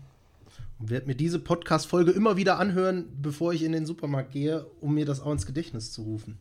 Und 0.79 0.89
werde 0.89 1.07
mir 1.07 1.15
diese 1.15 1.39
Podcast-Folge 1.39 2.11
immer 2.11 2.37
wieder 2.37 2.59
anhören, 2.59 3.05
bevor 3.19 3.51
ich 3.53 3.63
in 3.63 3.71
den 3.71 3.85
Supermarkt 3.85 4.31
gehe, 4.31 4.65
um 4.79 4.93
mir 4.93 5.05
das 5.05 5.21
auch 5.21 5.31
ins 5.31 5.45
Gedächtnis 5.45 5.91
zu 5.91 6.03
rufen. 6.03 6.37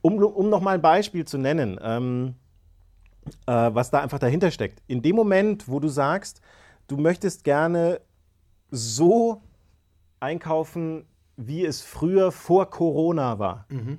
Um, 0.00 0.18
um 0.22 0.48
noch 0.50 0.60
mal 0.60 0.74
ein 0.74 0.82
Beispiel 0.82 1.24
zu 1.24 1.38
nennen, 1.38 1.78
ähm, 1.82 2.34
äh, 3.46 3.70
was 3.72 3.90
da 3.90 4.00
einfach 4.00 4.18
dahinter 4.18 4.50
steckt. 4.50 4.82
In 4.86 5.02
dem 5.02 5.16
Moment, 5.16 5.68
wo 5.68 5.80
du 5.80 5.88
sagst, 5.88 6.40
du 6.88 6.96
möchtest 6.96 7.44
gerne 7.44 8.00
so 8.70 9.42
einkaufen, 10.20 11.04
wie 11.36 11.64
es 11.64 11.80
früher 11.80 12.32
vor 12.32 12.70
Corona 12.70 13.38
war. 13.38 13.66
Mhm. 13.68 13.98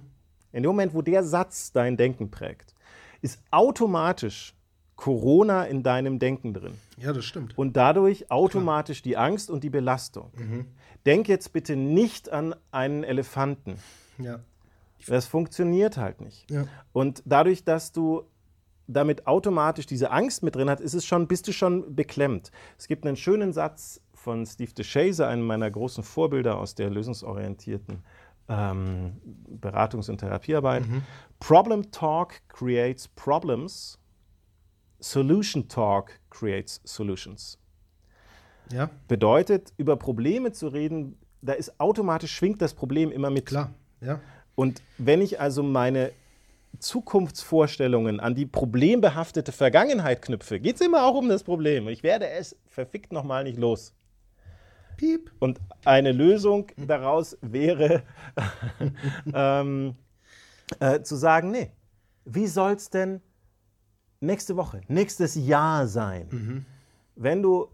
In 0.52 0.64
dem 0.64 0.70
Moment, 0.70 0.94
wo 0.94 1.02
der 1.02 1.24
Satz 1.24 1.72
dein 1.72 1.96
Denken 1.96 2.32
prägt, 2.32 2.76
ist 3.22 3.40
automatisch 3.52 4.54
Corona 4.96 5.64
in 5.64 5.82
deinem 5.82 6.20
Denken 6.20 6.54
drin. 6.54 6.74
Ja, 6.98 7.14
das 7.14 7.24
stimmt. 7.24 7.58
Und 7.58 7.78
dadurch 7.78 8.30
automatisch 8.30 9.02
Klar. 9.02 9.10
die 9.10 9.18
Angst 9.18 9.50
und 9.50 9.64
die 9.64 9.70
Belastung. 9.70 10.32
Mhm. 10.36 10.66
Denk 11.06 11.30
jetzt 11.30 11.54
bitte 11.54 11.78
nicht 11.78 12.30
an 12.30 12.54
einen 12.72 13.06
Elefanten. 13.06 13.78
Ja. 14.18 14.42
Das 15.08 15.26
funktioniert 15.26 15.96
halt 15.96 16.20
nicht. 16.20 16.52
Ja. 16.52 16.66
Und 16.92 17.24
dadurch, 17.26 17.64
dass 17.64 17.94
du 17.94 18.24
damit 18.88 19.28
automatisch 19.28 19.86
diese 19.86 20.12
Angst 20.12 20.44
mit 20.44 20.56
drin 20.56 20.70
hast, 20.70 20.82
ist 20.82 20.94
es 20.94 21.06
schon, 21.06 21.28
bist 21.28 21.48
du 21.48 21.54
schon 21.54 21.96
beklemmt. 21.96 22.52
Es 22.78 22.88
gibt 22.88 23.06
einen 23.06 23.16
schönen 23.16 23.54
Satz 23.54 24.02
von 24.14 24.46
Steve 24.46 24.74
DeShazer, 24.74 25.28
einem 25.28 25.48
meiner 25.48 25.72
großen 25.72 26.04
Vorbilder 26.04 26.58
aus 26.58 26.76
der 26.76 26.90
lösungsorientierten 26.90 28.04
ähm, 28.50 29.22
Beratungs- 29.62 30.10
und 30.10 30.18
Therapiearbeit. 30.18 30.88
Mhm. 30.88 31.04
Problem 31.40 31.92
Talk 31.92 32.42
creates 32.50 33.08
problems. 33.08 33.98
Solution 35.00 35.68
Talk 35.70 36.20
creates 36.30 36.82
solutions. 36.84 37.58
Ja. 38.72 38.90
Bedeutet, 39.08 39.74
über 39.78 39.96
Probleme 39.96 40.52
zu 40.52 40.68
reden, 40.68 41.18
da 41.42 41.54
ist 41.54 41.80
automatisch 41.80 42.36
schwingt 42.36 42.62
das 42.62 42.74
Problem 42.74 43.12
immer 43.12 43.30
mit. 43.30 43.46
Klar, 43.46 43.74
ja. 44.02 44.20
Und 44.56 44.82
wenn 44.98 45.22
ich 45.22 45.40
also 45.40 45.64
meine 45.64 46.12
Zukunftsvorstellungen 46.80 48.20
an 48.20 48.36
die 48.36 48.46
problembehaftete 48.46 49.52
Vergangenheit 49.52 50.22
knüpfe, 50.22 50.60
geht 50.60 50.76
es 50.76 50.82
immer 50.82 51.06
auch 51.06 51.16
um 51.16 51.30
das 51.30 51.44
Problem. 51.44 51.88
Ich 51.88 52.04
werde 52.04 52.28
es 52.30 52.58
verfickt 52.68 53.14
nochmal 53.14 53.46
nicht 53.46 53.58
los. 53.58 53.94
Piep. 55.00 55.32
Und 55.40 55.62
eine 55.86 56.12
Lösung 56.12 56.68
daraus 56.76 57.38
wäre 57.40 58.04
ähm, 59.34 59.96
äh, 60.82 61.02
zu 61.02 61.16
sagen, 61.16 61.52
nee, 61.52 61.72
wie 62.26 62.48
soll 62.48 62.74
es 62.74 62.90
denn 62.90 63.22
nächste 64.20 64.58
Woche, 64.58 64.82
nächstes 64.90 65.36
Jahr 65.36 65.88
sein? 65.88 66.28
Mhm. 66.30 66.66
Wenn 67.16 67.42
du 67.42 67.70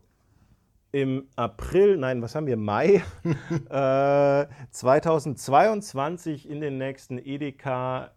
im 0.91 1.27
April, 1.35 1.97
nein, 1.97 2.21
was 2.21 2.35
haben 2.35 2.45
wir, 2.45 2.57
Mai 2.57 3.03
äh, 3.69 4.45
2022 4.69 6.47
in 6.47 6.61
den 6.61 6.77
nächsten 6.77 7.17
Edeka 7.17 8.11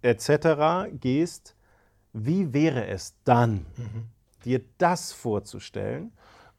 etc. 0.00 0.90
gehst, 0.98 1.54
wie 2.14 2.54
wäre 2.54 2.86
es 2.86 3.14
dann, 3.24 3.66
mhm. 3.76 4.06
dir 4.46 4.62
das 4.78 5.12
vorzustellen 5.12 6.12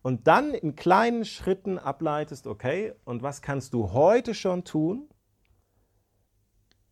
und 0.03 0.27
dann 0.27 0.53
in 0.53 0.75
kleinen 0.75 1.25
Schritten 1.25 1.79
ableitest, 1.79 2.45
okay, 2.45 2.93
und 3.05 3.23
was 3.23 3.41
kannst 3.41 3.73
du 3.73 3.93
heute 3.93 4.35
schon 4.35 4.63
tun? 4.63 5.09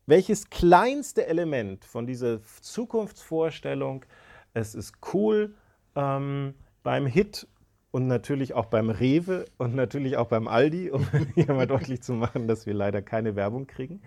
Welches 0.07 0.49
kleinste 0.49 1.27
Element 1.27 1.85
von 1.85 2.07
dieser 2.07 2.41
Zukunftsvorstellung, 2.61 4.05
es 4.53 4.73
ist 4.73 4.95
cool, 5.13 5.55
ähm, 5.95 6.55
beim 6.83 7.05
Hit 7.05 7.47
und 7.91 8.07
natürlich 8.07 8.53
auch 8.53 8.65
beim 8.65 8.89
Rewe 8.89 9.45
und 9.57 9.75
natürlich 9.75 10.15
auch 10.15 10.27
beim 10.27 10.47
Aldi, 10.47 10.89
um 10.91 11.05
hier 11.35 11.53
mal 11.53 11.67
deutlich 11.67 12.01
zu 12.01 12.13
machen, 12.13 12.47
dass 12.47 12.65
wir 12.65 12.73
leider 12.73 13.01
keine 13.01 13.35
Werbung 13.35 13.67
kriegen, 13.67 14.01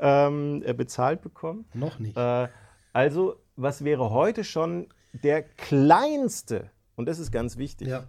ähm, 0.00 0.62
äh, 0.66 0.74
bezahlt 0.74 1.22
bekommen. 1.22 1.64
Noch 1.74 1.98
nicht. 2.00 2.16
Äh, 2.16 2.48
also, 2.92 3.36
was 3.54 3.84
wäre 3.84 4.10
heute 4.10 4.42
schon 4.42 4.88
der 5.12 5.42
kleinste, 5.42 6.70
und 6.96 7.06
das 7.06 7.20
ist 7.20 7.30
ganz 7.30 7.56
wichtig, 7.56 7.88
ja. 7.88 8.04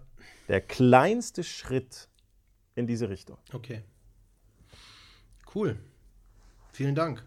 Der 0.47 0.61
kleinste 0.61 1.43
Schritt 1.43 2.07
in 2.75 2.87
diese 2.87 3.09
Richtung? 3.09 3.37
Okay. 3.51 3.83
Cool. 5.53 5.77
Vielen 6.71 6.95
Dank. 6.95 7.23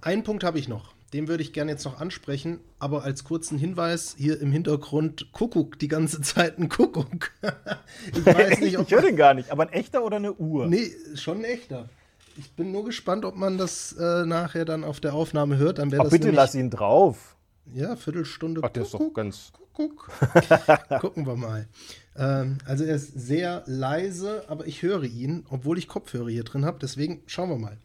Einen 0.00 0.22
Punkt 0.22 0.44
habe 0.44 0.58
ich 0.58 0.68
noch. 0.68 0.94
Den 1.12 1.26
würde 1.26 1.42
ich 1.42 1.54
gerne 1.54 1.72
jetzt 1.72 1.84
noch 1.84 2.00
ansprechen, 2.00 2.60
aber 2.78 3.02
als 3.02 3.24
kurzen 3.24 3.56
Hinweis 3.56 4.14
hier 4.18 4.40
im 4.40 4.52
Hintergrund 4.52 5.32
Kuckuck, 5.32 5.78
die 5.78 5.88
ganze 5.88 6.20
Zeit 6.20 6.58
ein 6.58 6.68
Kuckuck. 6.68 7.30
ich 8.14 8.26
weiß 8.26 8.60
nicht, 8.60 8.78
ob 8.78 8.86
ich 8.86 8.92
höre 8.92 9.02
den 9.02 9.16
gar 9.16 9.32
nicht, 9.32 9.50
aber 9.50 9.64
ein 9.64 9.72
echter 9.72 10.04
oder 10.04 10.16
eine 10.16 10.34
Uhr? 10.34 10.66
Nee, 10.66 10.92
schon 11.14 11.38
ein 11.38 11.44
echter. 11.44 11.88
Ich 12.36 12.52
bin 12.52 12.72
nur 12.72 12.84
gespannt, 12.84 13.24
ob 13.24 13.36
man 13.36 13.56
das 13.56 13.92
äh, 13.98 14.26
nachher 14.26 14.66
dann 14.66 14.84
auf 14.84 15.00
der 15.00 15.14
Aufnahme 15.14 15.56
hört. 15.56 15.78
Dann 15.78 15.92
Ach, 15.94 16.04
das 16.04 16.10
bitte 16.10 16.30
lass 16.30 16.54
ihn 16.54 16.70
drauf. 16.70 17.36
Ja, 17.74 17.96
Viertelstunde. 17.96 18.60
Ach, 18.62 18.68
der 18.68 18.82
ist 18.82 18.94
doch 18.94 19.12
ganz. 19.12 19.50
Kuckuck. 19.52 19.67
Gucken 21.00 21.26
wir 21.26 21.36
mal. 21.36 21.68
Ähm, 22.16 22.58
also 22.64 22.84
er 22.84 22.96
ist 22.96 23.12
sehr 23.12 23.62
leise, 23.66 24.44
aber 24.48 24.66
ich 24.66 24.82
höre 24.82 25.04
ihn, 25.04 25.46
obwohl 25.48 25.78
ich 25.78 25.88
Kopfhörer 25.88 26.28
hier 26.28 26.44
drin 26.44 26.64
habe. 26.64 26.78
Deswegen 26.80 27.22
schauen 27.26 27.50
wir 27.50 27.58
mal 27.58 27.78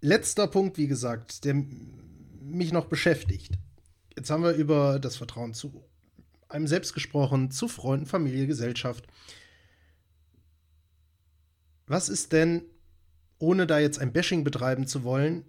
letzter 0.00 0.46
Punkt, 0.46 0.78
wie 0.78 0.86
gesagt, 0.86 1.44
der 1.44 1.54
mich 2.40 2.72
noch 2.72 2.86
beschäftigt. 2.86 3.58
Jetzt 4.16 4.30
haben 4.30 4.44
wir 4.44 4.52
über 4.52 4.98
das 4.98 5.16
Vertrauen 5.16 5.52
zu 5.54 5.84
einem 6.48 6.66
selbst 6.66 6.94
gesprochen, 6.94 7.50
zu 7.50 7.68
Freunden, 7.68 8.06
Familie, 8.06 8.46
Gesellschaft. 8.46 9.06
Was 11.86 12.08
ist 12.08 12.32
denn, 12.32 12.62
ohne 13.38 13.66
da 13.66 13.78
jetzt 13.78 13.98
ein 13.98 14.12
Bashing 14.12 14.44
betreiben 14.44 14.86
zu 14.86 15.02
wollen, 15.02 15.44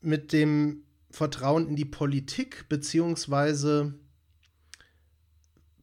mit 0.00 0.32
dem 0.32 0.84
Vertrauen 1.10 1.68
in 1.68 1.76
die 1.76 1.84
Politik 1.84 2.68
beziehungsweise 2.68 3.94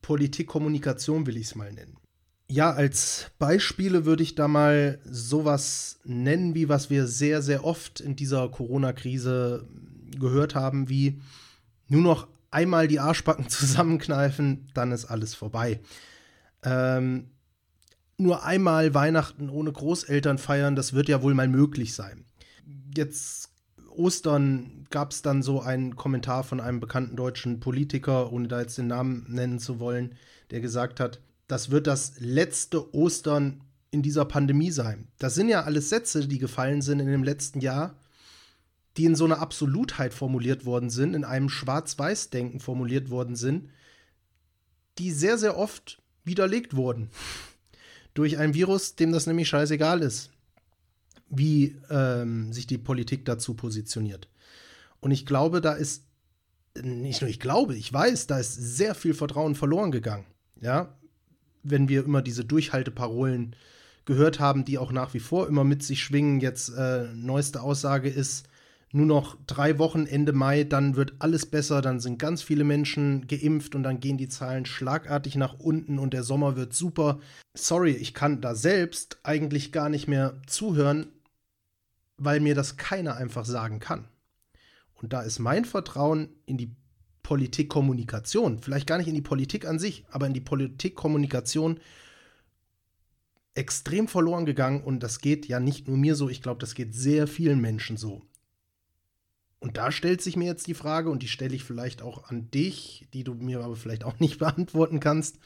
Politikkommunikation 0.02 1.26
will 1.26 1.38
ich 1.38 1.48
es 1.48 1.56
mal 1.56 1.74
nennen? 1.74 1.98
Ja, 2.48 2.72
als 2.72 3.32
Beispiele 3.40 4.06
würde 4.06 4.22
ich 4.22 4.36
da 4.36 4.48
mal 4.48 5.00
sowas 5.04 6.00
nennen, 6.04 6.54
wie 6.54 6.70
was 6.70 6.92
wir 6.92 7.08
sehr, 7.08 7.42
sehr 7.42 7.64
oft 7.64 8.02
in 8.02 8.16
dieser 8.16 8.48
Corona-Krise 8.50 9.68
gehört 10.20 10.54
haben, 10.54 10.90
wie 10.90 11.22
nur 11.88 12.02
noch 12.02 12.28
einmal 12.52 12.88
die 12.88 13.00
Arschbacken 13.00 13.50
zusammenkneifen, 13.50 14.70
dann 14.76 14.92
ist 14.92 15.06
alles 15.06 15.34
vorbei. 15.34 15.80
Ähm, 16.64 17.32
nur 18.18 18.44
einmal 18.44 18.94
Weihnachten 18.94 19.50
ohne 19.50 19.72
Großeltern 19.72 20.38
feiern, 20.38 20.76
das 20.76 20.94
wird 20.94 21.10
ja 21.10 21.22
wohl 21.22 21.34
mal 21.34 21.48
möglich 21.48 21.96
sein. 21.96 22.26
Jetzt 22.96 23.50
Ostern 23.98 24.88
gab 24.90 25.12
es 25.12 25.22
dann 25.22 25.44
so 25.44 25.62
einen 25.62 25.96
Kommentar 25.96 26.44
von 26.44 26.60
einem 26.60 26.80
bekannten 26.80 27.16
deutschen 27.16 27.60
Politiker, 27.60 28.32
ohne 28.32 28.48
da 28.48 28.62
jetzt 28.62 28.78
den 28.78 28.88
Namen 28.88 29.26
nennen 29.28 29.60
zu 29.60 29.80
wollen, 29.80 30.16
der 30.52 30.62
gesagt 30.62 31.00
hat, 31.00 31.20
das 31.48 31.72
wird 31.72 31.88
das 31.88 32.14
letzte 32.20 32.94
Ostern 32.94 33.62
in 33.92 34.02
dieser 34.02 34.26
Pandemie 34.26 34.72
sein. 34.72 35.08
Das 35.20 35.36
sind 35.36 35.50
ja 35.50 35.64
alles 35.64 35.90
Sätze, 35.90 36.28
die 36.28 36.40
gefallen 36.40 36.82
sind 36.82 37.00
in 37.00 37.08
dem 37.08 37.24
letzten 37.24 37.62
Jahr, 37.62 37.96
die 38.98 39.06
in 39.06 39.16
so 39.16 39.26
einer 39.26 39.40
Absolutheit 39.40 40.14
formuliert 40.14 40.66
worden 40.66 40.90
sind, 40.90 41.14
in 41.14 41.24
einem 41.24 41.50
Schwarz-Weiß-Denken 41.50 42.60
formuliert 42.60 43.10
worden 43.10 43.36
sind, 43.36 43.70
die 44.98 45.12
sehr, 45.12 45.38
sehr 45.38 45.58
oft 45.58 46.02
widerlegt 46.24 46.76
wurden. 46.76 47.10
Durch 48.14 48.38
ein 48.38 48.54
Virus, 48.54 48.96
dem 48.96 49.12
das 49.12 49.28
nämlich 49.28 49.50
scheißegal 49.50 50.02
ist. 50.02 50.32
Wie 51.30 51.78
ähm, 51.90 52.54
sich 52.54 52.68
die 52.68 52.78
Politik 52.78 53.26
dazu 53.26 53.54
positioniert. 53.54 54.28
Und 55.00 55.12
ich 55.12 55.26
glaube, 55.26 55.62
da 55.62 55.74
ist, 55.74 56.06
nicht 56.82 57.22
nur 57.22 57.30
ich 57.30 57.40
glaube, 57.40 57.76
ich 57.76 57.92
weiß, 57.92 58.28
da 58.28 58.40
ist 58.40 58.54
sehr 58.54 58.96
viel 58.96 59.14
Vertrauen 59.14 59.56
verloren 59.56 59.92
gegangen. 59.92 60.26
Ja, 60.62 60.98
wenn 61.64 61.90
wir 61.90 62.06
immer 62.06 62.22
diese 62.22 62.46
Durchhalteparolen 62.46 63.56
gehört 64.06 64.40
haben, 64.40 64.66
die 64.66 64.78
auch 64.78 64.92
nach 64.92 65.14
wie 65.14 65.20
vor 65.20 65.48
immer 65.48 65.64
mit 65.64 65.84
sich 65.84 66.04
schwingen. 66.04 66.40
Jetzt 66.40 66.70
äh, 66.70 67.08
neueste 67.14 67.62
Aussage 67.62 68.10
ist, 68.10 68.48
nur 68.92 69.08
noch 69.08 69.36
drei 69.46 69.78
Wochen 69.78 70.06
Ende 70.06 70.32
Mai, 70.32 70.64
dann 70.64 70.96
wird 70.96 71.16
alles 71.20 71.46
besser, 71.46 71.82
dann 71.82 72.00
sind 72.00 72.18
ganz 72.18 72.42
viele 72.42 72.64
Menschen 72.64 73.28
geimpft 73.28 73.76
und 73.76 73.84
dann 73.84 74.00
gehen 74.00 74.18
die 74.18 74.30
Zahlen 74.30 74.66
schlagartig 74.66 75.36
nach 75.36 75.60
unten 75.60 76.00
und 76.00 76.14
der 76.14 76.24
Sommer 76.24 76.56
wird 76.56 76.74
super. 76.74 77.20
Sorry, 77.54 77.92
ich 77.92 78.14
kann 78.14 78.40
da 78.40 78.56
selbst 78.56 79.18
eigentlich 79.24 79.74
gar 79.74 79.90
nicht 79.90 80.08
mehr 80.08 80.36
zuhören, 80.48 81.08
weil 82.18 82.40
mir 82.40 82.56
das 82.56 82.78
keiner 82.78 83.16
einfach 83.16 83.46
sagen 83.46 83.80
kann. 83.80 84.08
Und 84.96 85.14
da 85.14 85.22
ist 85.22 85.40
mein 85.40 85.66
Vertrauen 85.66 86.30
in 86.46 86.58
die 86.58 86.76
Politikkommunikation, 87.24 88.60
vielleicht 88.60 88.88
gar 88.88 88.98
nicht 88.98 89.08
in 89.08 89.16
die 89.16 89.22
Politik 89.22 89.66
an 89.66 89.80
sich, 89.80 90.06
aber 90.10 90.28
in 90.28 90.34
die 90.34 90.42
Politikkommunikation 90.42 91.80
extrem 93.56 94.08
verloren 94.08 94.46
gegangen 94.46 94.84
und 94.84 95.02
das 95.02 95.22
geht 95.22 95.48
ja 95.48 95.60
nicht 95.60 95.88
nur 95.88 95.98
mir 95.98 96.16
so, 96.16 96.30
ich 96.30 96.42
glaube, 96.42 96.60
das 96.60 96.76
geht 96.76 96.94
sehr 96.94 97.26
vielen 97.26 97.60
Menschen 97.62 97.98
so. 97.98 98.22
Und 99.60 99.78
da 99.78 99.92
stellt 99.92 100.22
sich 100.22 100.36
mir 100.36 100.46
jetzt 100.46 100.68
die 100.68 100.76
Frage, 100.76 101.10
und 101.10 101.24
die 101.24 101.28
stelle 101.28 101.56
ich 101.56 101.64
vielleicht 101.64 102.04
auch 102.04 102.26
an 102.26 102.52
dich, 102.52 103.08
die 103.14 103.24
du 103.24 103.34
mir 103.34 103.62
aber 103.62 103.76
vielleicht 103.76 104.04
auch 104.04 104.20
nicht 104.20 104.38
beantworten 104.40 105.00
kannst. 105.00 105.40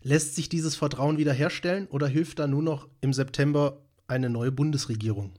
Lässt 0.00 0.34
sich 0.34 0.48
dieses 0.48 0.74
Vertrauen 0.74 1.16
wiederherstellen 1.16 1.86
oder 1.86 2.08
hilft 2.08 2.40
da 2.40 2.48
nur 2.48 2.62
noch 2.62 2.88
im 3.00 3.12
September 3.12 3.83
eine 4.06 4.30
neue 4.30 4.52
Bundesregierung? 4.52 5.32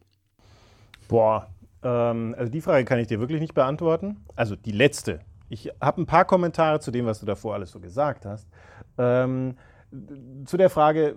Boah, 1.07 1.47
ähm, 1.83 2.35
also 2.37 2.51
die 2.51 2.61
Frage 2.61 2.85
kann 2.85 2.99
ich 2.99 3.07
dir 3.07 3.19
wirklich 3.19 3.39
nicht 3.39 3.53
beantworten. 3.53 4.25
Also 4.35 4.55
die 4.55 4.71
letzte. 4.71 5.19
Ich 5.49 5.71
habe 5.79 6.01
ein 6.01 6.05
paar 6.05 6.25
Kommentare 6.25 6.79
zu 6.79 6.91
dem, 6.91 7.05
was 7.05 7.19
du 7.19 7.25
davor 7.25 7.53
alles 7.53 7.71
so 7.71 7.79
gesagt 7.79 8.25
hast. 8.25 8.47
Ähm, 8.97 9.55
zu 10.45 10.57
der 10.57 10.69
Frage, 10.69 11.15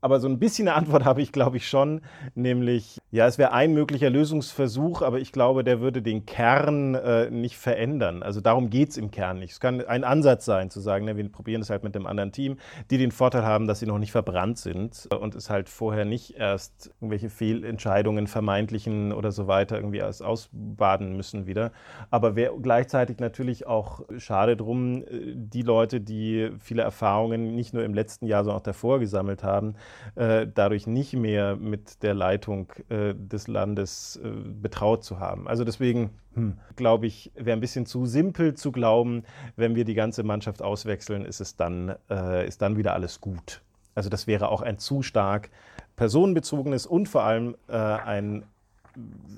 aber 0.00 0.20
so 0.20 0.28
ein 0.28 0.38
bisschen 0.38 0.68
eine 0.68 0.76
Antwort 0.76 1.04
habe 1.04 1.22
ich, 1.22 1.32
glaube 1.32 1.56
ich, 1.56 1.68
schon, 1.68 2.00
nämlich, 2.34 2.98
ja, 3.10 3.26
es 3.26 3.38
wäre 3.38 3.52
ein 3.52 3.72
möglicher 3.72 4.10
Lösungsversuch, 4.10 5.02
aber 5.02 5.18
ich 5.18 5.32
glaube, 5.32 5.64
der 5.64 5.80
würde 5.80 6.02
den 6.02 6.26
Kern 6.26 6.94
äh, 6.94 7.30
nicht 7.30 7.56
verändern. 7.56 8.22
Also 8.22 8.40
darum 8.40 8.70
geht 8.70 8.90
es 8.90 8.96
im 8.96 9.10
Kern 9.10 9.38
nicht. 9.38 9.52
Es 9.52 9.60
kann 9.60 9.84
ein 9.84 10.04
Ansatz 10.04 10.44
sein, 10.44 10.70
zu 10.70 10.80
sagen, 10.80 11.04
ne, 11.04 11.16
wir 11.16 11.28
probieren 11.30 11.62
es 11.62 11.70
halt 11.70 11.84
mit 11.84 11.96
einem 11.96 12.06
anderen 12.06 12.32
Team, 12.32 12.58
die 12.90 12.98
den 12.98 13.10
Vorteil 13.10 13.44
haben, 13.44 13.66
dass 13.66 13.80
sie 13.80 13.86
noch 13.86 13.98
nicht 13.98 14.12
verbrannt 14.12 14.58
sind 14.58 15.08
und 15.18 15.34
es 15.34 15.50
halt 15.50 15.68
vorher 15.68 16.04
nicht 16.04 16.36
erst 16.36 16.90
irgendwelche 17.00 17.30
Fehlentscheidungen, 17.30 18.26
vermeintlichen 18.26 19.12
oder 19.12 19.32
so 19.32 19.46
weiter 19.46 19.76
irgendwie 19.76 19.98
erst 19.98 20.22
ausbaden 20.22 21.16
müssen 21.16 21.46
wieder. 21.46 21.72
Aber 22.10 22.36
wäre 22.36 22.58
gleichzeitig 22.60 23.18
natürlich 23.18 23.66
auch 23.66 24.02
schade 24.18 24.56
drum, 24.56 25.02
äh, 25.02 25.34
die 25.34 25.62
Leute, 25.62 26.00
die 26.00 26.50
viele 26.58 26.82
Erfahrungen 26.82 27.54
nicht 27.54 27.74
nur 27.74 27.84
im 27.84 27.94
letzten 27.94 28.26
Jahr, 28.26 28.44
sondern 28.44 28.60
auch 28.60 28.64
davor 28.64 28.98
gesammelt 28.98 29.42
haben, 29.42 29.74
äh, 30.14 30.46
dadurch 30.52 30.86
nicht 30.86 31.14
mehr 31.14 31.56
mit 31.56 32.02
der 32.02 32.14
Leitung 32.14 32.72
äh, 32.88 33.14
des 33.14 33.48
Landes 33.48 34.20
äh, 34.22 34.28
betraut 34.28 35.04
zu 35.04 35.20
haben. 35.20 35.48
Also 35.48 35.64
deswegen 35.64 36.10
hm, 36.34 36.58
glaube 36.76 37.06
ich, 37.06 37.32
wäre 37.34 37.56
ein 37.56 37.60
bisschen 37.60 37.86
zu 37.86 38.06
simpel 38.06 38.54
zu 38.54 38.72
glauben, 38.72 39.24
wenn 39.56 39.74
wir 39.74 39.84
die 39.84 39.94
ganze 39.94 40.22
Mannschaft 40.22 40.62
auswechseln, 40.62 41.24
ist 41.24 41.40
es 41.40 41.56
dann, 41.56 41.94
äh, 42.10 42.46
ist 42.46 42.62
dann 42.62 42.76
wieder 42.76 42.94
alles 42.94 43.20
gut. 43.20 43.62
Also 43.94 44.08
das 44.08 44.26
wäre 44.26 44.48
auch 44.48 44.62
ein 44.62 44.78
zu 44.78 45.02
stark 45.02 45.50
personenbezogenes 45.96 46.86
und 46.86 47.08
vor 47.08 47.24
allem 47.24 47.56
äh, 47.68 47.76
ein 47.76 48.44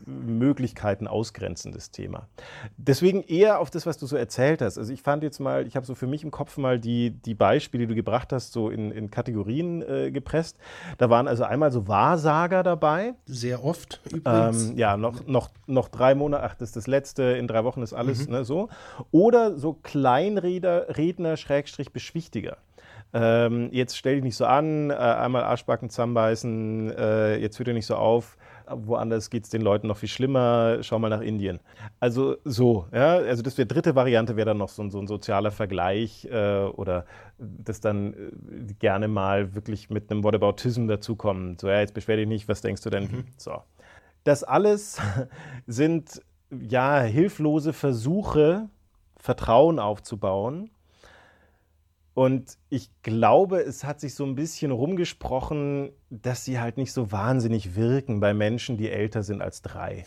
Möglichkeiten 0.07 1.07
ausgrenzendes 1.07 1.91
Thema. 1.91 2.29
Deswegen 2.77 3.23
eher 3.23 3.61
auf 3.61 3.71
das, 3.71 3.87
was 3.87 3.99
du 3.99 4.07
so 4.07 4.17
erzählt 4.17 4.63
hast. 4.63 4.79
Also 4.79 4.93
ich 4.93 5.03
fand 5.03 5.23
jetzt 5.23 5.39
mal, 5.39 5.67
ich 5.67 5.77
habe 5.77 5.87
so 5.87 5.95
für 5.95 6.07
mich 6.07 6.25
im 6.25 6.31
Kopf 6.31 6.57
mal 6.57 6.79
die, 6.79 7.11
die 7.11 7.35
Beispiele, 7.35 7.85
die 7.85 7.89
du 7.89 7.95
gebracht 7.95 8.33
hast, 8.33 8.53
so 8.53 8.71
in, 8.71 8.91
in 8.91 9.11
Kategorien 9.11 9.83
äh, 9.83 10.11
gepresst. 10.11 10.59
Da 10.99 11.11
waren 11.11 11.29
also 11.29 11.45
einmal 11.45 11.71
so 11.73 11.89
Wahrsager 11.89 12.63
dabei. 12.63 13.15
Sehr 13.27 13.65
oft 13.65 14.01
übrigens. 14.11 14.71
Ähm, 14.71 14.79
ja, 14.79 14.97
noch, 14.97 15.27
noch, 15.27 15.51
noch 15.67 15.89
drei 15.89 16.15
Monate, 16.15 16.43
ach, 16.43 16.55
das 16.55 16.71
ist 16.71 16.77
das 16.77 16.87
letzte, 16.87 17.23
in 17.23 17.47
drei 17.47 17.65
Wochen 17.65 17.83
ist 17.83 17.93
alles 17.93 18.27
mhm. 18.27 18.33
ne, 18.33 18.45
so. 18.45 18.69
Oder 19.11 19.57
so 19.57 19.75
Kleinredner, 19.75 20.97
Redner, 20.97 21.37
Schrägstrich, 21.37 21.93
Beschwichtiger. 21.93 22.57
Ähm, 23.13 23.71
jetzt 23.73 23.97
stell 23.97 24.15
dich 24.15 24.25
nicht 24.25 24.37
so 24.37 24.47
an, 24.47 24.91
äh, 24.91 24.95
einmal 24.95 25.43
Arschbacken 25.43 25.91
zusammenbeißen, 25.91 26.93
äh, 26.97 27.37
jetzt 27.37 27.59
hört 27.59 27.69
ihr 27.69 27.75
nicht 27.75 27.87
so 27.87 27.97
auf 27.97 28.37
woanders 28.73 29.31
geht 29.31 29.45
es 29.45 29.51
den 29.51 29.63
Leuten 29.63 29.87
noch 29.87 29.97
viel 29.97 30.09
schlimmer, 30.09 30.79
schau 30.83 30.99
mal 30.99 31.09
nach 31.09 31.21
Indien. 31.21 31.61
Also 31.99 32.37
so, 32.45 32.87
ja, 32.93 33.17
also 33.17 33.43
das 33.43 33.59
wäre 33.59 33.67
dritte 33.67 33.95
Variante, 33.95 34.37
wäre 34.37 34.47
dann 34.47 34.59
noch 34.59 34.69
so, 34.69 34.89
so, 34.91 34.99
ein 34.99 35.07
sozialer 35.07 35.51
Vergleich 35.51 36.27
äh, 36.27 36.65
oder 36.65 37.07
das 37.39 37.81
dann 37.81 38.15
äh, 38.15 38.75
gerne 38.79 39.09
mal 39.09 39.55
wirklich 39.55 39.91
mit 39.91 40.11
einem 40.11 40.25
Whataboutism 40.25 40.87
dazukommen. 40.87 41.59
So, 41.59 41.69
ja, 41.69 41.81
jetzt 41.81 41.95
beschwer 41.95 42.17
dich 42.17 42.29
nicht, 42.29 42.49
was 42.49 42.61
denkst 42.61 42.83
du 42.83 42.91
denn? 42.91 43.05
Mhm. 43.05 43.25
So. 43.37 43.63
Das 44.25 44.45
alles 44.45 44.99
sind 45.67 46.23
ja 46.51 47.01
hilflose 47.01 47.73
Versuche, 47.73 48.69
Vertrauen 49.17 49.79
aufzubauen 49.79 50.71
und 52.15 52.59
ich 52.69 52.91
glaube, 53.03 53.61
es 53.61 53.85
hat 53.85 54.01
sich 54.01 54.15
so 54.15 54.25
ein 54.25 54.35
bisschen 54.35 54.73
rumgesprochen, 54.73 55.91
dass 56.11 56.45
sie 56.45 56.61
halt 56.61 56.77
nicht 56.77 56.93
so 56.93 57.13
wahnsinnig 57.13 57.77
wirken 57.77 58.21
bei 58.21 58.35
Menschen, 58.35 58.77
die 58.77 58.91
älter 58.91 59.23
sind 59.23 59.43
als 59.43 59.63
drei. 59.63 60.05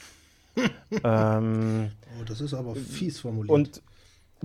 ähm, 1.04 1.92
oh, 2.20 2.24
das 2.26 2.42
ist 2.42 2.54
aber 2.54 2.76
fies 2.76 3.20
formuliert. 3.20 3.50
Und 3.50 3.82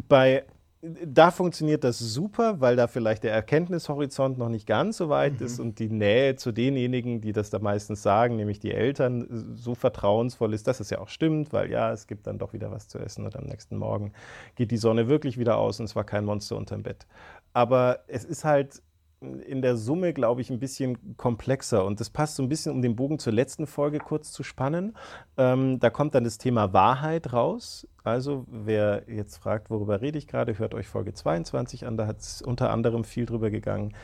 bei 0.08 0.44
da 0.80 1.32
funktioniert 1.32 1.82
das 1.82 1.98
super, 1.98 2.60
weil 2.60 2.76
da 2.76 2.86
vielleicht 2.86 3.24
der 3.24 3.32
Erkenntnishorizont 3.32 4.38
noch 4.38 4.48
nicht 4.48 4.66
ganz 4.66 4.96
so 4.96 5.08
weit 5.08 5.40
mhm. 5.40 5.46
ist 5.46 5.58
und 5.58 5.78
die 5.80 5.88
Nähe 5.88 6.36
zu 6.36 6.52
denjenigen, 6.52 7.20
die 7.20 7.32
das 7.32 7.50
da 7.50 7.58
meistens 7.58 8.02
sagen, 8.02 8.36
nämlich 8.36 8.60
die 8.60 8.72
Eltern, 8.72 9.56
so 9.56 9.74
vertrauensvoll 9.74 10.54
ist, 10.54 10.68
dass 10.68 10.78
es 10.78 10.90
ja 10.90 11.00
auch 11.00 11.08
stimmt, 11.08 11.52
weil 11.52 11.70
ja, 11.70 11.92
es 11.92 12.06
gibt 12.06 12.28
dann 12.28 12.38
doch 12.38 12.52
wieder 12.52 12.70
was 12.70 12.86
zu 12.86 12.98
essen 12.98 13.24
und 13.24 13.34
am 13.34 13.44
nächsten 13.44 13.76
Morgen 13.76 14.12
geht 14.54 14.70
die 14.70 14.76
Sonne 14.76 15.08
wirklich 15.08 15.36
wieder 15.36 15.58
aus 15.58 15.80
und 15.80 15.86
es 15.86 15.96
war 15.96 16.04
kein 16.04 16.24
Monster 16.24 16.56
unterm 16.56 16.84
Bett. 16.84 17.06
Aber 17.52 18.00
es 18.06 18.24
ist 18.24 18.44
halt 18.44 18.82
in 19.20 19.62
der 19.62 19.76
Summe, 19.76 20.12
glaube 20.12 20.40
ich, 20.40 20.50
ein 20.50 20.60
bisschen 20.60 21.16
komplexer. 21.16 21.84
Und 21.84 21.98
das 21.98 22.08
passt 22.10 22.36
so 22.36 22.42
ein 22.42 22.48
bisschen, 22.48 22.72
um 22.72 22.82
den 22.82 22.94
Bogen 22.94 23.18
zur 23.18 23.32
letzten 23.32 23.66
Folge 23.66 23.98
kurz 23.98 24.30
zu 24.30 24.42
spannen. 24.42 24.96
Ähm, 25.36 25.80
da 25.80 25.90
kommt 25.90 26.14
dann 26.14 26.24
das 26.24 26.38
Thema 26.38 26.72
Wahrheit 26.72 27.32
raus. 27.32 27.88
Also, 28.04 28.46
wer 28.48 29.02
jetzt 29.08 29.38
fragt, 29.38 29.70
worüber 29.70 30.00
rede 30.00 30.18
ich 30.18 30.28
gerade, 30.28 30.58
hört 30.58 30.74
euch 30.74 30.86
Folge 30.86 31.12
22 31.12 31.86
an. 31.86 31.96
Da 31.96 32.06
hat 32.06 32.20
es 32.20 32.42
unter 32.42 32.70
anderem 32.70 33.02
viel 33.02 33.26
drüber 33.26 33.50
gegangen. 33.50 33.94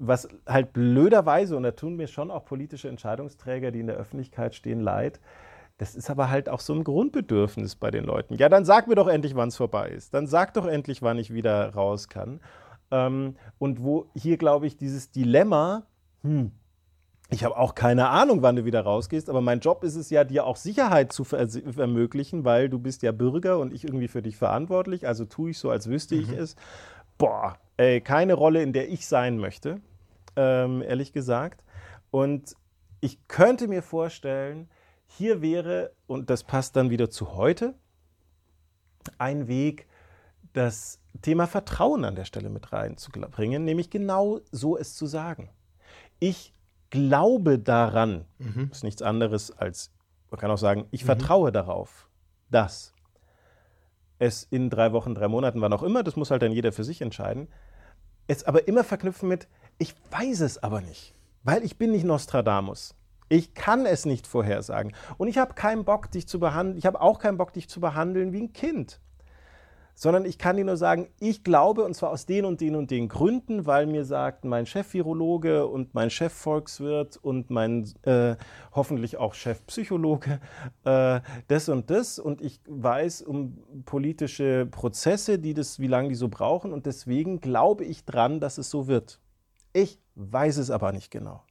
Was 0.00 0.28
halt 0.46 0.72
blöderweise, 0.72 1.56
und 1.56 1.62
da 1.62 1.70
tun 1.70 1.96
mir 1.96 2.08
schon 2.08 2.30
auch 2.30 2.44
politische 2.44 2.88
Entscheidungsträger, 2.88 3.70
die 3.70 3.80
in 3.80 3.86
der 3.86 3.96
Öffentlichkeit 3.96 4.54
stehen, 4.54 4.80
leid. 4.80 5.20
Das 5.78 5.94
ist 5.94 6.10
aber 6.10 6.28
halt 6.28 6.48
auch 6.48 6.58
so 6.58 6.74
ein 6.74 6.82
Grundbedürfnis 6.82 7.76
bei 7.76 7.92
den 7.92 8.04
Leuten. 8.04 8.34
Ja, 8.34 8.48
dann 8.48 8.64
sag 8.64 8.88
mir 8.88 8.96
doch 8.96 9.06
endlich, 9.06 9.36
wann 9.36 9.48
es 9.48 9.56
vorbei 9.56 9.90
ist. 9.90 10.12
Dann 10.12 10.26
sag 10.26 10.54
doch 10.54 10.66
endlich, 10.66 11.02
wann 11.02 11.18
ich 11.18 11.32
wieder 11.32 11.72
raus 11.72 12.08
kann. 12.08 12.40
Ähm, 12.90 13.36
und 13.58 13.82
wo 13.82 14.06
hier, 14.14 14.36
glaube 14.36 14.66
ich, 14.66 14.76
dieses 14.76 15.10
Dilemma, 15.10 15.86
hm, 16.22 16.52
ich 17.30 17.44
habe 17.44 17.58
auch 17.58 17.74
keine 17.74 18.08
Ahnung, 18.08 18.40
wann 18.40 18.56
du 18.56 18.64
wieder 18.64 18.80
rausgehst, 18.80 19.28
aber 19.28 19.42
mein 19.42 19.60
Job 19.60 19.84
ist 19.84 19.96
es 19.96 20.08
ja, 20.08 20.24
dir 20.24 20.46
auch 20.46 20.56
Sicherheit 20.56 21.12
zu 21.12 21.24
ermöglichen, 21.34 22.44
weil 22.44 22.70
du 22.70 22.78
bist 22.78 23.02
ja 23.02 23.12
Bürger 23.12 23.58
und 23.58 23.72
ich 23.74 23.84
irgendwie 23.84 24.08
für 24.08 24.22
dich 24.22 24.36
verantwortlich, 24.36 25.06
also 25.06 25.26
tue 25.26 25.50
ich 25.50 25.58
so, 25.58 25.70
als 25.70 25.88
wüsste 25.88 26.14
mhm. 26.14 26.22
ich 26.22 26.32
es. 26.32 26.56
Boah, 27.18 27.58
ey, 27.76 28.00
keine 28.00 28.34
Rolle, 28.34 28.62
in 28.62 28.72
der 28.72 28.88
ich 28.88 29.06
sein 29.06 29.38
möchte, 29.38 29.80
ähm, 30.36 30.82
ehrlich 30.82 31.12
gesagt. 31.12 31.62
Und 32.10 32.56
ich 33.00 33.28
könnte 33.28 33.68
mir 33.68 33.82
vorstellen, 33.82 34.68
hier 35.06 35.42
wäre, 35.42 35.92
und 36.06 36.30
das 36.30 36.44
passt 36.44 36.76
dann 36.76 36.88
wieder 36.90 37.10
zu 37.10 37.36
heute, 37.36 37.74
ein 39.18 39.48
Weg, 39.48 39.86
das 40.58 41.00
Thema 41.22 41.46
Vertrauen 41.46 42.04
an 42.04 42.16
der 42.16 42.24
Stelle 42.24 42.50
mit 42.50 42.72
reinzubringen, 42.72 43.64
nämlich 43.64 43.90
genau 43.90 44.40
so 44.50 44.76
es 44.76 44.94
zu 44.94 45.06
sagen. 45.06 45.50
Ich 46.18 46.52
glaube 46.90 47.60
daran, 47.60 48.24
mhm. 48.38 48.68
ist 48.72 48.82
nichts 48.82 49.00
anderes 49.02 49.56
als, 49.56 49.92
man 50.30 50.40
kann 50.40 50.50
auch 50.50 50.58
sagen, 50.58 50.86
ich 50.90 51.02
mhm. 51.02 51.06
vertraue 51.06 51.52
darauf, 51.52 52.08
dass 52.50 52.92
es 54.18 54.48
in 54.50 54.68
drei 54.68 54.92
Wochen, 54.92 55.14
drei 55.14 55.28
Monaten, 55.28 55.60
wann 55.60 55.72
auch 55.72 55.84
immer, 55.84 56.02
das 56.02 56.16
muss 56.16 56.32
halt 56.32 56.42
dann 56.42 56.50
jeder 56.50 56.72
für 56.72 56.84
sich 56.84 57.02
entscheiden, 57.02 57.46
es 58.26 58.42
aber 58.42 58.66
immer 58.66 58.82
verknüpfen 58.82 59.28
mit, 59.28 59.46
ich 59.78 59.94
weiß 60.10 60.40
es 60.40 60.60
aber 60.60 60.80
nicht, 60.80 61.14
weil 61.44 61.62
ich 61.62 61.78
bin 61.78 61.92
nicht 61.92 62.04
Nostradamus. 62.04 62.96
Ich 63.28 63.54
kann 63.54 63.86
es 63.86 64.06
nicht 64.06 64.26
vorhersagen. 64.26 64.94
Und 65.18 65.28
ich 65.28 65.36
habe 65.36 65.52
keinen 65.52 65.84
Bock, 65.84 66.10
dich 66.10 66.26
zu 66.26 66.40
behandeln. 66.40 66.78
Ich 66.78 66.86
habe 66.86 67.02
auch 67.02 67.18
keinen 67.18 67.36
Bock, 67.36 67.52
dich 67.52 67.68
zu 67.68 67.78
behandeln 67.78 68.32
wie 68.32 68.40
ein 68.40 68.54
Kind 68.54 69.00
sondern 69.98 70.24
ich 70.24 70.38
kann 70.38 70.56
dir 70.56 70.64
nur 70.64 70.76
sagen, 70.76 71.08
ich 71.18 71.42
glaube, 71.42 71.82
und 71.82 71.92
zwar 71.94 72.10
aus 72.10 72.24
den 72.24 72.44
und 72.44 72.60
den 72.60 72.76
und 72.76 72.92
den 72.92 73.08
Gründen, 73.08 73.66
weil 73.66 73.84
mir 73.84 74.04
sagt 74.04 74.44
mein 74.44 74.64
Chef-Virologe 74.64 75.66
und 75.66 75.92
mein 75.92 76.08
Chef-Volkswirt 76.08 77.16
und 77.16 77.50
mein 77.50 77.92
äh, 78.02 78.36
hoffentlich 78.70 79.16
auch 79.16 79.34
Chef-Psychologe 79.34 80.38
äh, 80.84 81.20
das 81.48 81.68
und 81.68 81.90
das 81.90 82.20
und 82.20 82.40
ich 82.40 82.60
weiß 82.68 83.22
um 83.22 83.58
politische 83.86 84.66
Prozesse, 84.66 85.40
die 85.40 85.52
das, 85.52 85.80
wie 85.80 85.88
lange 85.88 86.10
die 86.10 86.14
so 86.14 86.28
brauchen 86.28 86.72
und 86.72 86.86
deswegen 86.86 87.40
glaube 87.40 87.84
ich 87.84 88.04
dran, 88.04 88.38
dass 88.38 88.56
es 88.58 88.70
so 88.70 88.86
wird. 88.86 89.18
Ich 89.72 89.98
weiß 90.14 90.58
es 90.58 90.70
aber 90.70 90.92
nicht 90.92 91.10
genau. 91.10 91.42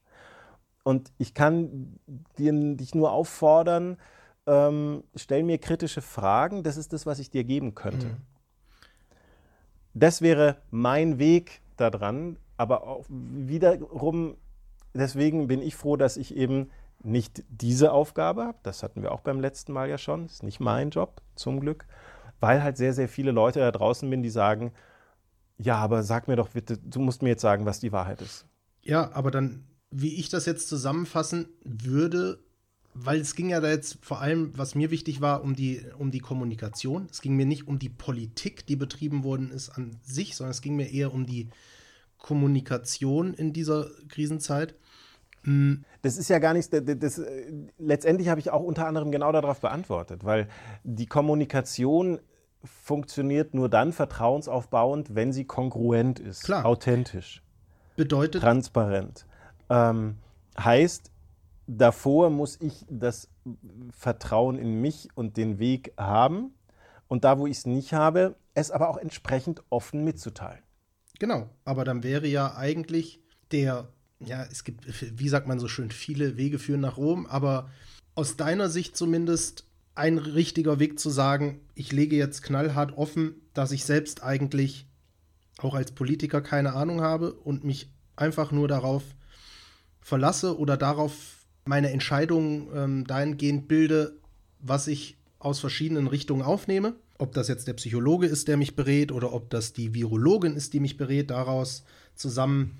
Und 0.84 1.12
ich 1.18 1.34
kann 1.34 1.98
dir, 2.38 2.52
dich 2.76 2.94
nur 2.94 3.12
auffordern, 3.12 3.98
ähm, 4.46 5.04
stell 5.14 5.42
mir 5.42 5.58
kritische 5.58 6.00
Fragen, 6.00 6.62
das 6.62 6.78
ist 6.78 6.94
das, 6.94 7.04
was 7.04 7.18
ich 7.18 7.28
dir 7.28 7.44
geben 7.44 7.74
könnte. 7.74 8.06
Mhm. 8.06 8.37
Das 9.98 10.22
wäre 10.22 10.56
mein 10.70 11.18
Weg 11.18 11.60
daran, 11.76 12.36
aber 12.56 12.86
auch 12.86 13.04
wiederum, 13.08 14.36
deswegen 14.94 15.48
bin 15.48 15.62
ich 15.62 15.76
froh, 15.76 15.96
dass 15.96 16.16
ich 16.16 16.36
eben 16.36 16.70
nicht 17.02 17.44
diese 17.48 17.92
Aufgabe 17.92 18.44
habe. 18.44 18.58
Das 18.62 18.82
hatten 18.82 19.02
wir 19.02 19.12
auch 19.12 19.20
beim 19.20 19.40
letzten 19.40 19.72
Mal 19.72 19.88
ja 19.88 19.98
schon. 19.98 20.24
Das 20.24 20.34
ist 20.34 20.42
nicht 20.42 20.60
mein 20.60 20.90
Job, 20.90 21.22
zum 21.34 21.60
Glück, 21.60 21.86
weil 22.40 22.62
halt 22.62 22.76
sehr, 22.76 22.92
sehr 22.92 23.08
viele 23.08 23.30
Leute 23.30 23.60
da 23.60 23.70
draußen 23.70 24.08
bin, 24.08 24.22
die 24.22 24.30
sagen, 24.30 24.72
ja, 25.58 25.76
aber 25.76 26.02
sag 26.02 26.28
mir 26.28 26.36
doch 26.36 26.50
bitte, 26.50 26.78
du 26.78 27.00
musst 27.00 27.22
mir 27.22 27.30
jetzt 27.30 27.42
sagen, 27.42 27.66
was 27.66 27.80
die 27.80 27.92
Wahrheit 27.92 28.22
ist. 28.22 28.46
Ja, 28.82 29.10
aber 29.12 29.30
dann, 29.30 29.64
wie 29.90 30.16
ich 30.16 30.28
das 30.28 30.46
jetzt 30.46 30.68
zusammenfassen 30.68 31.48
würde, 31.64 32.38
weil 33.04 33.20
es 33.20 33.34
ging 33.34 33.50
ja 33.50 33.60
da 33.60 33.68
jetzt 33.68 33.98
vor 34.02 34.20
allem, 34.20 34.56
was 34.56 34.74
mir 34.74 34.90
wichtig 34.90 35.20
war, 35.20 35.42
um 35.42 35.54
die, 35.54 35.82
um 35.98 36.10
die 36.10 36.20
Kommunikation. 36.20 37.06
Es 37.10 37.20
ging 37.20 37.36
mir 37.36 37.46
nicht 37.46 37.68
um 37.68 37.78
die 37.78 37.88
Politik, 37.88 38.66
die 38.66 38.76
betrieben 38.76 39.22
worden 39.24 39.50
ist 39.50 39.70
an 39.70 39.96
sich, 40.02 40.34
sondern 40.34 40.50
es 40.50 40.62
ging 40.62 40.76
mir 40.76 40.90
eher 40.90 41.12
um 41.12 41.26
die 41.26 41.48
Kommunikation 42.18 43.34
in 43.34 43.52
dieser 43.52 43.88
Krisenzeit. 44.08 44.74
Mhm. 45.44 45.84
Das 46.02 46.16
ist 46.16 46.28
ja 46.28 46.38
gar 46.40 46.54
nichts, 46.54 46.70
das, 46.70 46.82
das, 46.84 47.22
letztendlich 47.78 48.28
habe 48.28 48.40
ich 48.40 48.50
auch 48.50 48.62
unter 48.62 48.86
anderem 48.86 49.12
genau 49.12 49.30
darauf 49.32 49.60
beantwortet, 49.60 50.24
weil 50.24 50.48
die 50.82 51.06
Kommunikation 51.06 52.18
funktioniert 52.64 53.54
nur 53.54 53.68
dann 53.68 53.92
vertrauensaufbauend, 53.92 55.14
wenn 55.14 55.32
sie 55.32 55.44
kongruent 55.44 56.18
ist, 56.18 56.42
Klar. 56.42 56.66
authentisch, 56.66 57.42
bedeutet 57.96 58.42
transparent. 58.42 59.26
Ähm, 59.70 60.16
heißt, 60.58 61.12
davor 61.68 62.30
muss 62.30 62.58
ich 62.60 62.84
das 62.88 63.28
Vertrauen 63.90 64.58
in 64.58 64.80
mich 64.80 65.08
und 65.14 65.36
den 65.36 65.58
Weg 65.58 65.92
haben. 65.96 66.54
Und 67.06 67.24
da, 67.24 67.38
wo 67.38 67.46
ich 67.46 67.58
es 67.58 67.66
nicht 67.66 67.92
habe, 67.92 68.36
es 68.54 68.70
aber 68.70 68.88
auch 68.88 68.96
entsprechend 68.96 69.62
offen 69.70 70.02
mitzuteilen. 70.02 70.62
Genau, 71.18 71.48
aber 71.64 71.84
dann 71.84 72.02
wäre 72.02 72.26
ja 72.26 72.56
eigentlich 72.56 73.20
der, 73.52 73.88
ja, 74.20 74.44
es 74.44 74.64
gibt, 74.64 74.84
wie 75.18 75.28
sagt 75.28 75.46
man 75.46 75.58
so 75.58 75.68
schön, 75.68 75.90
viele 75.90 76.36
Wege 76.36 76.58
führen 76.58 76.80
nach 76.80 76.96
Rom, 76.96 77.26
aber 77.26 77.70
aus 78.14 78.36
deiner 78.36 78.68
Sicht 78.68 78.96
zumindest 78.96 79.66
ein 79.94 80.18
richtiger 80.18 80.78
Weg 80.78 80.98
zu 80.98 81.10
sagen, 81.10 81.60
ich 81.74 81.92
lege 81.92 82.16
jetzt 82.16 82.42
knallhart 82.42 82.96
offen, 82.96 83.34
dass 83.52 83.72
ich 83.72 83.84
selbst 83.84 84.22
eigentlich 84.22 84.86
auch 85.58 85.74
als 85.74 85.92
Politiker 85.92 86.40
keine 86.40 86.74
Ahnung 86.74 87.00
habe 87.00 87.32
und 87.32 87.64
mich 87.64 87.90
einfach 88.16 88.52
nur 88.52 88.68
darauf 88.68 89.02
verlasse 90.00 90.58
oder 90.58 90.76
darauf 90.76 91.37
meine 91.68 91.90
Entscheidungen 91.90 92.68
ähm, 92.74 93.06
dahingehend 93.06 93.68
bilde, 93.68 94.16
was 94.58 94.86
ich 94.86 95.18
aus 95.38 95.60
verschiedenen 95.60 96.06
Richtungen 96.06 96.42
aufnehme. 96.42 96.94
Ob 97.18 97.32
das 97.34 97.48
jetzt 97.48 97.68
der 97.68 97.74
Psychologe 97.74 98.26
ist, 98.26 98.48
der 98.48 98.56
mich 98.56 98.74
berät, 98.74 99.12
oder 99.12 99.32
ob 99.34 99.50
das 99.50 99.74
die 99.74 99.94
Virologin 99.94 100.56
ist, 100.56 100.72
die 100.72 100.80
mich 100.80 100.96
berät. 100.96 101.30
Daraus 101.30 101.84
zusammen 102.14 102.78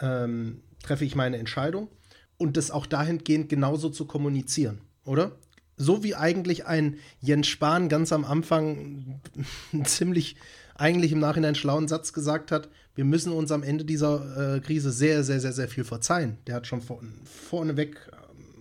ähm, 0.00 0.60
treffe 0.82 1.04
ich 1.04 1.14
meine 1.14 1.38
Entscheidung. 1.38 1.88
Und 2.36 2.58
das 2.58 2.70
auch 2.70 2.84
dahingehend 2.84 3.48
genauso 3.48 3.88
zu 3.88 4.04
kommunizieren, 4.04 4.82
oder? 5.06 5.32
So 5.78 6.04
wie 6.04 6.14
eigentlich 6.14 6.66
ein 6.66 6.96
Jens 7.20 7.46
Spahn 7.46 7.88
ganz 7.88 8.12
am 8.12 8.24
Anfang 8.26 9.20
ziemlich 9.84 10.36
eigentlich 10.74 11.12
im 11.12 11.20
Nachhinein 11.20 11.54
schlauen 11.54 11.88
Satz 11.88 12.12
gesagt 12.12 12.52
hat, 12.52 12.68
wir 12.94 13.04
müssen 13.04 13.32
uns 13.32 13.50
am 13.50 13.62
Ende 13.62 13.84
dieser 13.84 14.56
äh, 14.56 14.60
Krise 14.60 14.92
sehr, 14.92 15.24
sehr, 15.24 15.40
sehr, 15.40 15.52
sehr 15.52 15.68
viel 15.68 15.84
verzeihen. 15.84 16.38
Der 16.46 16.54
hat 16.54 16.66
schon 16.66 16.82
vor, 16.82 17.00
vorneweg 17.24 18.10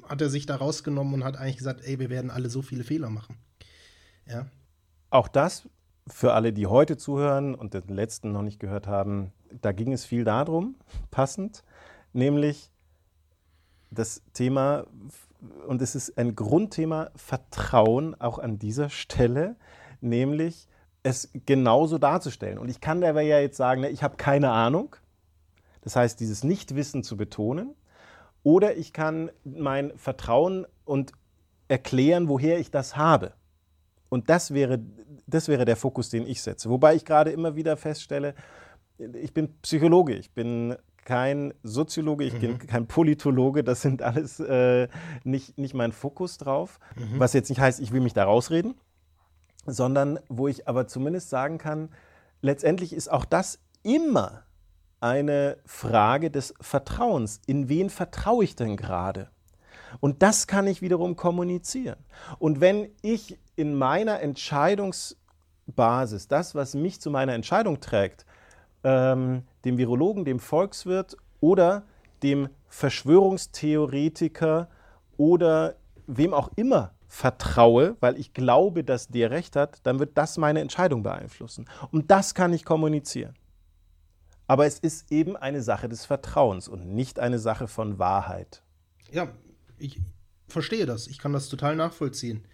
hat 0.07 0.21
er 0.21 0.29
sich 0.29 0.45
da 0.45 0.55
rausgenommen 0.55 1.13
und 1.13 1.23
hat 1.23 1.37
eigentlich 1.37 1.57
gesagt, 1.57 1.81
ey, 1.83 1.99
wir 1.99 2.09
werden 2.09 2.31
alle 2.31 2.49
so 2.49 2.61
viele 2.61 2.83
Fehler 2.83 3.09
machen. 3.09 3.37
Ja. 4.27 4.47
Auch 5.09 5.27
das 5.27 5.69
für 6.07 6.33
alle, 6.33 6.53
die 6.53 6.67
heute 6.67 6.97
zuhören 6.97 7.55
und 7.55 7.73
den 7.73 7.87
letzten 7.87 8.31
noch 8.31 8.43
nicht 8.43 8.59
gehört 8.59 8.87
haben, 8.87 9.31
da 9.61 9.71
ging 9.71 9.93
es 9.93 10.05
viel 10.05 10.23
darum, 10.23 10.75
passend, 11.11 11.63
nämlich 12.13 12.71
das 13.91 14.21
Thema, 14.33 14.85
und 15.67 15.81
es 15.81 15.95
ist 15.95 16.17
ein 16.17 16.35
Grundthema 16.35 17.11
Vertrauen 17.15 18.19
auch 18.19 18.39
an 18.39 18.59
dieser 18.59 18.89
Stelle, 18.89 19.55
nämlich 20.01 20.67
es 21.03 21.29
genauso 21.45 21.97
darzustellen. 21.97 22.57
Und 22.57 22.69
ich 22.69 22.81
kann 22.81 22.99
dabei 22.99 23.23
ja 23.23 23.39
jetzt 23.39 23.57
sagen, 23.57 23.81
ne, 23.81 23.89
ich 23.89 24.03
habe 24.03 24.17
keine 24.17 24.51
Ahnung. 24.51 24.95
Das 25.81 25.95
heißt, 25.95 26.19
dieses 26.19 26.43
Nichtwissen 26.43 27.03
zu 27.03 27.15
betonen 27.15 27.75
oder 28.45 28.77
ich 28.77 28.93
kann 28.93 29.31
mein 29.43 29.91
Vertrauen 29.97 30.67
und 30.85 31.13
erklären, 31.67 32.29
woher 32.29 32.59
ich 32.59 32.69
das 32.69 32.95
habe. 32.95 33.33
Und 34.07 34.29
das 34.29 34.53
wäre, 34.53 34.79
das 35.25 35.47
wäre 35.47 35.65
der 35.65 35.75
Fokus, 35.75 36.11
den 36.11 36.27
ich 36.27 36.43
setze. 36.43 36.69
Wobei 36.69 36.93
ich 36.93 37.05
gerade 37.05 37.31
immer 37.31 37.55
wieder 37.55 37.75
feststelle, 37.75 38.35
ich 38.99 39.33
bin 39.33 39.59
Psychologe, 39.63 40.13
ich 40.13 40.31
bin 40.31 40.75
kein 41.05 41.55
Soziologe, 41.63 42.23
ich 42.23 42.39
bin 42.39 42.51
mhm. 42.51 42.59
kein 42.59 42.85
Politologe, 42.85 43.63
das 43.63 43.81
sind 43.81 44.03
alles 44.03 44.39
äh, 44.39 44.89
nicht, 45.23 45.57
nicht 45.57 45.73
mein 45.73 45.91
Fokus 45.91 46.37
drauf. 46.37 46.79
Mhm. 46.95 47.19
Was 47.19 47.33
jetzt 47.33 47.49
nicht 47.49 47.59
heißt, 47.59 47.79
ich 47.79 47.91
will 47.93 48.01
mich 48.01 48.13
da 48.13 48.25
rausreden, 48.25 48.75
sondern 49.65 50.19
wo 50.29 50.47
ich 50.47 50.67
aber 50.67 50.87
zumindest 50.87 51.31
sagen 51.31 51.57
kann, 51.57 51.89
letztendlich 52.41 52.93
ist 52.93 53.11
auch 53.11 53.25
das 53.25 53.57
immer 53.81 54.43
eine 54.99 55.57
Frage 55.65 56.31
des 56.31 56.53
Vertrauens. 56.59 57.39
In 57.45 57.69
wen 57.69 57.89
vertraue 57.89 58.43
ich 58.43 58.55
denn 58.55 58.77
gerade? 58.77 59.29
Und 59.99 60.23
das 60.23 60.47
kann 60.47 60.65
ich 60.67 60.81
wiederum 60.81 61.15
kommunizieren. 61.15 61.97
Und 62.39 62.59
wenn 62.61 62.89
ich 63.01 63.37
in 63.55 63.75
meiner 63.75 64.21
Entscheidungsbasis, 64.21 66.27
das, 66.27 66.55
was 66.55 66.73
mich 66.75 66.99
zu 66.99 67.11
meiner 67.11 67.33
Entscheidung 67.33 67.79
trägt, 67.79 68.25
ähm, 68.83 69.43
dem 69.63 69.77
Virologen, 69.77 70.25
dem 70.25 70.39
Volkswirt 70.39 71.15
oder 71.39 71.83
dem 72.23 72.49
Verschwörungstheoretiker 72.67 74.67
oder 75.17 75.75
wem 76.07 76.33
auch 76.33 76.49
immer 76.55 76.91
vertraue, 77.07 77.95
weil 77.99 78.17
ich 78.17 78.33
glaube, 78.33 78.83
dass 78.83 79.07
der 79.07 79.29
recht 79.31 79.55
hat, 79.55 79.79
dann 79.83 79.99
wird 79.99 80.17
das 80.17 80.37
meine 80.37 80.59
Entscheidung 80.59 81.03
beeinflussen. 81.03 81.65
Und 81.91 82.11
das 82.11 82.35
kann 82.35 82.51
ich 82.53 82.65
kommunizieren. 82.65 83.33
Aber 84.47 84.65
es 84.65 84.79
ist 84.79 85.11
eben 85.11 85.35
eine 85.35 85.61
Sache 85.61 85.89
des 85.89 86.05
Vertrauens 86.05 86.67
und 86.67 86.93
nicht 86.93 87.19
eine 87.19 87.39
Sache 87.39 87.67
von 87.67 87.97
Wahrheit. 87.97 88.61
Ja, 89.11 89.29
ich 89.77 89.99
verstehe 90.47 90.85
das. 90.85 91.07
Ich 91.07 91.17
kann 91.17 91.33
das 91.33 91.49
total 91.49 91.75
nachvollziehen. 91.75 92.45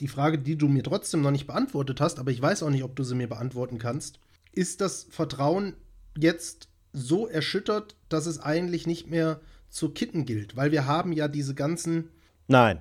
Die 0.00 0.08
Frage, 0.08 0.38
die 0.38 0.56
du 0.56 0.68
mir 0.68 0.82
trotzdem 0.82 1.22
noch 1.22 1.30
nicht 1.30 1.46
beantwortet 1.46 2.00
hast, 2.00 2.18
aber 2.18 2.30
ich 2.30 2.40
weiß 2.40 2.62
auch 2.62 2.70
nicht, 2.70 2.84
ob 2.84 2.96
du 2.96 3.04
sie 3.04 3.14
mir 3.14 3.28
beantworten 3.28 3.78
kannst, 3.78 4.18
ist 4.52 4.80
das 4.80 5.04
Vertrauen 5.10 5.74
jetzt 6.16 6.68
so 6.92 7.26
erschüttert, 7.26 7.96
dass 8.08 8.26
es 8.26 8.40
eigentlich 8.40 8.86
nicht 8.86 9.08
mehr 9.08 9.40
zu 9.68 9.90
kitten 9.90 10.24
gilt? 10.24 10.56
Weil 10.56 10.72
wir 10.72 10.86
haben 10.86 11.12
ja 11.12 11.28
diese 11.28 11.54
ganzen. 11.54 12.10
Nein. 12.46 12.80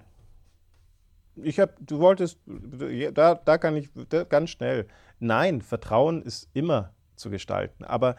Ich 1.35 1.59
habe, 1.59 1.73
du 1.79 1.97
wolltest, 1.97 2.37
da, 2.45 3.33
da 3.33 3.57
kann 3.57 3.75
ich 3.75 3.89
da, 4.09 4.23
ganz 4.23 4.51
schnell. 4.51 4.87
Nein, 5.19 5.63
Vertrauen 5.63 6.21
ist 6.21 6.47
immer 6.53 6.93
zu 7.15 7.31
gestalten. 7.31 7.83
Aber 7.85 8.15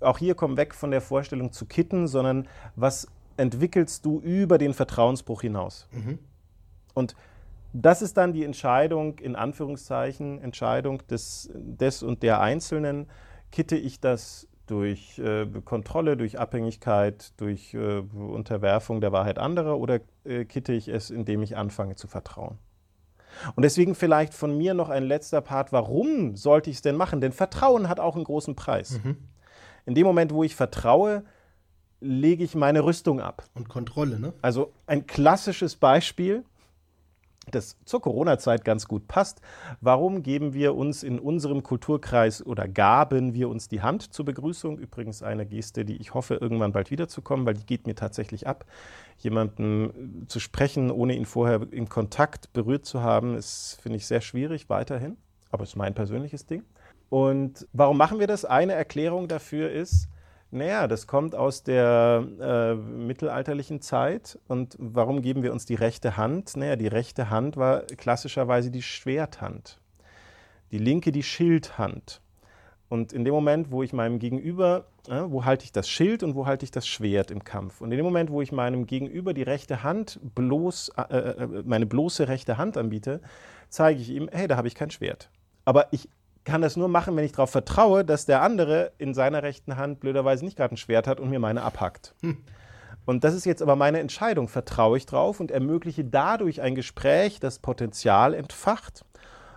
auch 0.00 0.18
hier 0.18 0.34
komm 0.34 0.56
weg 0.56 0.74
von 0.74 0.90
der 0.90 1.00
Vorstellung 1.00 1.52
zu 1.52 1.66
kitten, 1.66 2.06
sondern 2.06 2.48
was 2.76 3.08
entwickelst 3.36 4.04
du 4.04 4.20
über 4.20 4.58
den 4.58 4.74
Vertrauensbruch 4.74 5.42
hinaus? 5.42 5.88
Mhm. 5.92 6.18
Und 6.94 7.14
das 7.72 8.02
ist 8.02 8.16
dann 8.16 8.32
die 8.32 8.44
Entscheidung, 8.44 9.18
in 9.18 9.36
Anführungszeichen, 9.36 10.40
Entscheidung 10.40 11.06
des, 11.08 11.50
des 11.54 12.02
und 12.02 12.22
der 12.22 12.40
Einzelnen. 12.40 13.06
Kitte 13.52 13.76
ich 13.76 14.00
das 14.00 14.48
durch 14.66 15.18
äh, 15.18 15.46
Kontrolle, 15.64 16.16
durch 16.16 16.38
Abhängigkeit, 16.38 17.32
durch 17.38 17.74
äh, 17.74 18.00
Unterwerfung 18.00 19.00
der 19.00 19.12
Wahrheit 19.12 19.38
anderer 19.38 19.78
oder 19.78 20.00
äh, 20.24 20.44
kitte 20.44 20.72
ich 20.72 20.88
es, 20.88 21.10
indem 21.10 21.42
ich 21.42 21.56
anfange 21.56 21.94
zu 21.94 22.06
vertrauen? 22.06 22.58
Und 23.54 23.62
deswegen 23.62 23.94
vielleicht 23.94 24.34
von 24.34 24.56
mir 24.56 24.74
noch 24.74 24.88
ein 24.88 25.04
letzter 25.04 25.40
Part, 25.40 25.72
warum 25.72 26.36
sollte 26.36 26.70
ich 26.70 26.76
es 26.76 26.82
denn 26.82 26.96
machen? 26.96 27.20
Denn 27.20 27.32
Vertrauen 27.32 27.88
hat 27.88 28.00
auch 28.00 28.16
einen 28.16 28.24
großen 28.24 28.56
Preis. 28.56 29.00
Mhm. 29.04 29.16
In 29.88 29.94
dem 29.94 30.06
Moment, 30.06 30.34
wo 30.34 30.44
ich 30.44 30.54
vertraue, 30.54 31.24
lege 32.00 32.44
ich 32.44 32.54
meine 32.54 32.84
Rüstung 32.84 33.22
ab. 33.22 33.48
Und 33.54 33.70
Kontrolle, 33.70 34.20
ne? 34.20 34.34
Also 34.42 34.74
ein 34.86 35.06
klassisches 35.06 35.76
Beispiel. 35.76 36.44
das 37.50 37.76
zur 37.84 38.00
Corona-Zeit 38.00 38.64
ganz 38.64 38.86
gut 38.86 39.08
passt. 39.08 39.40
Warum 39.80 40.22
geben 40.22 40.54
wir 40.54 40.74
uns 40.74 41.02
in 41.02 41.18
unserem 41.18 41.62
Kulturkreis 41.62 42.44
oder 42.44 42.68
gaben 42.68 43.34
wir 43.34 43.48
uns 43.48 43.68
die 43.68 43.82
Hand 43.82 44.12
zur 44.12 44.24
Begrüßung? 44.24 44.78
Übrigens 44.78 45.22
eine 45.22 45.46
Geste, 45.46 45.84
die 45.84 45.96
ich 45.96 46.14
hoffe, 46.14 46.34
irgendwann 46.34 46.72
bald 46.72 46.90
wiederzukommen, 46.90 47.46
weil 47.46 47.54
die 47.54 47.66
geht 47.66 47.86
mir 47.86 47.94
tatsächlich 47.94 48.46
ab. 48.46 48.64
Jemanden 49.18 50.26
zu 50.28 50.40
sprechen, 50.40 50.90
ohne 50.90 51.14
ihn 51.16 51.26
vorher 51.26 51.66
im 51.70 51.88
Kontakt 51.88 52.52
berührt 52.52 52.86
zu 52.86 53.02
haben, 53.02 53.36
ist, 53.36 53.78
finde 53.82 53.96
ich, 53.96 54.06
sehr 54.06 54.20
schwierig 54.20 54.68
weiterhin. 54.68 55.16
Aber 55.50 55.62
es 55.64 55.70
ist 55.70 55.76
mein 55.76 55.94
persönliches 55.94 56.46
Ding. 56.46 56.62
Und 57.08 57.66
warum 57.72 57.96
machen 57.96 58.20
wir 58.20 58.26
das? 58.26 58.44
Eine 58.44 58.74
Erklärung 58.74 59.28
dafür 59.28 59.70
ist, 59.70 60.08
naja, 60.50 60.88
das 60.88 61.06
kommt 61.06 61.34
aus 61.34 61.62
der 61.62 62.26
äh, 62.40 62.74
mittelalterlichen 62.74 63.82
Zeit. 63.82 64.38
Und 64.48 64.76
warum 64.78 65.20
geben 65.20 65.42
wir 65.42 65.52
uns 65.52 65.66
die 65.66 65.74
rechte 65.74 66.16
Hand? 66.16 66.56
Naja, 66.56 66.76
die 66.76 66.86
rechte 66.86 67.28
Hand 67.28 67.56
war 67.56 67.82
klassischerweise 67.82 68.70
die 68.70 68.82
Schwerthand, 68.82 69.78
die 70.72 70.78
linke 70.78 71.12
die 71.12 71.22
Schildhand. 71.22 72.22
Und 72.88 73.12
in 73.12 73.26
dem 73.26 73.34
Moment, 73.34 73.70
wo 73.70 73.82
ich 73.82 73.92
meinem 73.92 74.18
Gegenüber, 74.18 74.86
äh, 75.08 75.20
wo 75.26 75.44
halte 75.44 75.64
ich 75.64 75.72
das 75.72 75.90
Schild 75.90 76.22
und 76.22 76.34
wo 76.34 76.46
halte 76.46 76.64
ich 76.64 76.70
das 76.70 76.86
Schwert 76.86 77.30
im 77.30 77.44
Kampf? 77.44 77.82
Und 77.82 77.90
in 77.92 77.98
dem 77.98 78.06
Moment, 78.06 78.30
wo 78.30 78.40
ich 78.40 78.50
meinem 78.50 78.86
Gegenüber 78.86 79.34
die 79.34 79.42
rechte 79.42 79.82
Hand 79.82 80.18
bloß, 80.34 80.92
äh, 80.96 81.14
äh 81.14 81.62
meine 81.66 81.84
bloße 81.84 82.28
rechte 82.28 82.56
Hand 82.56 82.78
anbiete, 82.78 83.20
zeige 83.68 84.00
ich 84.00 84.08
ihm, 84.08 84.30
hey, 84.32 84.48
da 84.48 84.56
habe 84.56 84.68
ich 84.68 84.74
kein 84.74 84.90
Schwert. 84.90 85.28
Aber 85.66 85.88
ich 85.90 86.08
kann 86.48 86.62
das 86.62 86.76
nur 86.76 86.88
machen, 86.88 87.14
wenn 87.14 87.24
ich 87.24 87.32
darauf 87.32 87.50
vertraue, 87.50 88.06
dass 88.06 88.24
der 88.24 88.40
andere 88.40 88.92
in 88.96 89.12
seiner 89.12 89.42
rechten 89.42 89.76
Hand 89.76 90.00
blöderweise 90.00 90.46
nicht 90.46 90.56
gerade 90.56 90.74
ein 90.74 90.78
Schwert 90.78 91.06
hat 91.06 91.20
und 91.20 91.28
mir 91.28 91.38
meine 91.38 91.62
abhackt. 91.62 92.14
Hm. 92.22 92.38
Und 93.04 93.22
das 93.22 93.34
ist 93.34 93.44
jetzt 93.44 93.60
aber 93.60 93.76
meine 93.76 94.00
Entscheidung. 94.00 94.48
Vertraue 94.48 94.96
ich 94.96 95.04
drauf 95.04 95.40
und 95.40 95.50
ermögliche 95.50 96.04
dadurch 96.04 96.62
ein 96.62 96.74
Gespräch, 96.74 97.38
das 97.38 97.58
Potenzial 97.58 98.32
entfacht? 98.32 99.04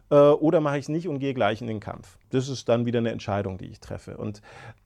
Äh, 0.09 0.15
oder 0.15 0.59
mache 0.59 0.79
ich 0.79 0.85
es 0.85 0.89
nicht 0.89 1.07
und 1.07 1.19
gehe 1.19 1.33
gleich 1.33 1.61
in 1.61 1.67
den 1.67 1.79
Kampf? 1.79 2.17
Das 2.29 2.49
ist 2.49 2.67
dann 2.67 2.85
wieder 2.85 2.99
eine 2.99 3.11
Entscheidung, 3.11 3.57
die 3.57 3.67
ich 3.67 3.79
treffe. 3.79 4.17
Und 4.17 4.41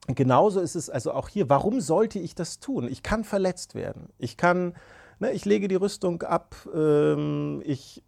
genauso 0.06 0.60
ist 0.60 0.76
es 0.76 0.88
also 0.88 1.12
auch 1.12 1.28
hier. 1.28 1.50
Warum 1.50 1.80
sollte 1.80 2.20
ich 2.20 2.36
das 2.36 2.60
tun? 2.60 2.86
Ich 2.88 3.02
kann 3.02 3.24
verletzt 3.24 3.74
werden. 3.74 4.10
Ich 4.16 4.36
kann, 4.36 4.74
ne, 5.18 5.32
ich 5.32 5.44
lege 5.44 5.66
die 5.66 5.74
Rüstung 5.74 6.22
ab, 6.22 6.54
ähm, 6.72 7.62
ich 7.64 8.04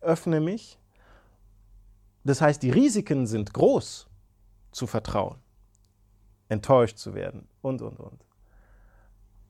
öffne 0.00 0.40
mich 0.40 0.80
das 2.24 2.40
heißt, 2.40 2.62
die 2.62 2.70
Risiken 2.70 3.26
sind 3.26 3.52
groß, 3.52 4.08
zu 4.70 4.86
vertrauen, 4.86 5.38
enttäuscht 6.48 6.98
zu 6.98 7.14
werden 7.14 7.48
und, 7.60 7.82
und, 7.82 7.98
und. 7.98 8.24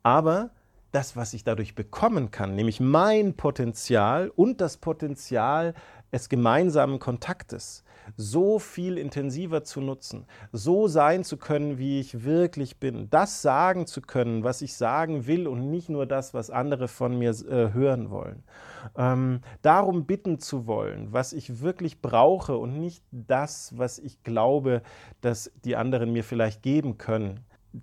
Aber 0.03 0.51
das, 0.91 1.17
was 1.17 1.33
ich 1.33 1.45
dadurch 1.45 1.75
bekommen 1.75 2.31
kann, 2.31 2.55
nämlich 2.55 2.81
mein 2.81 3.35
Potenzial 3.35 4.31
und 4.31 4.61
das 4.61 4.77
Potenzial 4.77 5.75
des 6.13 6.29
gemeinsamen 6.29 6.99
Kontaktes, 6.99 7.85
so 8.17 8.59
viel 8.59 8.99
intensiver 8.99 9.65
zu 9.65 9.81
nutzen, 9.81 10.27
so 10.53 10.89
sein 10.89 11.25
zu 11.25 11.37
können, 11.37 11.79
wie 11.79 12.01
ich 12.01 12.25
wirklich 12.25 12.79
bin, 12.79 13.09
das 13.11 13.43
sagen 13.43 13.87
zu 13.87 14.01
können, 14.01 14.45
was 14.45 14.63
ich 14.63 14.77
sagen 14.77 15.27
will 15.27 15.47
und 15.47 15.71
nicht 15.71 15.89
nur 15.89 16.07
das, 16.07 16.35
was 16.35 16.51
andere 16.51 16.89
von 16.89 17.19
mir 17.19 17.31
äh, 17.31 17.73
hören 17.73 18.11
wollen. 18.11 18.43
Ähm, 18.97 19.41
darum 19.63 20.07
bitten 20.07 20.39
zu 20.39 20.67
wollen, 20.67 21.13
was 21.13 21.33
ich 21.33 21.61
wirklich 21.61 22.01
brauche 22.01 22.57
und 22.57 22.79
nicht 22.81 23.05
das, 23.11 23.77
was 23.77 23.99
ich 23.99 24.23
glaube, 24.23 24.83
dass 25.21 25.53
die 25.65 25.77
anderen 25.77 26.13
mir 26.13 26.25
vielleicht 26.25 26.63
geben 26.63 26.99
können. 26.99 27.41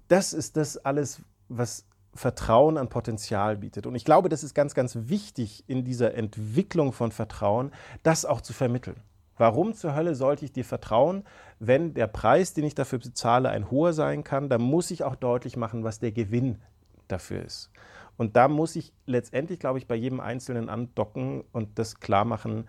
Das 0.08 0.34
ist 0.34 0.58
das 0.58 0.78
alles, 0.78 1.22
was 1.48 1.86
Vertrauen 2.14 2.78
an 2.78 2.90
Potenzial 2.90 3.58
bietet. 3.58 3.86
Und 3.86 3.96
ich 3.96 4.04
glaube, 4.04 4.30
das 4.30 4.44
ist 4.44 4.54
ganz, 4.54 4.74
ganz 4.74 4.98
wichtig 5.04 5.64
in 5.68 5.84
dieser 5.84 6.16
Entwicklung 6.16 6.92
von 6.92 7.12
Vertrauen, 7.12 7.72
das 8.04 8.26
auch 8.26 8.42
zu 8.42 8.54
vermitteln. 8.54 8.98
Warum 9.40 9.74
zur 9.74 9.96
Hölle 9.96 10.16
sollte 10.16 10.44
ich 10.44 10.52
dir 10.52 10.66
vertrauen, 10.66 11.24
wenn 11.60 11.94
der 11.94 12.08
Preis, 12.08 12.54
den 12.54 12.66
ich 12.66 12.76
dafür 12.76 13.00
bezahle, 13.00 13.50
ein 13.50 13.72
hoher 13.72 13.94
sein 13.94 14.26
kann? 14.26 14.50
Dann 14.50 14.62
muss 14.62 14.92
ich 14.92 15.06
auch 15.06 15.16
deutlich 15.16 15.56
machen, 15.56 15.86
was 15.86 16.00
der 16.00 16.12
Gewinn 16.12 16.60
dafür 17.08 17.42
ist. 17.44 17.72
Und 18.18 18.36
da 18.36 18.50
muss 18.50 18.76
ich 18.76 18.92
letztendlich, 19.06 19.60
glaube 19.60 19.80
ich, 19.80 19.88
bei 19.88 19.96
jedem 19.96 20.20
Einzelnen 20.20 20.68
andocken 20.68 21.46
und 21.54 21.80
das 21.80 22.02
klar 22.02 22.26
machen, 22.26 22.68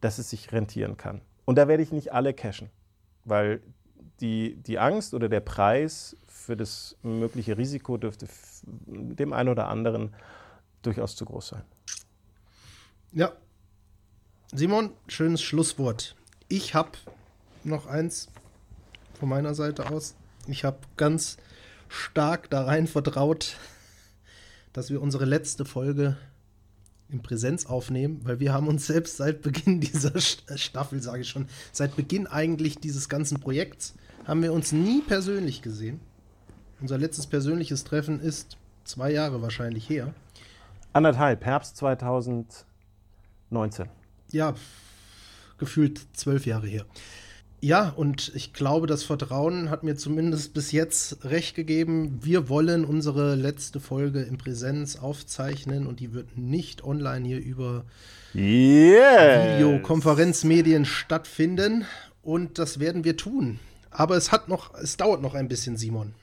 dass 0.00 0.18
es 0.18 0.30
sich 0.30 0.52
rentieren 0.52 0.96
kann. 0.96 1.22
Und 1.44 1.58
da 1.58 1.66
werde 1.66 1.82
ich 1.82 1.90
nicht 1.90 2.12
alle 2.12 2.32
cashen, 2.32 2.70
weil 3.24 3.60
die, 4.20 4.54
die 4.62 4.78
Angst 4.78 5.14
oder 5.14 5.28
der 5.28 5.40
Preis 5.40 6.16
für 6.28 6.56
das 6.56 6.96
mögliche 7.02 7.58
Risiko 7.58 7.96
dürfte 7.96 8.28
dem 8.86 9.32
einen 9.32 9.48
oder 9.48 9.66
anderen 9.66 10.14
durchaus 10.82 11.16
zu 11.16 11.24
groß 11.24 11.48
sein. 11.48 11.62
Ja, 13.10 13.32
Simon, 14.54 14.90
schönes 15.08 15.40
Schlusswort. 15.40 16.14
Ich 16.48 16.74
habe 16.74 16.90
noch 17.64 17.86
eins 17.86 18.28
von 19.18 19.30
meiner 19.30 19.54
Seite 19.54 19.90
aus. 19.90 20.14
Ich 20.46 20.64
habe 20.64 20.76
ganz 20.98 21.38
stark 21.88 22.50
da 22.50 22.64
rein 22.64 22.86
vertraut, 22.86 23.56
dass 24.74 24.90
wir 24.90 25.00
unsere 25.00 25.24
letzte 25.24 25.64
Folge 25.64 26.18
in 27.08 27.22
Präsenz 27.22 27.64
aufnehmen, 27.64 28.20
weil 28.24 28.40
wir 28.40 28.52
haben 28.52 28.68
uns 28.68 28.86
selbst 28.86 29.16
seit 29.16 29.40
Beginn 29.40 29.80
dieser 29.80 30.14
äh, 30.14 30.58
Staffel, 30.58 31.00
sage 31.00 31.22
ich 31.22 31.30
schon, 31.30 31.46
seit 31.72 31.96
Beginn 31.96 32.26
eigentlich 32.26 32.76
dieses 32.76 33.08
ganzen 33.08 33.40
Projekts, 33.40 33.94
haben 34.26 34.42
wir 34.42 34.52
uns 34.52 34.70
nie 34.70 35.00
persönlich 35.00 35.62
gesehen. 35.62 35.98
Unser 36.78 36.98
letztes 36.98 37.26
persönliches 37.26 37.84
Treffen 37.84 38.20
ist 38.20 38.58
zwei 38.84 39.12
Jahre 39.12 39.40
wahrscheinlich 39.40 39.88
her. 39.88 40.12
Anderthalb, 40.92 41.42
Herbst 41.42 41.78
2019 41.78 43.88
ja, 44.32 44.54
gefühlt 45.58 46.00
zwölf 46.14 46.46
Jahre 46.46 46.66
her. 46.66 46.86
Ja, 47.64 47.90
und 47.90 48.32
ich 48.34 48.52
glaube, 48.52 48.88
das 48.88 49.04
Vertrauen 49.04 49.70
hat 49.70 49.84
mir 49.84 49.94
zumindest 49.94 50.52
bis 50.52 50.72
jetzt 50.72 51.24
recht 51.24 51.54
gegeben. 51.54 52.18
Wir 52.20 52.48
wollen 52.48 52.84
unsere 52.84 53.36
letzte 53.36 53.78
Folge 53.78 54.22
in 54.22 54.36
Präsenz 54.36 54.96
aufzeichnen 54.96 55.86
und 55.86 56.00
die 56.00 56.12
wird 56.12 56.36
nicht 56.36 56.82
online 56.82 57.24
hier 57.24 57.38
über 57.38 57.84
yes. 58.34 59.60
Videokonferenzmedien 59.60 60.84
stattfinden. 60.84 61.84
Und 62.20 62.58
das 62.58 62.80
werden 62.80 63.04
wir 63.04 63.16
tun. 63.16 63.60
Aber 63.92 64.16
es 64.16 64.32
hat 64.32 64.48
noch, 64.48 64.74
es 64.74 64.96
dauert 64.96 65.22
noch 65.22 65.34
ein 65.34 65.46
bisschen, 65.46 65.76
Simon. 65.76 66.14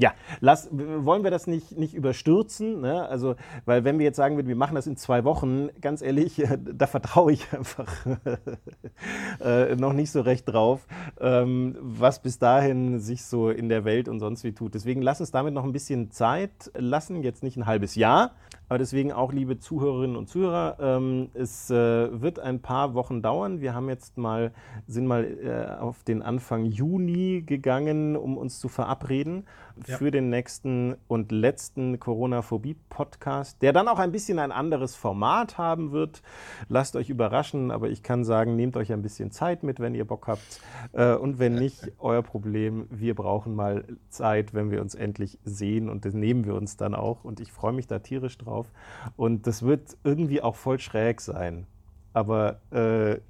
Ja, 0.00 0.14
lass, 0.38 0.68
wollen 0.70 1.24
wir 1.24 1.32
das 1.32 1.48
nicht, 1.48 1.76
nicht 1.76 1.92
überstürzen? 1.92 2.80
Ne? 2.80 3.08
Also, 3.08 3.34
weil 3.64 3.82
wenn 3.82 3.98
wir 3.98 4.04
jetzt 4.04 4.16
sagen 4.16 4.36
würden, 4.36 4.46
wir 4.46 4.54
machen 4.54 4.76
das 4.76 4.86
in 4.86 4.96
zwei 4.96 5.24
Wochen, 5.24 5.70
ganz 5.80 6.02
ehrlich, 6.02 6.40
da 6.72 6.86
vertraue 6.86 7.32
ich 7.32 7.52
einfach 7.52 7.92
äh, 9.40 9.74
noch 9.74 9.92
nicht 9.92 10.12
so 10.12 10.20
recht 10.20 10.48
drauf, 10.48 10.86
ähm, 11.20 11.76
was 11.80 12.22
bis 12.22 12.38
dahin 12.38 13.00
sich 13.00 13.24
so 13.24 13.50
in 13.50 13.68
der 13.68 13.84
Welt 13.84 14.08
und 14.08 14.20
sonst 14.20 14.44
wie 14.44 14.52
tut. 14.52 14.74
Deswegen 14.74 15.02
lass 15.02 15.18
uns 15.18 15.32
damit 15.32 15.52
noch 15.52 15.64
ein 15.64 15.72
bisschen 15.72 16.12
Zeit 16.12 16.70
lassen, 16.76 17.24
jetzt 17.24 17.42
nicht 17.42 17.56
ein 17.56 17.66
halbes 17.66 17.96
Jahr, 17.96 18.36
aber 18.68 18.78
deswegen 18.78 19.12
auch, 19.12 19.32
liebe 19.32 19.58
Zuhörerinnen 19.58 20.16
und 20.16 20.28
Zuhörer, 20.28 20.76
ähm, 20.78 21.30
es 21.32 21.70
äh, 21.70 22.20
wird 22.20 22.38
ein 22.38 22.60
paar 22.60 22.92
Wochen 22.92 23.22
dauern. 23.22 23.62
Wir 23.62 23.74
haben 23.74 23.88
jetzt 23.88 24.18
mal, 24.18 24.52
sind 24.86 25.06
mal 25.06 25.24
äh, 25.24 25.80
auf 25.80 26.02
den 26.04 26.20
Anfang 26.20 26.66
Juni 26.66 27.42
gegangen, 27.46 28.14
um 28.14 28.36
uns 28.36 28.58
zu 28.58 28.68
verabreden 28.68 29.46
ja. 29.86 29.96
für 29.96 30.10
den 30.10 30.28
nächsten 30.28 30.96
und 31.06 31.32
letzten 31.32 31.98
Corona-Phobie-Podcast, 31.98 33.62
der 33.62 33.72
dann 33.72 33.88
auch 33.88 33.98
ein 33.98 34.12
bisschen 34.12 34.38
ein 34.38 34.52
anderes 34.52 34.94
Format 34.94 35.56
haben 35.56 35.92
wird. 35.92 36.22
Lasst 36.68 36.94
euch 36.94 37.08
überraschen, 37.08 37.70
aber 37.70 37.88
ich 37.88 38.02
kann 38.02 38.22
sagen, 38.22 38.54
nehmt 38.54 38.76
euch 38.76 38.92
ein 38.92 39.00
bisschen 39.00 39.30
Zeit 39.30 39.62
mit, 39.62 39.80
wenn 39.80 39.94
ihr 39.94 40.06
Bock 40.06 40.26
habt. 40.26 40.60
Äh, 40.92 41.14
und 41.14 41.38
wenn 41.38 41.54
nicht, 41.54 41.92
euer 41.98 42.22
Problem. 42.22 42.86
Wir 42.90 43.14
brauchen 43.14 43.54
mal 43.54 43.84
Zeit, 44.10 44.52
wenn 44.52 44.70
wir 44.70 44.82
uns 44.82 44.94
endlich 44.94 45.38
sehen 45.44 45.88
und 45.88 46.04
das 46.04 46.12
nehmen 46.12 46.44
wir 46.44 46.54
uns 46.54 46.76
dann 46.76 46.94
auch. 46.94 47.24
Und 47.24 47.40
ich 47.40 47.50
freue 47.50 47.72
mich 47.72 47.86
da 47.86 48.00
tierisch 48.00 48.36
drauf 48.36 48.57
drauf. 48.58 48.72
Und 49.16 49.46
das 49.46 49.62
wird 49.62 49.96
irgendwie 50.04 50.42
auch 50.42 50.56
voll 50.56 50.78
schräg 50.78 51.20
sein. 51.20 51.66
Aber 52.12 52.60
äh, 52.70 53.20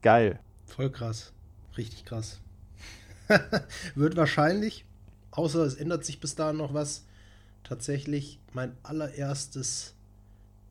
geil. 0.00 0.38
Voll 0.66 0.90
krass. 0.90 1.32
Richtig 1.76 2.04
krass. 2.04 2.40
wird 3.94 4.16
wahrscheinlich, 4.16 4.84
außer 5.30 5.60
es 5.64 5.74
ändert 5.74 6.04
sich 6.04 6.20
bis 6.20 6.34
dahin 6.34 6.58
noch 6.58 6.74
was, 6.74 7.04
tatsächlich 7.64 8.40
mein 8.52 8.76
allererstes 8.82 9.94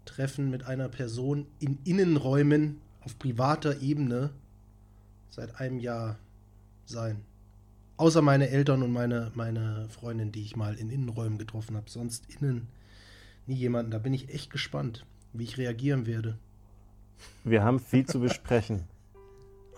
Treffen 0.05 0.49
mit 0.49 0.65
einer 0.65 0.89
Person 0.89 1.47
in 1.59 1.79
Innenräumen 1.83 2.81
auf 3.01 3.17
privater 3.17 3.81
Ebene 3.81 4.31
seit 5.29 5.59
einem 5.59 5.79
Jahr 5.79 6.17
sein. 6.85 7.23
Außer 7.97 8.21
meine 8.21 8.49
Eltern 8.49 8.83
und 8.83 8.91
meine, 8.91 9.31
meine 9.35 9.87
Freundin, 9.89 10.31
die 10.31 10.41
ich 10.41 10.55
mal 10.55 10.75
in 10.75 10.89
Innenräumen 10.89 11.37
getroffen 11.37 11.77
habe. 11.77 11.89
Sonst 11.89 12.25
innen 12.33 12.67
jemanden. 13.55 13.91
Da 13.91 13.97
bin 13.97 14.13
ich 14.13 14.29
echt 14.33 14.51
gespannt, 14.51 15.05
wie 15.33 15.43
ich 15.43 15.57
reagieren 15.57 16.05
werde. 16.05 16.37
Wir 17.43 17.63
haben 17.63 17.79
viel 17.79 18.05
zu 18.05 18.19
besprechen. 18.19 18.83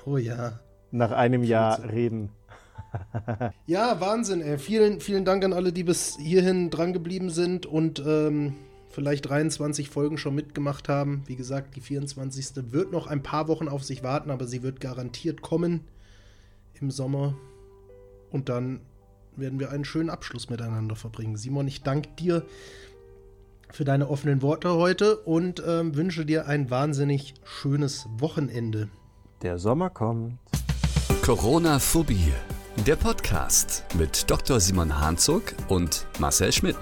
Oh 0.05 0.17
ja. 0.17 0.59
Nach 0.91 1.13
einem 1.13 1.45
Jahr 1.45 1.82
reden. 1.89 2.30
ja, 3.67 4.01
Wahnsinn, 4.01 4.41
ey. 4.41 4.57
Vielen, 4.57 4.99
vielen 4.99 5.24
Dank 5.24 5.45
an 5.45 5.53
alle, 5.53 5.71
die 5.71 5.86
bis 5.86 6.17
hierhin 6.17 6.69
dran 6.69 6.91
geblieben 6.91 7.30
sind 7.30 7.65
und 7.65 8.03
ähm, 8.05 8.53
vielleicht 8.89 9.30
23 9.30 9.89
Folgen 9.89 10.17
schon 10.17 10.36
mitgemacht 10.36 10.89
haben. 10.89 11.24
Wie 11.26 11.36
gesagt, 11.36 11.76
die 11.76 11.82
24. 11.82 12.71
wird 12.74 12.91
noch 12.91 13.07
ein 13.07 13.24
paar 13.24 13.47
Wochen 13.47 13.67
auf 13.67 13.84
sich 13.84 14.03
warten, 14.03 14.30
aber 14.30 14.45
sie 14.45 14.61
wird 14.61 14.82
garantiert 14.82 15.41
kommen 15.41 15.82
im 16.80 16.91
Sommer. 16.91 17.36
Und 18.30 18.49
dann 18.49 18.82
werden 19.36 19.59
wir 19.59 19.71
einen 19.71 19.86
schönen 19.86 20.09
Abschluss 20.09 20.49
miteinander 20.49 20.95
verbringen. 20.95 21.38
Simon, 21.38 21.67
ich 21.67 21.82
danke 21.82 22.09
dir 22.19 22.45
für 23.74 23.84
deine 23.84 24.09
offenen 24.09 24.41
Worte 24.41 24.74
heute 24.74 25.17
und 25.17 25.61
ähm, 25.67 25.95
wünsche 25.95 26.26
dir 26.26 26.47
ein 26.47 26.69
wahnsinnig 26.69 27.34
schönes 27.43 28.07
Wochenende. 28.17 28.89
Der 29.41 29.57
Sommer 29.57 29.89
kommt. 29.89 30.38
Corona-Phobie, 31.24 32.32
der 32.86 32.95
Podcast 32.95 33.84
mit 33.97 34.30
Dr. 34.30 34.59
Simon 34.59 35.01
Hanzog 35.01 35.55
und 35.67 36.05
Marcel 36.19 36.51
Schmidt. 36.51 36.78